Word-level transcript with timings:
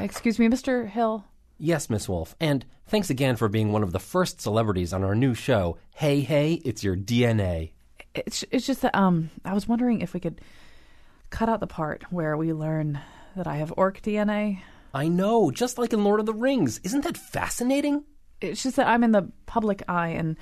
Excuse 0.00 0.38
me, 0.38 0.48
Mr. 0.48 0.88
Hill. 0.88 1.24
Yes, 1.58 1.88
Miss 1.88 2.08
Wolf. 2.08 2.34
And 2.40 2.64
thanks 2.86 3.10
again 3.10 3.36
for 3.36 3.48
being 3.48 3.72
one 3.72 3.82
of 3.82 3.92
the 3.92 4.00
first 4.00 4.40
celebrities 4.40 4.92
on 4.92 5.04
our 5.04 5.14
new 5.14 5.34
show, 5.34 5.78
Hey 5.94 6.20
Hey, 6.20 6.54
It's 6.64 6.82
Your 6.82 6.96
DNA. 6.96 7.72
It's 8.14 8.44
it's 8.50 8.66
just 8.66 8.82
that 8.82 8.94
um 8.94 9.30
I 9.44 9.54
was 9.54 9.68
wondering 9.68 10.00
if 10.00 10.12
we 10.12 10.20
could 10.20 10.40
cut 11.30 11.48
out 11.48 11.60
the 11.60 11.66
part 11.66 12.04
where 12.10 12.36
we 12.36 12.52
learn 12.52 13.00
that 13.36 13.46
I 13.46 13.56
have 13.56 13.72
orc 13.76 14.02
DNA. 14.02 14.60
I 14.94 15.08
know, 15.08 15.50
just 15.50 15.78
like 15.78 15.92
in 15.92 16.04
Lord 16.04 16.20
of 16.20 16.26
the 16.26 16.34
Rings. 16.34 16.78
Isn't 16.84 17.04
that 17.04 17.16
fascinating? 17.16 18.04
It's 18.40 18.62
just 18.62 18.76
that 18.76 18.88
I'm 18.88 19.04
in 19.04 19.12
the 19.12 19.30
public 19.46 19.82
eye 19.88 20.08
and 20.08 20.36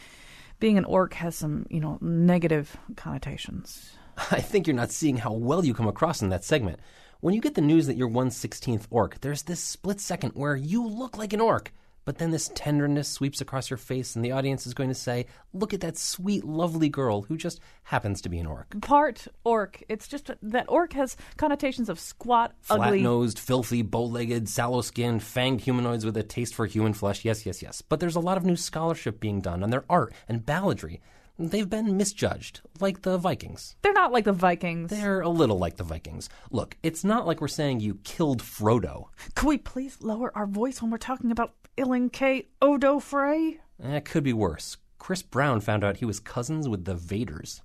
being 0.59 0.79
an 0.79 0.85
orc 0.85 1.15
has 1.15 1.37
some, 1.37 1.67
you 1.71 1.81
know, 1.81 1.99
negative 2.01 2.77
connotations. 2.97 3.93
I 4.31 4.41
think 4.41 4.67
you're 4.67 4.75
not 4.75 4.91
seeing 4.91 5.19
how 5.19 5.33
well 5.33 5.65
you 5.65 5.75
come 5.75 5.87
across 5.87 6.23
in 6.23 6.31
that 6.31 6.45
segment. 6.45 6.81
When 7.21 7.35
you 7.35 7.43
get 7.43 7.55
the 7.55 7.61
news 7.61 7.87
that 7.87 7.99
you're 7.99 8.09
116th 8.09 8.87
orc, 8.89 9.21
there's 9.21 9.43
this 9.43 9.61
split 9.61 10.01
second 10.01 10.31
where 10.31 10.57
you 10.57 10.87
look 10.87 11.19
like 11.19 11.35
an 11.35 11.41
orc. 11.43 11.71
But 12.07 12.17
then 12.17 12.31
this 12.31 12.51
tenderness 12.55 13.09
sweeps 13.09 13.43
across 13.43 13.69
your 13.69 13.77
face, 13.77 14.17
and 14.17 14.25
the 14.25 14.33
audience 14.33 14.67
is 14.67 14.73
going 14.73 14.89
to 14.89 14.95
say, 14.95 15.27
Look 15.53 15.75
at 15.75 15.83
that 15.83 15.99
sweet, 15.99 16.45
lovely 16.45 16.89
girl 16.89 17.21
who 17.21 17.37
just 17.37 17.61
happens 17.83 18.23
to 18.23 18.31
be 18.31 18.39
an 18.39 18.47
orc. 18.47 18.81
Part 18.81 19.29
orc. 19.45 19.83
It's 19.91 20.09
just 20.09 20.31
that 20.41 20.65
orc 20.71 20.95
has 20.95 21.15
connotations 21.37 21.91
of 21.91 22.01
squat, 22.01 22.55
Flat 22.63 22.81
ugly. 22.89 23.03
nosed, 23.03 23.39
filthy, 23.39 23.83
bow 23.83 24.05
legged, 24.07 24.49
sallow 24.49 24.81
skinned, 24.81 25.21
fanged 25.21 25.61
humanoids 25.61 26.07
with 26.07 26.17
a 26.17 26.23
taste 26.23 26.55
for 26.55 26.65
human 26.65 26.95
flesh. 26.95 27.23
Yes, 27.23 27.45
yes, 27.45 27.61
yes. 27.61 27.83
But 27.83 28.01
there's 28.01 28.17
a 28.17 28.21
lot 28.21 28.39
of 28.39 28.47
new 28.47 28.57
scholarship 28.57 29.21
being 29.21 29.43
done 29.43 29.63
on 29.63 29.69
their 29.69 29.85
art 29.91 30.15
and 30.27 30.41
balladry. 30.47 31.01
They've 31.43 31.71
been 31.71 31.97
misjudged, 31.97 32.61
like 32.81 33.01
the 33.01 33.17
Vikings. 33.17 33.75
They're 33.81 33.95
not 33.95 34.13
like 34.13 34.25
the 34.25 34.33
Vikings. 34.33 34.91
They're 34.91 35.23
a 35.23 35.29
little 35.31 35.59
like 35.59 35.77
the 35.77 35.85
Vikings. 35.85 36.29
Look, 36.51 36.77
it's 36.83 37.03
not 37.03 37.27
like 37.27 37.41
we're 37.41 37.49
saying 37.49 37.81
you 37.81 37.95
killed 38.05 38.43
Frodo. 38.43 39.07
Could 39.35 39.49
we 39.49 39.57
please 39.57 40.03
lower 40.03 40.37
our 40.37 40.47
voice 40.47 40.83
when 40.83 40.91
we're 40.91 40.99
talking 40.99 41.31
about 41.31 41.55
Illing 41.79 42.13
K. 42.13 42.49
Odo 42.61 42.99
Frey? 42.99 43.59
Eh, 43.83 43.97
it 43.97 44.05
could 44.05 44.23
be 44.23 44.35
worse. 44.35 44.77
Chris 44.99 45.23
Brown 45.23 45.61
found 45.61 45.83
out 45.83 45.97
he 45.97 46.05
was 46.05 46.21
cousins 46.21 46.69
with 46.69 46.85
the 46.85 46.95
Vaders. 46.95 47.63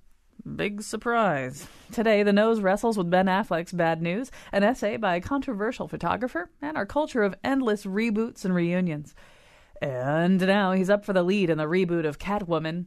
Big 0.56 0.80
surprise. 0.80 1.66
Today, 1.92 2.22
the 2.22 2.32
nose 2.32 2.60
wrestles 2.60 2.96
with 2.96 3.10
Ben 3.10 3.26
Affleck's 3.26 3.72
Bad 3.72 4.00
News, 4.00 4.30
an 4.52 4.62
essay 4.62 4.96
by 4.96 5.16
a 5.16 5.20
controversial 5.20 5.86
photographer, 5.86 6.48
and 6.62 6.78
our 6.78 6.86
culture 6.86 7.22
of 7.22 7.34
endless 7.44 7.84
reboots 7.84 8.46
and 8.46 8.54
reunions. 8.54 9.14
And 9.82 10.40
now 10.40 10.72
he's 10.72 10.88
up 10.88 11.04
for 11.04 11.12
the 11.12 11.22
lead 11.22 11.50
in 11.50 11.58
the 11.58 11.64
reboot 11.64 12.06
of 12.06 12.18
Catwoman, 12.18 12.86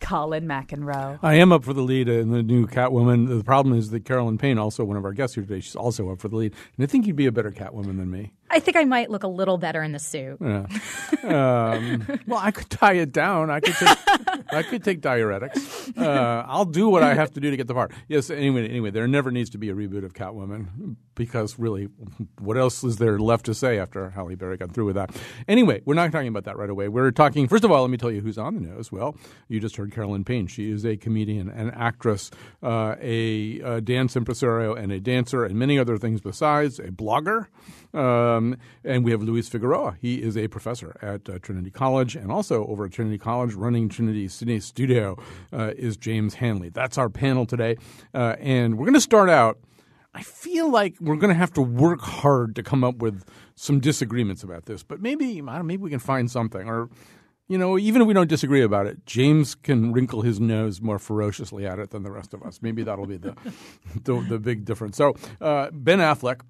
Colin 0.00 0.46
McEnroe. 0.46 1.18
I 1.22 1.34
am 1.34 1.52
up 1.52 1.64
for 1.64 1.72
the 1.72 1.82
lead 1.82 2.08
in 2.08 2.30
the 2.30 2.42
new 2.42 2.66
Catwoman. 2.66 3.28
The 3.28 3.44
problem 3.44 3.76
is 3.76 3.90
that 3.90 4.04
Carolyn 4.04 4.38
Payne, 4.38 4.58
also 4.58 4.84
one 4.84 4.96
of 4.96 5.04
our 5.04 5.12
guests 5.12 5.34
here 5.34 5.44
today, 5.44 5.60
she's 5.60 5.76
also 5.76 6.10
up 6.10 6.20
for 6.20 6.28
the 6.28 6.36
lead. 6.36 6.54
And 6.76 6.84
I 6.84 6.86
think 6.86 7.06
you'd 7.06 7.16
be 7.16 7.26
a 7.26 7.32
better 7.32 7.50
Catwoman 7.50 7.98
than 7.98 8.10
me. 8.10 8.32
I 8.50 8.60
think 8.60 8.76
I 8.76 8.84
might 8.84 9.10
look 9.10 9.22
a 9.22 9.28
little 9.28 9.58
better 9.58 9.82
in 9.82 9.92
the 9.92 9.98
suit. 9.98 10.38
Yeah. 10.40 10.66
um, 11.22 12.06
well, 12.26 12.40
I 12.42 12.50
could 12.50 12.70
tie 12.70 12.94
it 12.94 13.12
down. 13.12 13.50
I 13.50 13.60
could 13.60 13.74
take, 13.74 14.52
I 14.52 14.62
could 14.62 14.84
take 14.84 15.00
diuretics. 15.00 15.96
Uh, 15.98 16.44
I'll 16.46 16.64
do 16.64 16.88
what 16.88 17.02
I 17.02 17.14
have 17.14 17.32
to 17.34 17.40
do 17.40 17.50
to 17.50 17.56
get 17.56 17.66
the 17.66 17.74
part. 17.74 17.92
Yes. 18.08 18.30
Anyway, 18.30 18.68
anyway, 18.68 18.90
there 18.90 19.06
never 19.08 19.30
needs 19.30 19.50
to 19.50 19.58
be 19.58 19.70
a 19.70 19.74
reboot 19.74 20.04
of 20.04 20.14
Catwoman 20.14 20.96
because 21.14 21.58
really, 21.58 21.88
what 22.38 22.56
else 22.56 22.82
is 22.84 22.96
there 22.96 23.18
left 23.18 23.46
to 23.46 23.54
say 23.54 23.78
after 23.78 24.10
Halle 24.10 24.34
Berry 24.36 24.56
got 24.56 24.72
through 24.72 24.86
with 24.86 24.94
that? 24.94 25.14
Anyway, 25.46 25.82
we're 25.84 25.94
not 25.94 26.10
talking 26.12 26.28
about 26.28 26.44
that 26.44 26.56
right 26.56 26.70
away. 26.70 26.88
We're 26.88 27.10
talking. 27.10 27.48
First 27.48 27.64
of 27.64 27.70
all, 27.70 27.82
let 27.82 27.90
me 27.90 27.98
tell 27.98 28.10
you 28.10 28.20
who's 28.20 28.38
on 28.38 28.54
the 28.54 28.60
nose. 28.60 28.90
Well, 28.90 29.16
you 29.48 29.60
just 29.60 29.76
heard 29.76 29.92
Carolyn 29.92 30.24
Payne. 30.24 30.46
She 30.46 30.70
is 30.70 30.86
a 30.86 30.96
comedian, 30.96 31.48
an 31.48 31.70
actress, 31.70 32.30
uh, 32.62 32.96
a, 33.00 33.60
a 33.60 33.80
dance 33.80 34.16
impresario, 34.16 34.74
and 34.74 34.92
a 34.92 35.00
dancer, 35.00 35.44
and 35.44 35.56
many 35.56 35.78
other 35.78 35.98
things 35.98 36.20
besides. 36.20 36.78
A 36.78 36.88
blogger. 36.88 37.48
Um, 37.98 38.56
and 38.84 39.04
we 39.04 39.10
have 39.10 39.22
Luis 39.22 39.48
Figueroa. 39.48 39.96
He 40.00 40.22
is 40.22 40.36
a 40.36 40.46
professor 40.46 40.96
at 41.02 41.28
uh, 41.28 41.40
Trinity 41.40 41.70
College, 41.70 42.14
and 42.14 42.30
also 42.30 42.64
over 42.68 42.84
at 42.84 42.92
Trinity 42.92 43.18
College, 43.18 43.54
running 43.54 43.88
Trinity 43.88 44.28
Cine 44.28 44.62
Studio, 44.62 45.18
uh, 45.52 45.72
is 45.76 45.96
James 45.96 46.34
Hanley. 46.34 46.68
That's 46.68 46.96
our 46.96 47.08
panel 47.08 47.44
today, 47.44 47.76
uh, 48.14 48.36
and 48.38 48.78
we're 48.78 48.84
going 48.84 48.94
to 48.94 49.00
start 49.00 49.28
out. 49.28 49.58
I 50.14 50.22
feel 50.22 50.70
like 50.70 50.94
we're 51.00 51.16
going 51.16 51.32
to 51.32 51.38
have 51.38 51.52
to 51.54 51.60
work 51.60 52.00
hard 52.00 52.54
to 52.56 52.62
come 52.62 52.84
up 52.84 52.96
with 52.96 53.24
some 53.56 53.80
disagreements 53.80 54.44
about 54.44 54.66
this, 54.66 54.84
but 54.84 55.02
maybe 55.02 55.42
maybe 55.42 55.76
we 55.78 55.90
can 55.90 55.98
find 55.98 56.30
something, 56.30 56.68
or 56.68 56.88
you 57.48 57.58
know, 57.58 57.78
even 57.78 58.02
if 58.02 58.06
we 58.06 58.14
don't 58.14 58.28
disagree 58.28 58.62
about 58.62 58.86
it, 58.86 59.06
James 59.06 59.56
can 59.56 59.92
wrinkle 59.92 60.22
his 60.22 60.38
nose 60.38 60.80
more 60.80 60.98
ferociously 61.00 61.66
at 61.66 61.78
it 61.80 61.90
than 61.90 62.04
the 62.04 62.12
rest 62.12 62.32
of 62.32 62.42
us. 62.44 62.60
Maybe 62.62 62.84
that'll 62.84 63.06
be 63.06 63.16
the 63.16 63.34
the, 64.04 64.20
the 64.20 64.38
big 64.38 64.64
difference. 64.64 64.96
So 64.96 65.16
uh, 65.40 65.70
Ben 65.72 65.98
Affleck. 65.98 66.42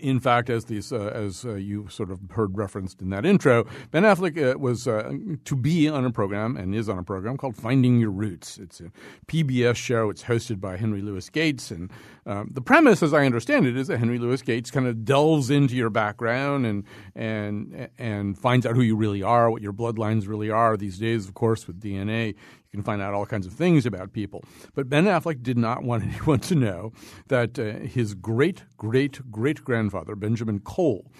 In 0.00 0.18
fact, 0.18 0.50
as 0.50 0.64
these, 0.64 0.92
uh, 0.92 1.12
as 1.14 1.44
uh, 1.44 1.54
you 1.54 1.88
sort 1.88 2.10
of 2.10 2.20
heard 2.30 2.56
referenced 2.56 3.00
in 3.00 3.10
that 3.10 3.24
intro, 3.24 3.64
Ben 3.92 4.02
Affleck 4.02 4.54
uh, 4.54 4.58
was 4.58 4.88
uh, 4.88 5.12
to 5.44 5.56
be 5.56 5.88
on 5.88 6.04
a 6.04 6.10
program 6.10 6.56
and 6.56 6.74
is 6.74 6.88
on 6.88 6.98
a 6.98 7.04
program 7.04 7.36
called 7.36 7.56
Finding 7.56 8.00
Your 8.00 8.10
Roots. 8.10 8.58
It's 8.58 8.80
a 8.80 8.90
PBS 9.28 9.76
show. 9.76 10.10
It's 10.10 10.24
hosted 10.24 10.60
by 10.60 10.76
Henry 10.76 11.00
Louis 11.00 11.28
Gates, 11.30 11.70
and 11.70 11.92
um, 12.26 12.50
the 12.52 12.60
premise, 12.60 13.02
as 13.02 13.14
I 13.14 13.24
understand 13.24 13.66
it, 13.66 13.76
is 13.76 13.86
that 13.86 13.98
Henry 13.98 14.18
Louis 14.18 14.42
Gates 14.42 14.70
kind 14.70 14.86
of 14.86 15.04
delves 15.04 15.48
into 15.48 15.76
your 15.76 15.90
background 15.90 16.66
and 16.66 16.84
and 17.14 17.88
and 17.98 18.36
finds 18.36 18.66
out 18.66 18.74
who 18.74 18.82
you 18.82 18.96
really 18.96 19.22
are, 19.22 19.50
what 19.50 19.62
your 19.62 19.72
bloodlines 19.72 20.26
really 20.26 20.50
are. 20.50 20.76
These 20.76 20.98
days, 20.98 21.28
of 21.28 21.34
course, 21.34 21.66
with 21.68 21.80
DNA, 21.80 22.34
you 22.70 22.76
can 22.76 22.84
find 22.84 23.00
out 23.00 23.14
all 23.14 23.24
kinds 23.24 23.46
of 23.46 23.52
things 23.54 23.86
about 23.86 24.12
people. 24.12 24.44
But 24.74 24.90
Ben 24.90 25.06
Affleck 25.06 25.42
did 25.42 25.56
not 25.56 25.82
want 25.82 26.04
anyone 26.14 26.40
to 26.40 26.54
know 26.54 26.92
that 27.28 27.58
uh, 27.58 27.78
his 27.86 28.14
great 28.14 28.64
great 28.76 29.30
great 29.30 29.64
grandfather, 29.64 30.14
Benjamin 30.14 30.60
Cole, 30.60 31.10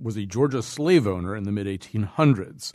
was 0.00 0.16
a 0.16 0.26
Georgia 0.26 0.62
slave 0.62 1.06
owner 1.06 1.34
in 1.34 1.44
the 1.44 1.52
mid 1.52 1.66
1800s. 1.66 2.72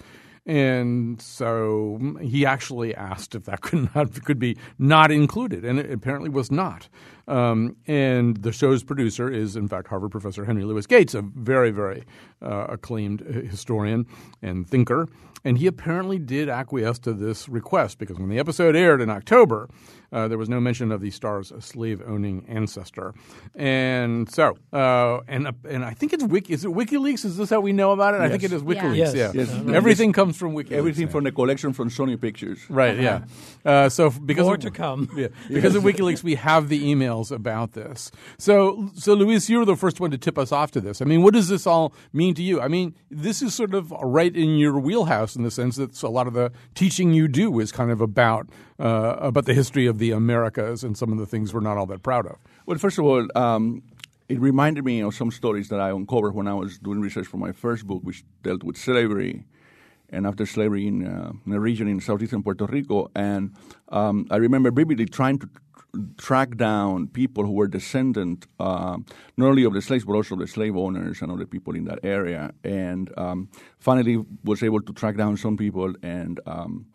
And 0.48 1.22
so 1.22 2.16
he 2.22 2.46
actually 2.46 2.96
asked 2.96 3.36
if 3.36 3.44
that 3.46 3.62
could 3.62 3.94
not 3.94 4.24
could 4.24 4.40
be 4.40 4.58
not 4.80 5.12
included, 5.12 5.66
and 5.66 5.78
it 5.78 5.92
apparently 5.92 6.30
was 6.30 6.50
not. 6.50 6.88
Um, 7.28 7.76
and 7.88 8.38
the 8.38 8.52
show's 8.52 8.84
producer 8.84 9.30
is, 9.30 9.56
in 9.56 9.68
fact, 9.68 9.88
Harvard 9.88 10.12
professor 10.12 10.46
Henry 10.46 10.64
Louis 10.64 10.86
Gates, 10.88 11.14
a 11.14 11.22
very, 11.22 11.72
very 11.72 12.04
uh, 12.42 12.68
acclaimed 12.70 13.20
historian 13.22 14.06
and 14.42 14.68
thinker. 14.68 15.08
And 15.44 15.58
he 15.60 15.68
apparently 15.68 16.20
did 16.20 16.50
acquiesce 16.50 17.00
to 17.00 17.14
this 17.14 17.48
request 17.48 18.00
because 18.00 18.18
when 18.18 18.28
the 18.28 18.40
episode 18.40 18.76
aired 18.76 19.02
in 19.02 19.10
October, 19.10 19.70
uh, 20.12 20.28
there 20.28 20.38
was 20.38 20.50
no 20.50 20.60
mention 20.60 20.92
of 20.92 21.00
the 21.00 21.12
star's 21.12 21.54
slave-owning 21.60 22.46
ancestor. 22.50 23.14
And 23.56 24.30
so, 24.30 24.58
uh, 24.74 25.20
and 25.28 25.48
and 25.70 25.86
I 25.86 25.94
think 25.94 26.14
it's 26.14 26.24
Wiki. 26.24 26.54
Is 26.54 26.66
it 26.66 26.72
WikiLeaks? 26.72 27.24
Is 27.26 27.38
this 27.38 27.50
how 27.50 27.60
we 27.60 27.72
know 27.72 27.92
about 27.92 28.14
it? 28.16 28.22
I 28.22 28.30
think 28.30 28.44
it 28.44 28.52
is 28.52 28.62
WikiLeaks. 28.62 28.96
Yes. 28.96 29.14
Yeah, 29.16 29.32
Yes. 29.34 29.50
everything 29.74 30.12
comes 30.12 30.38
from 30.38 30.54
WikiLeaks. 30.54 30.72
Everything 30.72 31.08
from 31.08 31.24
the 31.24 31.32
collection 31.32 31.72
from 31.74 31.90
Sony 31.90 32.20
Pictures. 32.20 32.60
Right. 32.70 33.00
Yeah. 33.00 33.26
Uh, 33.66 33.90
so 33.90 34.10
because 34.10 34.46
More 34.46 34.56
of, 34.56 34.62
to 34.62 34.72
come. 34.72 35.10
Yeah, 35.16 35.28
because 35.50 35.76
of 35.76 35.84
WikiLeaks, 35.90 36.24
we 36.24 36.36
have 36.36 36.68
the 36.70 36.92
about 37.32 37.74
this. 37.74 38.12
So, 38.38 38.90
so 38.96 39.14
Luis, 39.14 39.50
you 39.50 39.60
were 39.60 39.66
the 39.66 39.76
first 39.76 40.00
one 40.00 40.12
to 40.12 40.18
tip 40.18 40.38
us 40.38 40.52
off 40.52 40.72
to 40.72 40.82
this. 40.82 41.02
I 41.02 41.06
mean, 41.06 41.24
what 41.24 41.34
does 41.34 41.48
this 41.48 41.66
all 41.66 41.94
mean 42.14 42.34
to 42.36 42.44
you? 42.44 42.62
I 42.62 42.68
mean, 42.68 42.96
this 43.10 43.42
is 43.42 43.54
sort 43.54 43.74
of 43.74 43.92
right 43.92 44.36
in 44.36 44.58
your 44.58 44.80
wheelhouse 44.80 45.36
in 45.36 45.44
the 45.44 45.52
sense 45.52 45.76
that 45.78 46.02
a 46.04 46.10
lot 46.10 46.28
of 46.28 46.34
the 46.34 46.52
teaching 46.76 47.14
you 47.14 47.28
do 47.28 47.60
is 47.60 47.72
kind 47.72 47.92
of 47.92 48.02
about 48.02 48.48
uh, 48.80 49.16
about 49.20 49.46
the 49.46 49.54
history 49.54 49.88
of 49.88 49.98
the 49.98 50.12
Americas 50.12 50.84
and 50.84 50.98
some 50.98 51.12
of 51.12 51.18
the 51.18 51.26
things 51.26 51.54
we're 51.54 51.60
not 51.60 51.78
all 51.78 51.88
that 51.88 52.04
proud 52.04 52.28
of. 52.28 52.38
Well, 52.66 52.78
first 52.78 53.00
of 53.00 53.06
all, 53.06 53.28
um, 53.36 53.82
it 54.30 54.40
reminded 54.40 54.86
me 54.86 55.02
of 55.02 55.16
some 55.16 55.32
stories 55.32 55.70
that 55.70 55.80
I 55.80 55.90
uncovered 55.90 56.36
when 56.36 56.48
I 56.48 56.54
was 56.54 56.78
doing 56.78 57.02
research 57.02 57.28
for 57.28 57.38
my 57.38 57.52
first 57.52 57.88
book, 57.88 58.02
which 58.04 58.24
dealt 58.44 58.64
with 58.64 58.78
slavery 58.78 59.46
and 60.10 60.26
after 60.26 60.46
slavery 60.46 60.88
in, 60.88 61.06
uh, 61.06 61.32
in 61.46 61.54
a 61.54 61.60
region 61.60 61.88
in 61.88 62.00
southeastern 62.00 62.44
Puerto 62.44 62.66
Rico. 62.66 63.10
And 63.16 63.56
um, 63.90 64.28
I 64.30 64.38
remember 64.38 64.72
vividly 64.72 65.06
trying 65.06 65.40
to 65.40 65.50
track 66.18 66.58
down 66.58 67.08
people 67.08 67.44
who 67.46 67.54
were 67.54 67.68
descendant 67.68 68.46
uh, 68.60 68.98
not 69.38 69.48
only 69.48 69.64
of 69.64 69.74
the 69.74 69.82
slaves 69.82 70.06
but 70.06 70.14
also 70.14 70.36
of 70.36 70.42
the 70.42 70.48
slave 70.48 70.76
owners 70.76 71.22
and 71.22 71.32
other 71.32 71.46
people 71.46 71.76
in 71.76 71.86
that 71.86 72.00
area. 72.04 72.52
And 72.64 73.12
um, 73.18 73.50
finally 73.80 74.24
was 74.44 74.64
able 74.64 74.82
to 74.82 74.94
track 74.94 75.18
down 75.18 75.38
some 75.38 75.58
people, 75.58 75.94
and 76.04 76.40
um, 76.46 76.88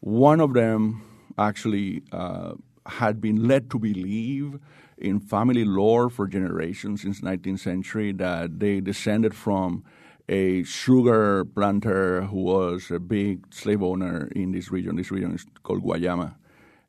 one 0.00 0.40
of 0.40 0.54
them 0.54 1.02
actually 1.38 2.02
uh, 2.12 2.54
had 2.86 3.20
been 3.20 3.46
led 3.46 3.70
to 3.70 3.78
believe 3.78 4.58
in 4.96 5.20
family 5.20 5.64
lore 5.64 6.10
for 6.10 6.26
generations 6.26 7.02
since 7.02 7.20
the 7.20 7.26
19th 7.26 7.60
century 7.60 8.12
that 8.12 8.58
they 8.58 8.80
descended 8.80 9.34
from 9.34 9.84
a 10.28 10.62
sugar 10.64 11.44
planter 11.44 12.22
who 12.22 12.42
was 12.42 12.90
a 12.90 12.98
big 12.98 13.52
slave 13.52 13.82
owner 13.82 14.28
in 14.34 14.52
this 14.52 14.70
region. 14.70 14.96
This 14.96 15.10
region 15.10 15.34
is 15.34 15.46
called 15.62 15.82
Guayama. 15.82 16.34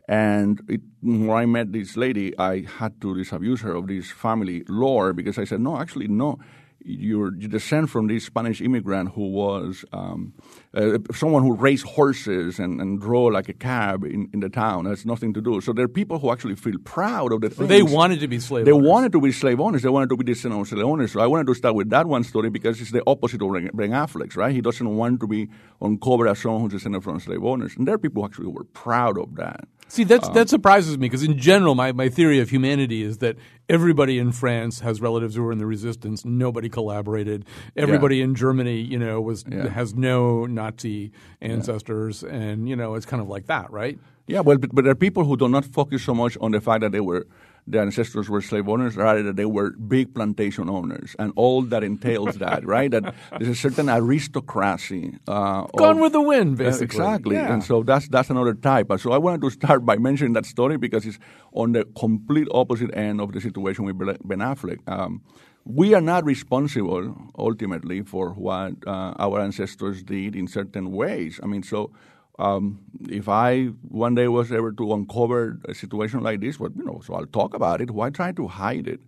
And 0.10 0.60
it, 0.68 0.82
when 1.04 1.30
I 1.30 1.46
met 1.46 1.72
this 1.72 1.96
lady, 1.96 2.36
I 2.40 2.62
had 2.62 3.00
to 3.02 3.16
disabuse 3.16 3.62
her 3.62 3.76
of 3.76 3.86
this 3.86 4.10
family 4.10 4.64
lore 4.68 5.14
because 5.14 5.38
I 5.38 5.44
said, 5.44 5.62
no, 5.62 5.78
actually, 5.80 6.08
no. 6.08 6.40
You're, 6.84 7.36
you 7.36 7.48
descend 7.48 7.92
from 7.92 8.08
this 8.08 8.26
Spanish 8.26 8.60
immigrant 8.60 9.10
who 9.14 9.30
was 9.30 9.86
um, 9.94 10.34
uh, 10.76 11.00
someone 11.14 11.42
who 11.42 11.56
raised 11.56 11.86
horses 11.86 12.60
and, 12.60 12.80
and 12.80 13.02
drove 13.02 13.34
like 13.34 13.50
a 13.50 13.54
cab 13.54 14.04
in, 14.04 14.30
in 14.34 14.40
the 14.40 14.50
town. 14.50 14.86
has 14.86 15.06
nothing 15.06 15.34
to 15.34 15.42
do. 15.42 15.60
So 15.62 15.74
there 15.74 15.86
are 15.86 15.88
people 15.88 16.20
who 16.20 16.32
actually 16.32 16.56
feel 16.56 16.78
proud 16.84 17.32
of 17.32 17.42
the 17.42 17.50
things. 17.50 17.70
They 17.70 17.82
wanted 17.82 18.20
to 18.20 18.28
be 18.28 18.40
slave 18.40 18.66
They 18.66 18.72
owners. 18.72 18.88
wanted 18.88 19.12
to 19.14 19.22
be 19.22 19.32
slave 19.32 19.60
owners. 19.60 19.82
They 19.82 19.90
wanted 19.90 20.10
to 20.10 20.18
be 20.18 20.26
descendants 20.26 20.72
of 20.72 20.78
slave 20.78 20.86
owners. 20.86 21.12
So 21.12 21.22
I 21.22 21.28
wanted 21.28 21.48
to 21.48 21.56
start 21.56 21.74
with 21.76 21.90
that 21.90 22.06
one 22.06 22.24
story 22.24 22.50
because 22.52 22.80
it's 22.80 22.92
the 22.92 23.04
opposite 23.08 23.42
of 23.42 23.52
Ben 23.52 23.92
Affleck's, 23.92 24.36
right? 24.36 24.54
He 24.54 24.62
doesn't 24.62 24.96
want 24.96 25.20
to 25.22 25.28
be 25.28 25.50
uncovered 25.82 26.28
as 26.28 26.40
someone 26.40 26.62
who's 26.62 26.72
descended 26.74 27.04
from 27.04 27.20
slave 27.20 27.44
owners. 27.44 27.76
And 27.76 27.88
there 27.88 27.96
are 27.96 28.00
people 28.00 28.22
who 28.22 28.28
actually 28.28 28.48
were 28.48 28.66
proud 28.66 29.18
of 29.18 29.36
that. 29.36 29.68
See, 29.92 30.04
that's, 30.04 30.30
that 30.30 30.50
surprises 30.50 31.00
me 31.00 31.08
because, 31.10 31.24
in 31.24 31.40
general, 31.40 31.74
my, 31.74 31.92
my 31.94 32.10
theory 32.10 32.40
of 32.40 32.52
humanity 32.52 33.02
is 33.02 33.18
that 33.20 33.38
everybody 33.68 34.20
in 34.20 34.32
France 34.32 34.82
has 34.82 35.02
relatives 35.02 35.34
who 35.34 35.42
were 35.42 35.52
in 35.52 35.58
the 35.58 35.66
resistance. 35.66 36.24
Nobody 36.24 36.70
collaborated. 36.70 37.44
Everybody 37.76 38.22
in 38.22 38.36
Germany, 38.36 38.82
you 38.82 39.00
know, 39.00 39.20
was 39.20 39.44
Yeah. 39.50 39.68
has 39.70 39.96
no 39.96 40.46
Nazi 40.60 41.12
ancestors, 41.42 42.24
and 42.24 42.68
you 42.70 42.76
know, 42.80 42.96
it's 42.98 43.06
kind 43.12 43.22
of 43.24 43.28
like 43.36 43.46
that, 43.54 43.68
right? 43.82 43.98
Yeah, 44.34 44.42
well, 44.48 44.58
but, 44.64 44.70
but 44.76 44.84
there 44.86 44.92
are 44.92 45.04
people 45.08 45.24
who 45.26 45.36
do 45.44 45.48
not 45.50 45.66
focus 45.66 46.04
so 46.10 46.14
much 46.14 46.38
on 46.46 46.52
the 46.56 46.62
fact 46.62 46.82
that 46.84 46.92
they 46.92 47.00
were 47.10 47.24
their 47.72 47.84
ancestors 47.84 48.28
were 48.34 48.42
slave 48.42 48.68
owners, 48.74 48.96
rather 48.96 49.22
that 49.28 49.36
they 49.36 49.46
were 49.46 49.70
big 49.96 50.06
plantation 50.16 50.70
owners, 50.78 51.16
and 51.20 51.32
all 51.36 51.62
that 51.72 51.84
entails 51.84 52.36
that, 52.44 52.66
right? 52.76 52.90
That 52.96 53.04
there's 53.38 53.50
a 53.58 53.60
certain 53.66 53.90
aristocracy. 53.90 55.18
Uh, 55.28 55.64
Gone 55.78 55.98
of- 55.98 56.00
with 56.04 56.14
the 56.14 56.22
wind, 56.22 56.58
Yeah, 56.58 56.66
basically. 56.66 56.86
exactly, 56.86 57.36
Yeah. 57.36 57.54
and 57.54 57.64
so 57.64 57.84
that's 57.84 58.08
that's 58.08 58.30
another 58.30 58.54
type. 58.56 58.88
So 59.00 59.12
I 59.12 59.18
wanted 59.18 59.42
to 59.42 59.50
start 59.50 59.86
by 59.86 59.98
mentioning 59.98 60.34
that 60.34 60.46
story 60.46 60.78
because 60.78 61.06
it's 61.06 61.20
on 61.54 61.74
the 61.74 61.86
complete 61.98 62.48
opposite 62.52 62.92
end 62.96 63.22
of 63.22 63.32
the 63.34 63.42
situation 63.42 63.86
with 63.86 63.98
Ben 63.98 64.18
Ben 64.24 64.40
Affleck. 64.40 64.80
Um, 64.88 65.22
we 65.70 65.94
are 65.94 66.02
not 66.02 66.26
responsible 66.26 67.16
ultimately 67.38 68.02
for 68.02 68.32
what 68.32 68.74
uh, 68.88 69.14
our 69.20 69.40
ancestors 69.40 70.02
did 70.02 70.36
in 70.36 70.48
certain 70.48 70.92
ways. 70.92 71.40
I 71.44 71.46
mean, 71.46 71.62
so 71.62 71.92
um, 72.40 72.80
if 73.08 73.30
I 73.30 73.66
one 73.88 74.16
day 74.16 74.28
was 74.28 74.52
ever 74.52 74.72
to 74.72 74.94
uncover 74.94 75.60
a 75.66 75.76
situation 75.76 76.22
like 76.22 76.40
this, 76.40 76.60
well, 76.60 76.72
you 76.76 76.84
know, 76.84 77.02
so 77.06 77.14
I'll 77.14 77.28
talk 77.28 77.54
about 77.54 77.82
it. 77.82 77.92
Why 77.92 78.10
try 78.10 78.32
to 78.32 78.48
hide 78.48 78.88
it? 78.88 79.00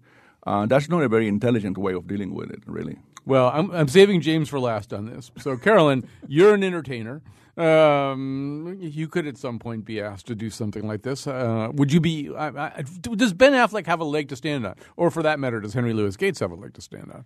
Uh, 0.45 0.67
that's 0.67 0.87
not 0.87 1.01
a 1.01 1.09
very 1.09 1.27
intelligent 1.27 1.79
way 1.79 1.93
of 1.93 2.05
dealing 2.05 2.35
with 2.35 2.51
it, 2.51 2.61
really. 2.67 2.99
Well, 3.25 3.49
I'm, 3.51 3.71
I'm 3.71 3.87
saving 3.87 4.21
James 4.21 4.47
for 4.47 4.59
last 4.59 4.93
on 4.93 5.05
this. 5.05 5.31
So, 5.39 5.57
Carolyn, 5.57 6.07
you're 6.27 6.53
an 6.53 6.63
entertainer. 6.63 7.23
Um, 7.61 8.77
you 8.79 9.07
could 9.07 9.27
at 9.27 9.37
some 9.37 9.59
point 9.59 9.85
be 9.85 10.01
asked 10.01 10.25
to 10.27 10.35
do 10.35 10.49
something 10.49 10.87
like 10.87 11.03
this. 11.03 11.27
Uh, 11.27 11.69
would 11.73 11.93
you 11.93 11.99
be? 11.99 12.33
I, 12.35 12.47
I, 12.47 12.83
does 13.01 13.33
Ben 13.33 13.53
Affleck 13.53 13.85
have 13.85 13.99
a 13.99 14.05
leg 14.05 14.29
to 14.29 14.35
stand 14.35 14.65
on, 14.65 14.75
or 14.97 15.11
for 15.11 15.21
that 15.23 15.39
matter, 15.39 15.59
does 15.59 15.73
Henry 15.73 15.93
Louis 15.93 16.15
Gates 16.17 16.39
have 16.39 16.51
a 16.51 16.55
leg 16.55 16.73
to 16.73 16.81
stand 16.81 17.11
on? 17.13 17.25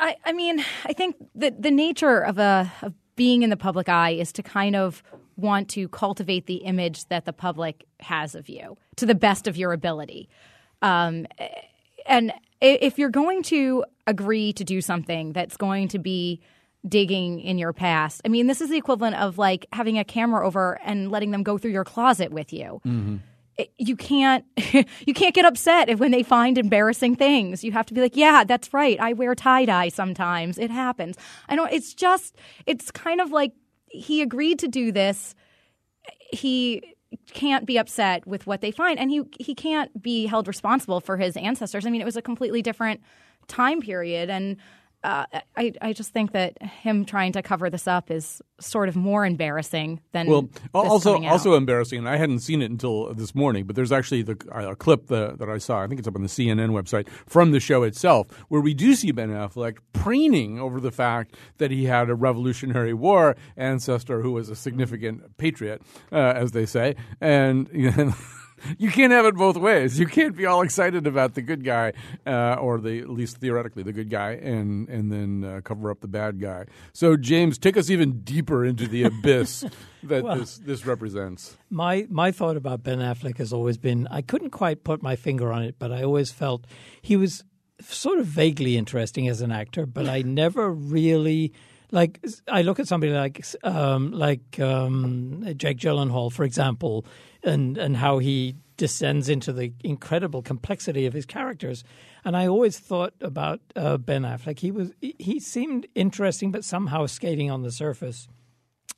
I, 0.00 0.16
I 0.24 0.32
mean, 0.32 0.64
I 0.84 0.92
think 0.92 1.16
that 1.34 1.62
the 1.62 1.70
nature 1.70 2.20
of 2.20 2.38
a 2.38 2.72
of 2.82 2.94
being 3.16 3.42
in 3.42 3.50
the 3.50 3.56
public 3.56 3.88
eye 3.88 4.10
is 4.10 4.32
to 4.32 4.42
kind 4.42 4.74
of 4.74 5.02
want 5.36 5.68
to 5.68 5.88
cultivate 5.88 6.46
the 6.46 6.56
image 6.56 7.06
that 7.08 7.24
the 7.24 7.32
public 7.32 7.84
has 8.00 8.34
of 8.34 8.48
you 8.48 8.76
to 8.96 9.06
the 9.06 9.14
best 9.14 9.46
of 9.46 9.56
your 9.56 9.72
ability. 9.72 10.28
Um, 10.82 11.26
and 12.06 12.32
if 12.60 12.98
you're 12.98 13.10
going 13.10 13.42
to 13.44 13.84
agree 14.06 14.52
to 14.54 14.64
do 14.64 14.80
something 14.80 15.32
that's 15.32 15.56
going 15.56 15.88
to 15.88 15.98
be 15.98 16.40
digging 16.86 17.40
in 17.40 17.58
your 17.58 17.72
past, 17.72 18.20
I 18.24 18.28
mean, 18.28 18.46
this 18.46 18.60
is 18.60 18.70
the 18.70 18.76
equivalent 18.76 19.16
of 19.16 19.38
like 19.38 19.66
having 19.72 19.98
a 19.98 20.04
camera 20.04 20.46
over 20.46 20.78
and 20.84 21.10
letting 21.10 21.30
them 21.30 21.42
go 21.42 21.58
through 21.58 21.72
your 21.72 21.84
closet 21.84 22.30
with 22.32 22.52
you 22.52 22.80
mm-hmm. 22.84 23.16
it- 23.56 23.72
you 23.78 23.96
can't 23.96 24.44
you 25.06 25.14
can't 25.14 25.34
get 25.34 25.44
upset 25.44 25.88
if 25.88 25.98
when 25.98 26.10
they 26.10 26.22
find 26.22 26.58
embarrassing 26.58 27.16
things. 27.16 27.62
You 27.62 27.72
have 27.72 27.86
to 27.86 27.94
be 27.94 28.00
like, 28.00 28.16
yeah, 28.16 28.44
that's 28.44 28.72
right. 28.74 28.98
I 29.00 29.12
wear 29.12 29.34
tie 29.34 29.64
dye 29.64 29.88
sometimes. 29.88 30.58
It 30.58 30.70
happens. 30.70 31.16
I 31.48 31.56
don't. 31.56 31.72
It's 31.72 31.94
just. 31.94 32.36
It's 32.66 32.90
kind 32.90 33.20
of 33.20 33.30
like 33.30 33.52
he 33.86 34.22
agreed 34.22 34.58
to 34.60 34.68
do 34.68 34.90
this. 34.90 35.34
He 36.32 36.94
can't 37.32 37.64
be 37.64 37.78
upset 37.78 38.26
with 38.26 38.46
what 38.46 38.60
they 38.60 38.72
find, 38.72 38.98
and 38.98 39.10
he 39.10 39.22
he 39.38 39.54
can't 39.54 40.02
be 40.02 40.26
held 40.26 40.48
responsible 40.48 41.00
for 41.00 41.16
his 41.16 41.36
ancestors. 41.36 41.86
I 41.86 41.90
mean, 41.90 42.00
it 42.00 42.06
was 42.06 42.16
a 42.16 42.22
completely 42.22 42.62
different 42.62 43.00
time 43.46 43.80
period, 43.80 44.30
and. 44.30 44.56
Uh, 45.04 45.26
I, 45.54 45.72
I 45.82 45.92
just 45.92 46.14
think 46.14 46.32
that 46.32 46.60
him 46.62 47.04
trying 47.04 47.32
to 47.32 47.42
cover 47.42 47.68
this 47.68 47.86
up 47.86 48.10
is 48.10 48.40
sort 48.58 48.88
of 48.88 48.96
more 48.96 49.26
embarrassing 49.26 50.00
than 50.12 50.26
Well, 50.26 50.48
also 50.72 51.22
also 51.24 51.54
embarrassing, 51.56 51.98
and 51.98 52.08
I 52.08 52.16
hadn't 52.16 52.38
seen 52.38 52.62
it 52.62 52.70
until 52.70 53.12
this 53.12 53.34
morning. 53.34 53.66
But 53.66 53.76
there's 53.76 53.92
actually 53.92 54.22
the, 54.22 54.38
a 54.50 54.74
clip 54.74 55.08
that, 55.08 55.38
that 55.40 55.50
I 55.50 55.58
saw. 55.58 55.82
I 55.82 55.88
think 55.88 55.98
it's 55.98 56.08
up 56.08 56.16
on 56.16 56.22
the 56.22 56.28
CNN 56.28 56.70
website 56.70 57.06
from 57.26 57.52
the 57.52 57.60
show 57.60 57.82
itself, 57.82 58.28
where 58.48 58.62
we 58.62 58.72
do 58.72 58.94
see 58.94 59.12
Ben 59.12 59.28
Affleck 59.28 59.76
preening 59.92 60.58
over 60.58 60.80
the 60.80 60.90
fact 60.90 61.34
that 61.58 61.70
he 61.70 61.84
had 61.84 62.08
a 62.08 62.14
Revolutionary 62.14 62.94
War 62.94 63.36
ancestor 63.58 64.22
who 64.22 64.32
was 64.32 64.48
a 64.48 64.56
significant 64.56 65.36
patriot, 65.36 65.82
uh, 66.10 66.16
as 66.16 66.52
they 66.52 66.64
say, 66.64 66.96
and. 67.20 67.68
You 67.84 67.90
know, 67.90 68.14
You 68.78 68.90
can't 68.90 69.12
have 69.12 69.24
it 69.24 69.34
both 69.34 69.56
ways. 69.56 69.98
You 69.98 70.06
can't 70.06 70.36
be 70.36 70.46
all 70.46 70.62
excited 70.62 71.06
about 71.06 71.34
the 71.34 71.42
good 71.42 71.64
guy, 71.64 71.92
uh, 72.26 72.54
or 72.54 72.80
the 72.80 73.00
at 73.00 73.08
least 73.08 73.38
theoretically 73.38 73.82
the 73.82 73.92
good 73.92 74.10
guy, 74.10 74.32
and 74.32 74.88
and 74.88 75.10
then 75.12 75.44
uh, 75.44 75.60
cover 75.62 75.90
up 75.90 76.00
the 76.00 76.08
bad 76.08 76.40
guy. 76.40 76.66
So 76.92 77.16
James, 77.16 77.58
take 77.58 77.76
us 77.76 77.90
even 77.90 78.20
deeper 78.20 78.64
into 78.64 78.86
the 78.86 79.04
abyss 79.04 79.64
that 80.02 80.24
this 80.24 80.58
this 80.58 80.86
represents. 80.86 81.56
My 81.70 82.06
my 82.10 82.32
thought 82.32 82.56
about 82.56 82.82
Ben 82.82 82.98
Affleck 82.98 83.38
has 83.38 83.52
always 83.52 83.78
been 83.78 84.06
I 84.10 84.22
couldn't 84.22 84.50
quite 84.50 84.84
put 84.84 85.02
my 85.02 85.16
finger 85.16 85.52
on 85.52 85.62
it, 85.62 85.76
but 85.78 85.92
I 85.92 86.02
always 86.02 86.30
felt 86.30 86.66
he 87.00 87.16
was 87.16 87.44
sort 87.80 88.18
of 88.18 88.26
vaguely 88.26 88.76
interesting 88.76 89.28
as 89.28 89.40
an 89.40 89.52
actor, 89.52 89.86
but 89.86 90.08
I 90.08 90.22
never 90.22 90.70
really 90.70 91.52
like. 91.90 92.24
I 92.48 92.62
look 92.62 92.80
at 92.80 92.88
somebody 92.88 93.12
like 93.12 93.44
um, 93.62 94.12
like 94.12 94.58
um, 94.60 95.44
Jake 95.56 95.78
Gyllenhaal, 95.78 96.32
for 96.32 96.44
example, 96.44 97.04
and 97.42 97.78
and 97.78 97.96
how 97.96 98.18
he 98.18 98.56
descends 98.76 99.28
into 99.28 99.52
the 99.52 99.72
incredible 99.82 100.42
complexity 100.42 101.06
of 101.06 101.12
his 101.12 101.26
characters. 101.26 101.84
And 102.24 102.36
I 102.36 102.46
always 102.46 102.78
thought 102.78 103.14
about 103.20 103.60
uh, 103.76 103.98
Ben 103.98 104.22
Affleck. 104.22 104.58
He 104.58 104.70
was 104.70 104.92
he- 105.00 105.40
seemed 105.40 105.86
interesting, 105.94 106.50
but 106.50 106.64
somehow 106.64 107.06
skating 107.06 107.50
on 107.50 107.62
the 107.62 107.70
surface. 107.70 108.26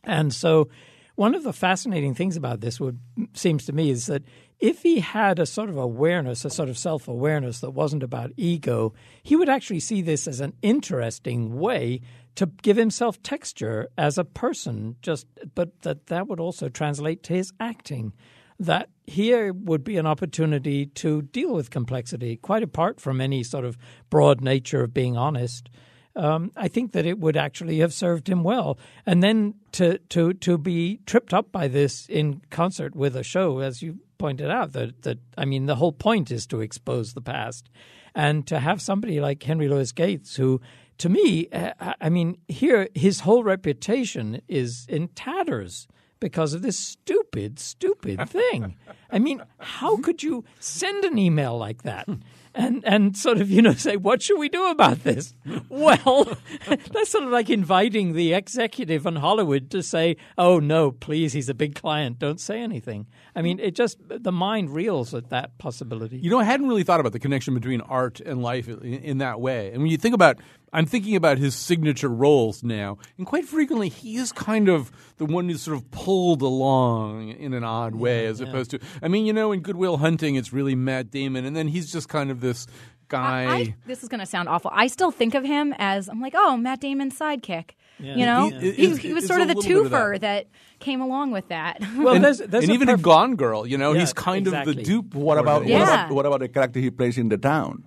And 0.04 0.32
so, 0.32 0.68
one 1.16 1.34
of 1.34 1.42
the 1.42 1.52
fascinating 1.52 2.14
things 2.14 2.36
about 2.36 2.60
this 2.60 2.78
would 2.78 2.98
seems 3.34 3.66
to 3.66 3.72
me 3.72 3.90
is 3.90 4.06
that 4.06 4.22
if 4.58 4.82
he 4.82 5.00
had 5.00 5.38
a 5.38 5.46
sort 5.46 5.68
of 5.68 5.76
awareness, 5.76 6.44
a 6.44 6.50
sort 6.50 6.68
of 6.68 6.78
self 6.78 7.08
awareness 7.08 7.60
that 7.60 7.70
wasn't 7.70 8.02
about 8.02 8.32
ego, 8.36 8.94
he 9.22 9.36
would 9.36 9.48
actually 9.48 9.80
see 9.80 10.02
this 10.02 10.26
as 10.26 10.40
an 10.40 10.54
interesting 10.62 11.58
way 11.58 12.00
to 12.36 12.46
give 12.62 12.76
himself 12.76 13.22
texture 13.22 13.88
as 13.98 14.18
a 14.18 14.24
person. 14.24 14.96
Just, 15.02 15.26
but 15.54 15.82
that 15.82 16.06
that 16.06 16.28
would 16.28 16.40
also 16.40 16.68
translate 16.68 17.22
to 17.24 17.34
his 17.34 17.52
acting. 17.60 18.12
That 18.58 18.88
here 19.06 19.52
would 19.52 19.84
be 19.84 19.98
an 19.98 20.06
opportunity 20.06 20.86
to 20.86 21.22
deal 21.22 21.52
with 21.52 21.70
complexity, 21.70 22.36
quite 22.36 22.62
apart 22.62 23.00
from 23.00 23.20
any 23.20 23.42
sort 23.42 23.66
of 23.66 23.76
broad 24.08 24.40
nature 24.40 24.82
of 24.82 24.94
being 24.94 25.16
honest 25.16 25.68
um, 26.16 26.50
I 26.56 26.68
think 26.68 26.92
that 26.92 27.06
it 27.06 27.18
would 27.18 27.36
actually 27.36 27.78
have 27.80 27.92
served 27.92 28.28
him 28.28 28.42
well. 28.42 28.78
And 29.04 29.22
then 29.22 29.54
to 29.72 29.98
to 30.08 30.32
to 30.32 30.58
be 30.58 31.00
tripped 31.06 31.34
up 31.34 31.52
by 31.52 31.68
this 31.68 32.06
in 32.08 32.40
concert 32.50 32.96
with 32.96 33.14
a 33.14 33.22
show, 33.22 33.58
as 33.58 33.82
you 33.82 33.98
pointed 34.18 34.50
out, 34.50 34.72
that 34.72 35.02
that 35.02 35.18
I 35.36 35.44
mean, 35.44 35.66
the 35.66 35.76
whole 35.76 35.92
point 35.92 36.30
is 36.30 36.46
to 36.48 36.60
expose 36.60 37.12
the 37.12 37.20
past, 37.20 37.68
and 38.14 38.46
to 38.46 38.58
have 38.58 38.80
somebody 38.80 39.20
like 39.20 39.42
Henry 39.42 39.68
Louis 39.68 39.92
Gates, 39.92 40.36
who 40.36 40.60
to 40.98 41.08
me, 41.08 41.48
uh, 41.50 41.94
I 42.00 42.08
mean, 42.08 42.38
here 42.48 42.88
his 42.94 43.20
whole 43.20 43.44
reputation 43.44 44.40
is 44.48 44.86
in 44.88 45.08
tatters 45.08 45.86
because 46.20 46.54
of 46.54 46.62
this 46.62 46.78
stupid, 46.78 47.58
stupid 47.58 48.28
thing. 48.28 48.76
I 49.10 49.18
mean, 49.18 49.42
how 49.58 49.98
could 49.98 50.22
you 50.22 50.44
send 50.60 51.04
an 51.04 51.18
email 51.18 51.56
like 51.58 51.82
that? 51.82 52.08
And, 52.54 52.82
and 52.86 53.14
sort 53.14 53.38
of, 53.38 53.50
you 53.50 53.60
know, 53.60 53.74
say, 53.74 53.98
what 53.98 54.22
should 54.22 54.38
we 54.38 54.48
do 54.48 54.70
about 54.70 55.04
this? 55.04 55.34
Well, 55.68 56.24
that's 56.66 57.10
sort 57.10 57.24
of 57.24 57.30
like 57.30 57.50
inviting 57.50 58.14
the 58.14 58.32
executive 58.32 59.04
in 59.04 59.16
Hollywood 59.16 59.70
to 59.72 59.82
say, 59.82 60.16
oh, 60.38 60.58
no, 60.58 60.90
please, 60.90 61.34
he's 61.34 61.50
a 61.50 61.54
big 61.54 61.74
client. 61.74 62.18
Don't 62.18 62.40
say 62.40 62.62
anything. 62.62 63.08
I 63.34 63.42
mean, 63.42 63.58
it 63.58 63.74
just, 63.74 63.98
the 64.08 64.32
mind 64.32 64.70
reels 64.70 65.12
at 65.12 65.28
that 65.28 65.58
possibility. 65.58 66.16
You 66.16 66.30
know, 66.30 66.40
I 66.40 66.44
hadn't 66.44 66.66
really 66.66 66.82
thought 66.82 67.00
about 67.00 67.12
the 67.12 67.18
connection 67.18 67.52
between 67.52 67.82
art 67.82 68.20
and 68.20 68.42
life 68.42 68.68
in, 68.68 68.82
in 68.82 69.18
that 69.18 69.38
way. 69.38 69.70
And 69.72 69.82
when 69.82 69.90
you 69.90 69.98
think 69.98 70.14
about, 70.14 70.38
I'm 70.76 70.86
thinking 70.86 71.16
about 71.16 71.38
his 71.38 71.54
signature 71.54 72.08
roles 72.08 72.62
now, 72.62 72.98
and 73.16 73.26
quite 73.26 73.46
frequently 73.46 73.88
he 73.88 74.16
is 74.16 74.30
kind 74.30 74.68
of 74.68 74.92
the 75.16 75.24
one 75.24 75.48
who's 75.48 75.62
sort 75.62 75.76
of 75.78 75.90
pulled 75.90 76.42
along 76.42 77.30
in 77.30 77.54
an 77.54 77.64
odd 77.64 77.94
way, 77.94 78.26
as 78.26 78.40
opposed 78.40 78.70
to, 78.72 78.78
I 79.02 79.08
mean, 79.08 79.24
you 79.26 79.32
know, 79.32 79.52
in 79.52 79.60
Goodwill 79.60 79.96
Hunting, 79.96 80.34
it's 80.34 80.52
really 80.52 80.74
Matt 80.74 81.10
Damon, 81.10 81.44
and 81.46 81.56
then 81.56 81.68
he's 81.68 81.90
just 81.90 82.08
kind 82.08 82.30
of 82.30 82.40
this 82.40 82.66
guy. 83.08 83.46
I, 83.46 83.74
this 83.86 84.02
is 84.02 84.08
going 84.08 84.20
to 84.20 84.26
sound 84.26 84.48
awful. 84.48 84.70
I 84.74 84.88
still 84.88 85.10
think 85.10 85.34
of 85.34 85.44
him 85.44 85.74
as 85.78 86.08
I'm 86.08 86.20
like, 86.20 86.34
oh, 86.36 86.56
Matt 86.56 86.80
Damon's 86.80 87.18
sidekick. 87.18 87.70
You 87.98 88.26
know, 88.26 88.50
He- 88.50 88.72
he, 88.72 88.96
he 88.96 89.12
was 89.14 89.26
sort 89.26 89.40
of 89.40 89.48
the 89.48 89.54
little 89.54 89.84
bit 89.84 89.86
of 89.86 89.90
that. 89.92 90.20
that. 90.20 90.46
came 90.80 91.00
along 91.00 91.30
with 91.30 91.48
that. 91.48 91.80
Well, 91.96 92.14
and, 92.14 92.22
there's, 92.22 92.38
there's 92.38 92.64
and 92.64 92.70
a 92.72 92.74
even 92.74 92.90
in 92.90 92.98
perf- 92.98 93.02
Gone 93.02 93.36
Girl, 93.36 93.66
you 93.66 93.78
know, 93.78 93.92
Yeah, 93.94 94.00
he's 94.00 94.12
kind 94.12 94.46
of 94.46 94.52
the 94.66 94.74
dupe. 94.74 95.14
What 95.14 95.38
about. 95.38 95.66
Yeah. 95.66 95.78
what, 95.78 95.88
about, 95.88 96.10
what 96.12 96.26
about 96.26 96.40
the 96.40 96.48
character 96.48 96.80
he 96.80 96.90
plays 96.90 97.16
in 97.16 97.30
the 97.30 97.38
town? 97.38 97.84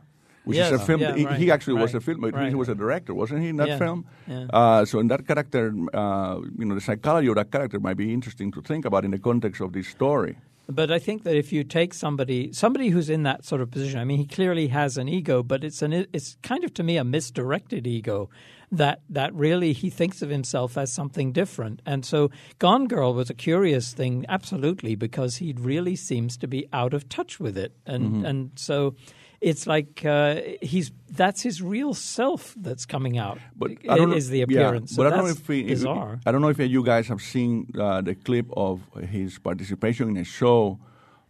Which 0.49 0.57
Yes, 0.57 0.71
is 0.73 0.81
a 0.81 0.85
film. 0.89 0.99
yeah, 1.01 1.15
he, 1.15 1.25
right, 1.25 1.39
he 1.41 1.51
actually 1.55 1.77
was 1.83 1.93
right, 1.93 2.01
a 2.01 2.05
filmmaker. 2.07 2.49
He 2.49 2.55
was 2.63 2.69
a 2.69 2.75
director, 2.83 3.13
wasn't 3.13 3.41
he, 3.43 3.49
in 3.53 3.57
that 3.61 3.67
Yeah, 3.71 3.77
film? 3.85 3.99
yeah. 4.27 4.47
Uh, 4.59 4.81
so 4.85 4.99
in 4.99 5.07
that 5.13 5.23
character, 5.29 5.63
uh, 5.93 6.35
you 6.59 6.65
know, 6.65 6.75
the 6.75 6.81
psychology 6.89 7.27
of 7.29 7.35
that 7.41 7.51
character 7.55 7.79
might 7.79 7.97
be 7.97 8.09
interesting 8.17 8.51
to 8.57 8.61
think 8.61 8.83
about 8.85 9.05
in 9.05 9.11
the 9.11 9.19
context 9.29 9.61
of 9.61 9.71
this 9.73 9.87
story. 9.97 10.35
But 10.79 10.91
I 10.91 10.99
think 10.99 11.23
that 11.23 11.35
if 11.35 11.51
you 11.51 11.63
take 11.63 11.91
somebody 11.95 12.39
somebody 12.53 12.89
who's 12.93 13.09
in 13.09 13.23
that 13.29 13.39
sort 13.43 13.61
of 13.61 13.67
position, 13.71 13.97
I 13.99 14.05
mean, 14.05 14.19
he 14.19 14.27
clearly 14.27 14.67
has 14.69 14.97
an 14.97 15.07
ego, 15.09 15.41
but 15.51 15.63
it's 15.63 15.81
an 15.81 15.93
it's 16.17 16.37
kind 16.43 16.63
of 16.63 16.71
to 16.75 16.83
me 16.83 16.97
a 16.97 17.03
misdirected 17.03 17.87
ego 17.87 18.29
that 18.71 18.97
that 19.09 19.31
really 19.33 19.73
he 19.73 19.89
thinks 19.89 20.21
of 20.21 20.29
himself 20.29 20.77
as 20.77 20.93
something 20.93 21.33
different. 21.33 21.81
And 21.87 22.05
so 22.05 22.29
Gone 22.59 22.85
Girl 22.87 23.15
was 23.15 23.29
a 23.31 23.33
curious 23.33 23.93
thing, 23.93 24.25
absolutely, 24.29 24.93
because 24.95 25.37
he 25.37 25.55
really 25.71 25.95
seems 25.95 26.37
to 26.37 26.47
be 26.47 26.67
out 26.71 26.93
of 26.93 27.01
touch 27.09 27.39
with 27.39 27.57
it, 27.57 27.71
and 27.87 28.03
Mm-hmm. 28.03 28.25
and 28.29 28.51
so. 28.55 28.93
It's 29.41 29.65
like 29.67 30.03
uh, 30.05 30.41
he's 30.61 30.91
that's 31.09 31.41
his 31.41 31.61
real 31.61 31.93
self 31.93 32.53
that's 32.57 32.85
coming 32.85 33.17
out. 33.17 33.39
But 33.55 33.71
I 33.89 33.95
don't 33.95 34.09
know, 34.09 34.15
is 34.15 34.29
the 34.29 34.39
yeah, 34.39 34.43
appearance. 34.43 34.95
but 34.95 35.03
so 35.03 35.07
I 35.07 35.09
don't 35.11 35.23
know 35.25 35.31
if, 35.31 35.47
he, 35.47 35.59
if- 35.61 35.85
I 36.25 36.31
don't 36.31 36.41
know 36.41 36.49
if 36.49 36.59
you 36.59 36.83
guys 36.83 37.07
have 37.07 37.21
seen 37.21 37.67
uh, 37.79 38.01
the 38.01 38.15
clip 38.15 38.47
of 38.57 38.81
his 39.09 39.39
participation 39.39 40.09
in 40.09 40.17
a 40.17 40.23
show, 40.23 40.77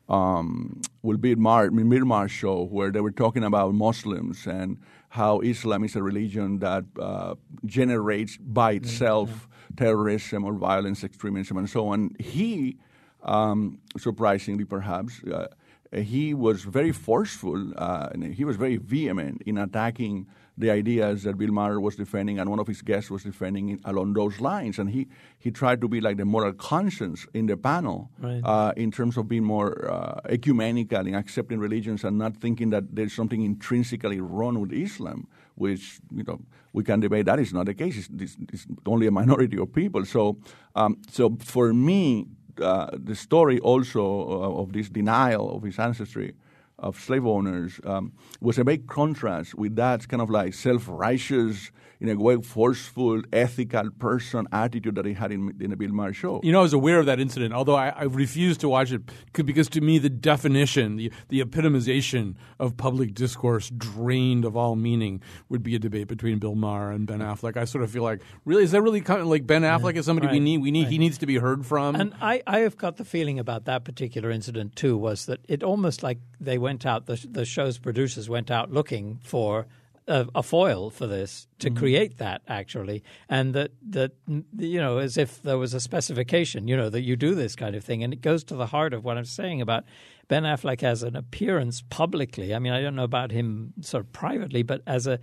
um, 0.09 0.81
will 1.03 1.17
be 1.17 1.35
Mar 1.35 1.69
Miramar 1.71 2.27
show 2.27 2.63
where 2.65 2.91
they 2.91 2.99
were 3.01 3.11
talking 3.11 3.43
about 3.43 3.73
Muslims 3.73 4.47
and 4.47 4.77
how 5.09 5.39
Islam 5.41 5.83
is 5.83 5.95
a 5.95 6.01
religion 6.03 6.59
that 6.59 6.85
uh, 6.99 7.35
generates 7.65 8.37
by 8.37 8.73
Mm-hmm. 8.75 8.85
itself 8.85 9.47
terrorism 9.77 10.43
or 10.45 10.53
violence, 10.53 11.03
extremism, 11.03 11.57
and 11.57 11.69
so 11.69 11.87
on. 11.89 12.09
He, 12.19 12.77
um, 13.23 13.79
surprisingly 13.97 14.65
perhaps. 14.65 15.21
Uh, 15.23 15.47
he 15.91 16.33
was 16.33 16.63
very 16.63 16.91
forceful 16.91 17.73
uh, 17.77 18.09
and 18.11 18.23
he 18.23 18.45
was 18.45 18.57
very 18.57 18.77
vehement 18.77 19.41
in 19.45 19.57
attacking 19.57 20.27
the 20.57 20.69
ideas 20.69 21.23
that 21.23 21.37
Bill 21.37 21.51
Maher 21.51 21.79
was 21.79 21.95
defending 21.95 22.37
and 22.37 22.49
one 22.49 22.59
of 22.59 22.67
his 22.67 22.81
guests 22.81 23.09
was 23.09 23.23
defending 23.23 23.69
in, 23.69 23.79
along 23.85 24.13
those 24.13 24.41
lines. 24.41 24.77
And 24.77 24.89
he, 24.89 25.07
he 25.39 25.51
tried 25.51 25.79
to 25.81 25.87
be 25.87 26.01
like 26.01 26.17
the 26.17 26.25
moral 26.25 26.51
conscience 26.53 27.25
in 27.33 27.45
the 27.47 27.55
panel 27.55 28.09
Right. 28.19 28.41
uh, 28.43 28.73
in 28.75 28.91
terms 28.91 29.15
of 29.15 29.27
being 29.29 29.45
more 29.45 29.89
uh, 29.89 30.19
ecumenical 30.27 31.07
in 31.07 31.15
accepting 31.15 31.59
religions 31.59 32.03
and 32.03 32.17
not 32.17 32.35
thinking 32.37 32.71
that 32.71 32.93
there's 32.93 33.13
something 33.13 33.41
intrinsically 33.41 34.19
wrong 34.19 34.59
with 34.59 34.73
Islam, 34.73 35.27
which, 35.55 36.01
you 36.13 36.23
know, 36.23 36.41
we 36.73 36.83
can 36.83 36.99
debate 36.99 37.25
that 37.25 37.39
is 37.39 37.53
not 37.53 37.65
the 37.65 37.73
case. 37.73 37.97
It's, 37.97 38.09
it's, 38.19 38.37
it's 38.53 38.67
only 38.85 39.07
a 39.07 39.11
minority 39.11 39.57
of 39.57 39.73
people. 39.73 40.03
So, 40.05 40.37
um, 40.75 40.97
so 41.09 41.37
for 41.39 41.73
me, 41.73 42.27
uh, 42.61 42.89
the 42.93 43.15
story 43.15 43.59
also 43.59 44.01
uh, 44.03 44.61
of 44.61 44.73
this 44.73 44.89
denial 44.89 45.55
of 45.55 45.63
his 45.63 45.79
ancestry 45.79 46.33
of 46.79 46.99
slave 46.99 47.25
owners 47.25 47.79
um, 47.83 48.13
was 48.41 48.57
a 48.57 48.63
big 48.63 48.87
contrast 48.87 49.55
with 49.55 49.75
that 49.75 50.07
kind 50.07 50.21
of 50.21 50.29
like 50.29 50.53
self-righteous, 50.53 51.71
in 52.01 52.09
a 52.09 52.15
way 52.15 52.37
forceful, 52.41 53.21
ethical 53.33 53.91
person 53.91 54.47
attitude 54.51 54.95
that 54.95 55.05
he 55.05 55.13
had 55.13 55.31
in, 55.31 55.53
in 55.59 55.71
the 55.71 55.75
Bill 55.75 55.91
Maher 55.91 56.13
show. 56.13 56.39
You 56.43 56.51
know, 56.53 56.59
I 56.59 56.63
was 56.63 56.73
aware 56.73 56.99
of 56.99 57.05
that 57.07 57.19
incident, 57.19 57.53
although 57.53 57.75
I, 57.75 57.89
I 57.89 58.03
refused 58.03 58.61
to 58.61 58.69
watch 58.69 58.91
it 58.91 59.01
because 59.33 59.67
to 59.69 59.81
me, 59.81 59.99
the 59.99 60.09
definition, 60.09 60.95
the, 60.95 61.11
the 61.27 61.41
epitomization 61.41 62.35
of 62.57 62.77
public 62.77 63.13
discourse 63.13 63.69
drained 63.69 64.45
of 64.45 64.55
all 64.55 64.75
meaning 64.77 65.21
would 65.49 65.61
be 65.61 65.75
a 65.75 65.79
debate 65.79 66.07
between 66.07 66.39
Bill 66.39 66.55
Maher 66.55 66.91
and 66.91 67.05
Ben 67.05 67.19
Affleck. 67.19 67.57
I 67.57 67.65
sort 67.65 67.83
of 67.83 67.91
feel 67.91 68.03
like, 68.03 68.21
really, 68.45 68.63
is 68.63 68.71
that 68.71 68.81
really 68.81 69.01
kind 69.01 69.19
of 69.19 69.27
like 69.27 69.45
Ben 69.45 69.63
Affleck 69.63 69.95
is 69.95 70.05
somebody 70.05 70.27
we 70.27 70.39
need? 70.39 70.59
We 70.61 70.71
need 70.71 70.87
he 70.87 70.97
needs 70.97 71.17
to 71.17 71.25
be 71.25 71.37
heard 71.37 71.65
from. 71.65 71.95
And 71.95 72.13
I, 72.21 72.41
I 72.47 72.59
have 72.59 72.77
got 72.77 72.95
the 72.95 73.05
feeling 73.05 73.39
about 73.39 73.65
that 73.65 73.83
particular 73.83 74.31
incident 74.31 74.77
too 74.77 74.97
was 74.97 75.25
that 75.25 75.39
it 75.49 75.63
almost 75.63 76.01
like 76.01 76.19
they 76.39 76.57
went 76.57 76.68
out, 76.85 77.05
the, 77.05 77.25
the 77.29 77.45
show's 77.45 77.77
producers 77.77 78.29
went 78.29 78.51
out 78.51 78.71
looking 78.71 79.19
for 79.23 79.67
a, 80.09 80.27
a 80.35 80.43
foil 80.43 80.89
for 80.89 81.07
this 81.07 81.47
to 81.59 81.69
mm-hmm. 81.69 81.77
create 81.77 82.17
that 82.17 82.41
actually, 82.47 83.03
and 83.29 83.53
that 83.53 83.71
that 83.89 84.11
you 84.57 84.79
know 84.81 84.97
as 84.97 85.17
if 85.17 85.41
there 85.43 85.57
was 85.57 85.73
a 85.73 85.79
specification, 85.79 86.67
you 86.67 86.75
know, 86.75 86.89
that 86.89 87.01
you 87.01 87.15
do 87.15 87.35
this 87.35 87.55
kind 87.55 87.75
of 87.75 87.83
thing, 87.83 88.03
and 88.03 88.11
it 88.11 88.21
goes 88.21 88.43
to 88.45 88.55
the 88.55 88.65
heart 88.65 88.93
of 88.93 89.05
what 89.05 89.17
I'm 89.17 89.25
saying 89.25 89.61
about 89.61 89.85
Ben 90.27 90.43
Affleck 90.43 90.83
as 90.83 91.03
an 91.03 91.15
appearance 91.15 91.83
publicly. 91.89 92.53
I 92.53 92.59
mean, 92.59 92.73
I 92.73 92.81
don't 92.81 92.95
know 92.95 93.03
about 93.03 93.31
him 93.31 93.73
sort 93.81 94.05
of 94.05 94.11
privately, 94.11 94.63
but 94.63 94.81
as 94.85 95.07
a, 95.07 95.19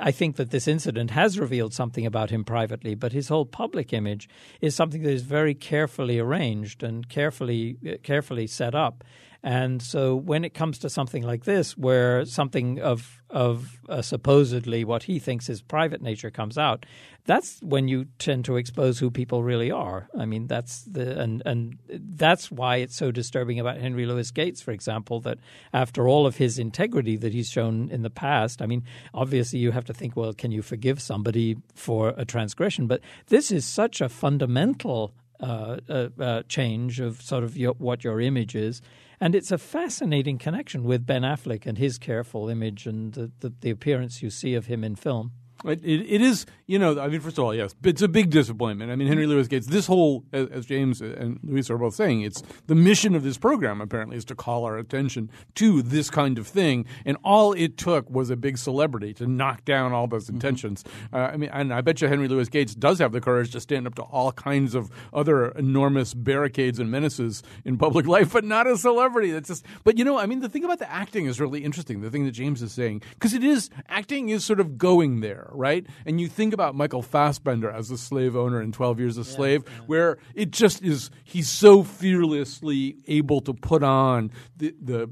I 0.00 0.10
think 0.10 0.36
that 0.36 0.50
this 0.50 0.66
incident 0.66 1.10
has 1.12 1.38
revealed 1.38 1.74
something 1.74 2.06
about 2.06 2.30
him 2.30 2.44
privately. 2.44 2.94
But 2.94 3.12
his 3.12 3.28
whole 3.28 3.46
public 3.46 3.92
image 3.92 4.28
is 4.60 4.74
something 4.74 5.02
that 5.02 5.12
is 5.12 5.22
very 5.22 5.54
carefully 5.54 6.18
arranged 6.18 6.82
and 6.82 7.08
carefully 7.08 7.76
carefully 8.02 8.46
set 8.46 8.74
up. 8.74 9.04
And 9.42 9.80
so 9.80 10.14
when 10.14 10.44
it 10.44 10.52
comes 10.52 10.78
to 10.80 10.90
something 10.90 11.22
like 11.22 11.44
this, 11.44 11.76
where 11.76 12.24
something 12.24 12.80
of 12.80 13.16
of 13.30 13.78
uh, 13.88 14.02
supposedly 14.02 14.84
what 14.84 15.04
he 15.04 15.20
thinks 15.20 15.48
is 15.48 15.62
private 15.62 16.02
nature 16.02 16.32
comes 16.32 16.58
out, 16.58 16.84
that's 17.24 17.60
when 17.62 17.86
you 17.86 18.06
tend 18.18 18.44
to 18.44 18.56
expose 18.56 18.98
who 18.98 19.08
people 19.08 19.42
really 19.42 19.70
are. 19.70 20.08
I 20.18 20.26
mean, 20.26 20.46
that's 20.46 20.82
the 20.82 21.18
and 21.18 21.42
and 21.46 21.78
that's 21.88 22.50
why 22.50 22.76
it's 22.76 22.96
so 22.96 23.10
disturbing 23.10 23.58
about 23.58 23.78
Henry 23.78 24.04
Louis 24.04 24.30
Gates, 24.30 24.60
for 24.60 24.72
example, 24.72 25.20
that 25.20 25.38
after 25.72 26.06
all 26.06 26.26
of 26.26 26.36
his 26.36 26.58
integrity 26.58 27.16
that 27.16 27.32
he's 27.32 27.48
shown 27.48 27.88
in 27.90 28.02
the 28.02 28.10
past, 28.10 28.60
I 28.60 28.66
mean, 28.66 28.84
obviously 29.14 29.58
you 29.58 29.70
have 29.70 29.86
to 29.86 29.94
think, 29.94 30.16
well, 30.16 30.34
can 30.34 30.50
you 30.50 30.60
forgive 30.60 31.00
somebody 31.00 31.56
for 31.74 32.12
a 32.16 32.26
transgression? 32.26 32.86
But 32.86 33.00
this 33.28 33.50
is 33.50 33.64
such 33.64 34.02
a 34.02 34.08
fundamental 34.08 35.14
uh, 35.40 35.78
uh, 35.88 36.08
uh, 36.20 36.42
change 36.48 37.00
of 37.00 37.22
sort 37.22 37.42
of 37.42 37.56
your, 37.56 37.72
what 37.74 38.04
your 38.04 38.20
image 38.20 38.54
is. 38.54 38.82
And 39.20 39.34
it's 39.34 39.52
a 39.52 39.58
fascinating 39.58 40.38
connection 40.38 40.82
with 40.82 41.04
Ben 41.04 41.22
Affleck 41.22 41.66
and 41.66 41.76
his 41.76 41.98
careful 41.98 42.48
image 42.48 42.86
and 42.86 43.12
the, 43.12 43.30
the, 43.40 43.52
the 43.60 43.70
appearance 43.70 44.22
you 44.22 44.30
see 44.30 44.54
of 44.54 44.66
him 44.66 44.82
in 44.82 44.96
film. 44.96 45.32
It, 45.64 45.84
it, 45.84 46.00
it 46.08 46.20
is, 46.22 46.46
you 46.66 46.78
know, 46.78 46.98
I 46.98 47.08
mean, 47.08 47.20
first 47.20 47.36
of 47.36 47.44
all, 47.44 47.54
yes, 47.54 47.74
it's 47.84 48.02
a 48.02 48.08
big 48.08 48.30
disappointment. 48.30 48.90
I 48.90 48.96
mean, 48.96 49.08
Henry 49.08 49.26
Louis 49.26 49.46
Gates, 49.46 49.66
this 49.66 49.86
whole, 49.86 50.24
as, 50.32 50.48
as 50.48 50.66
James 50.66 51.00
and 51.00 51.38
Luis 51.42 51.70
are 51.70 51.76
both 51.76 51.94
saying, 51.94 52.22
it's 52.22 52.42
the 52.66 52.74
mission 52.74 53.14
of 53.14 53.22
this 53.22 53.36
program, 53.36 53.80
apparently, 53.80 54.16
is 54.16 54.24
to 54.26 54.34
call 54.34 54.64
our 54.64 54.78
attention 54.78 55.30
to 55.56 55.82
this 55.82 56.08
kind 56.08 56.38
of 56.38 56.46
thing. 56.46 56.86
And 57.04 57.18
all 57.22 57.52
it 57.52 57.76
took 57.76 58.08
was 58.08 58.30
a 58.30 58.36
big 58.36 58.56
celebrity 58.56 59.12
to 59.14 59.26
knock 59.26 59.64
down 59.64 59.92
all 59.92 60.06
those 60.06 60.28
intentions. 60.28 60.82
Uh, 61.12 61.18
I 61.18 61.36
mean, 61.36 61.50
and 61.52 61.74
I 61.74 61.82
bet 61.82 62.00
you 62.00 62.08
Henry 62.08 62.28
Louis 62.28 62.48
Gates 62.48 62.74
does 62.74 62.98
have 62.98 63.12
the 63.12 63.20
courage 63.20 63.50
to 63.52 63.60
stand 63.60 63.86
up 63.86 63.94
to 63.96 64.02
all 64.02 64.32
kinds 64.32 64.74
of 64.74 64.90
other 65.12 65.48
enormous 65.50 66.14
barricades 66.14 66.78
and 66.78 66.90
menaces 66.90 67.42
in 67.64 67.76
public 67.76 68.06
life, 68.06 68.32
but 68.32 68.44
not 68.44 68.66
a 68.66 68.78
celebrity. 68.78 69.30
That's 69.30 69.48
just, 69.48 69.66
but 69.84 69.98
you 69.98 70.04
know, 70.04 70.18
I 70.18 70.26
mean, 70.26 70.40
the 70.40 70.48
thing 70.48 70.64
about 70.64 70.78
the 70.78 70.90
acting 70.90 71.26
is 71.26 71.38
really 71.38 71.64
interesting, 71.64 72.00
the 72.00 72.10
thing 72.10 72.24
that 72.24 72.32
James 72.32 72.62
is 72.62 72.72
saying, 72.72 73.02
because 73.14 73.34
it 73.34 73.44
is, 73.44 73.68
acting 73.88 74.30
is 74.30 74.44
sort 74.44 74.60
of 74.60 74.78
going 74.78 75.20
there 75.20 75.49
right? 75.54 75.86
And 76.06 76.20
you 76.20 76.28
think 76.28 76.52
about 76.54 76.74
Michael 76.74 77.02
Fassbender 77.02 77.70
as 77.70 77.90
a 77.90 77.98
slave 77.98 78.36
owner 78.36 78.60
in 78.62 78.72
12 78.72 78.98
Years 79.00 79.16
a 79.16 79.24
Slave, 79.24 79.64
where 79.86 80.18
it 80.34 80.50
just 80.50 80.82
is, 80.82 81.10
he's 81.24 81.48
so 81.48 81.82
fearlessly 81.82 82.96
able 83.08 83.40
to 83.42 83.54
put 83.54 83.82
on 83.82 84.30
the, 84.56 84.74
the 84.80 85.10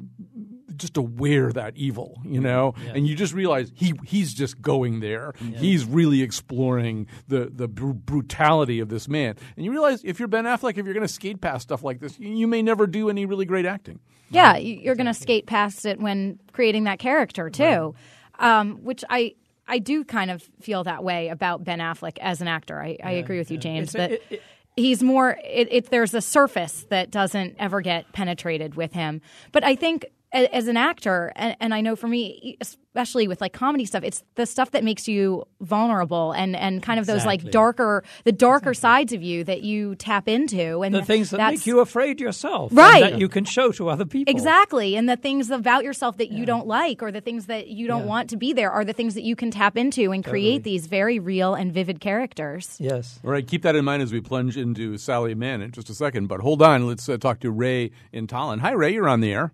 just 0.77 0.95
to 0.95 1.03
wear 1.03 1.51
that 1.53 1.77
evil, 1.77 2.21
you 2.25 2.41
know, 2.41 2.75
and 2.95 3.07
you 3.07 3.17
just 3.17 3.35
realize 3.35 3.73
he 3.75 3.95
he's 4.05 4.33
just 4.33 4.61
going 4.63 5.01
there. 5.01 5.33
He's 5.57 5.85
really 5.85 6.23
exploring 6.23 7.09
the 7.27 7.51
the 7.53 7.67
br- 7.67 7.91
brutality 7.93 8.79
of 8.79 8.89
this 8.89 9.09
man, 9.09 9.35
and 9.57 9.65
you 9.65 9.73
realize 9.73 10.03
if 10.05 10.19
you're 10.21 10.29
Ben 10.29 10.45
Affleck, 10.45 10.79
if 10.79 10.85
you're 10.85 10.95
going 10.95 11.07
to 11.07 11.13
skate 11.13 11.41
past 11.41 11.63
stuff 11.65 11.83
like 11.83 11.99
this, 12.01 12.19
you, 12.21 12.29
you 12.33 12.47
may 12.47 12.63
never 12.63 12.87
do 12.87 13.11
any 13.11 13.27
really 13.27 13.45
great 13.47 13.67
acting. 13.67 13.99
Yeah, 14.31 14.53
y- 14.53 14.59
you're 14.83 14.95
going 14.95 15.07
to 15.07 15.15
skate 15.15 15.47
past 15.47 15.85
it 15.85 15.99
when 15.99 16.39
creating 16.53 16.85
that 16.85 16.99
character 17.01 17.51
too, 17.51 17.95
um, 18.39 18.77
which 18.85 19.03
I 19.11 19.35
I 19.69 19.79
do 19.79 20.03
kind 20.05 20.31
of 20.31 20.43
feel 20.61 20.83
that 20.85 21.05
way 21.05 21.29
about 21.29 21.63
Ben 21.65 21.79
Affleck 21.79 22.19
as 22.21 22.41
an 22.41 22.49
actor. 22.49 22.81
I, 22.81 22.97
I 23.05 23.13
agree 23.13 23.39
with 23.39 23.51
you, 23.51 23.59
James, 23.59 23.93
that 23.93 24.13
it- 24.13 24.23
it- 24.31 24.43
he's 24.77 25.03
more. 25.03 25.39
It, 25.45 25.69
it 25.71 25.91
there's 25.91 26.15
a 26.15 26.21
surface 26.23 26.87
that 26.91 27.11
doesn't 27.11 27.57
ever 27.59 27.81
get 27.81 28.11
penetrated 28.13 28.75
with 28.77 28.93
him, 28.93 29.21
but 29.53 29.65
I 29.65 29.75
think. 29.77 30.07
A- 30.33 30.55
As 30.55 30.69
an 30.69 30.77
actor, 30.77 31.33
and, 31.37 31.57
and 31.61 31.73
I 31.75 31.81
know 31.81 31.97
for 31.97 32.07
me, 32.07 32.59
especially 32.61 33.29
with 33.29 33.41
like 33.41 33.53
comedy 33.55 33.85
stuff, 33.87 34.03
it's 34.05 34.23
the 34.35 34.45
stuff 34.45 34.73
that 34.73 34.85
makes 34.85 35.09
you 35.09 35.45
vulnerable 35.61 36.33
and, 36.33 36.55
and 36.55 36.83
kind 36.83 37.01
of 37.01 37.07
those 37.07 37.25
like 37.25 37.51
darker, 37.51 38.05
the 38.25 38.33
darker 38.33 38.75
sides 38.75 39.13
of 39.15 39.23
you 39.23 39.43
that 39.45 39.63
you 39.63 39.95
tap 39.95 40.29
into, 40.29 40.83
and 40.83 40.95
The 40.95 41.03
things 41.03 41.31
that 41.31 41.39
that's, 41.39 41.53
make 41.61 41.67
you 41.67 41.81
afraid 41.81 42.21
yourself, 42.21 42.71
and 42.73 42.79
Right. 42.79 43.01
that 43.01 43.19
you 43.19 43.29
can 43.29 43.45
show 43.47 43.73
to 43.73 43.89
other 43.89 44.05
people. 44.05 44.31
Exactly. 44.31 44.97
And 44.97 45.09
the 45.09 45.17
things 45.17 45.51
about 45.51 45.83
yourself 45.85 46.19
that 46.19 46.31
you 46.31 46.45
don't 46.45 46.67
like 46.67 47.03
or 47.03 47.11
the 47.11 47.21
things 47.23 47.47
that 47.47 47.69
you 47.69 47.87
don't 47.87 48.05
want 48.07 48.29
to 48.31 48.37
be 48.37 48.53
there 48.53 48.71
are 48.71 48.85
the 48.85 48.93
things 48.93 49.15
that 49.15 49.23
you 49.23 49.35
can 49.37 49.51
tap 49.51 49.77
into 49.79 50.13
and 50.13 50.23
create 50.25 50.63
these 50.65 50.87
very 50.89 51.19
real 51.19 51.55
and 51.55 51.73
vivid 51.73 52.01
characters. 52.01 52.77
Yes. 52.79 53.19
All 53.25 53.31
right, 53.31 53.47
keep 53.47 53.63
that 53.63 53.77
in 53.77 53.85
mind 53.85 54.03
as 54.03 54.13
we 54.13 54.21
plunge 54.21 54.59
into 54.59 54.99
Sally 54.99 55.35
Mann 55.35 55.63
in 55.63 55.71
just 55.71 55.89
a 55.89 55.95
second. 55.95 56.27
But 56.27 56.41
hold 56.41 56.61
on, 56.61 56.87
let's 56.87 57.09
uh, 57.09 57.17
talk 57.17 57.41
to 57.41 57.51
Ray 57.51 57.93
in 58.13 58.27
Tolland. 58.27 58.61
Hi, 58.61 58.73
Ray, 58.73 58.93
you're 58.93 59.09
on 59.09 59.21
the 59.21 59.33
air. 59.33 59.53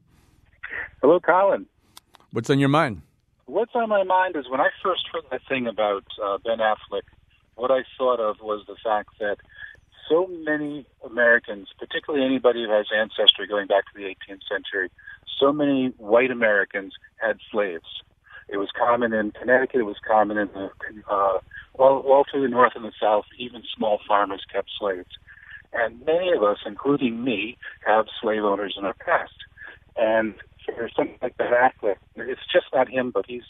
Hello, 1.01 1.21
Colin. 1.21 1.67
What's 2.33 2.51
on 2.51 2.59
your 2.59 2.69
mind? 2.69 3.03
What's 3.47 3.75
on 3.75 3.89
my 3.89 4.05
mind 4.05 4.37
is 4.37 4.49
when 4.51 4.61
I 4.61 4.71
first 4.83 5.05
heard 5.13 5.25
that 5.31 5.43
thing 5.49 5.67
about 5.67 6.05
uh, 6.23 6.39
Ben 6.39 6.59
Affleck, 6.59 7.03
what 7.57 7.71
I 7.71 7.83
thought 7.99 8.21
of 8.21 8.37
was 8.41 8.65
the 8.67 8.77
fact 8.83 9.11
that 9.21 9.37
so 10.09 10.27
many 10.27 10.87
Americans, 11.05 11.69
particularly 11.79 12.25
anybody 12.25 12.65
who 12.65 12.71
has 12.71 12.87
ancestry 12.95 13.47
going 13.47 13.67
back 13.67 13.85
to 13.85 13.93
the 13.95 14.05
18th 14.05 14.41
century, 14.51 14.91
so 15.39 15.53
many 15.53 15.95
white 15.99 16.31
Americans 16.31 16.95
had 17.17 17.39
slaves. 17.51 18.03
It 18.49 18.59
was 18.59 18.69
common 18.77 19.13
in 19.13 19.33
Connecticut. 19.33 19.81
It 19.81 19.85
was 19.85 19.97
common 20.07 20.37
in 20.37 20.49
the 20.49 20.71
uh, 21.09 21.39
all, 21.75 22.01
all 22.01 22.25
through 22.31 22.43
the 22.43 22.49
North 22.49 22.73
and 22.77 22.85
the 22.85 22.93
South. 23.01 23.25
Even 23.39 23.63
small 23.77 24.01
farmers 24.07 24.45
kept 24.53 24.71
slaves, 24.79 25.11
and 25.73 26.05
many 26.05 26.33
of 26.33 26.43
us, 26.43 26.59
including 26.67 27.25
me, 27.25 27.57
have 27.87 28.07
slave 28.21 28.45
owners 28.45 28.75
in 28.77 28.85
our 28.85 28.95
past. 28.95 29.33
And 29.97 30.35
for 30.65 30.89
something 30.97 31.19
like 31.23 31.37
that 31.39 31.75
it's 32.17 32.41
just 32.53 32.67
not 32.73 32.89
him, 32.89 33.11
but 33.11 33.25
he's 33.27 33.43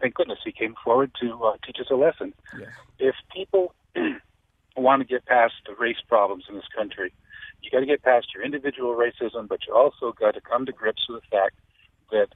thank 0.00 0.14
goodness 0.14 0.38
he 0.44 0.52
came 0.52 0.74
forward 0.84 1.12
to 1.20 1.44
uh, 1.44 1.52
teach 1.64 1.78
us 1.80 1.86
a 1.90 1.94
lesson. 1.94 2.34
Yes. 2.58 2.70
If 2.98 3.14
people 3.34 3.74
want 4.76 5.00
to 5.00 5.06
get 5.06 5.24
past 5.26 5.54
the 5.66 5.74
race 5.78 6.02
problems 6.08 6.44
in 6.48 6.56
this 6.56 6.64
country, 6.76 7.12
you 7.62 7.70
got 7.70 7.80
to 7.80 7.86
get 7.86 8.02
past 8.02 8.28
your 8.34 8.44
individual 8.44 8.96
racism, 8.96 9.48
but 9.48 9.60
you 9.66 9.74
also 9.74 10.12
got 10.18 10.34
to 10.34 10.40
come 10.40 10.66
to 10.66 10.72
grips 10.72 11.02
with 11.08 11.22
the 11.22 11.36
fact 11.36 11.54
that 12.10 12.28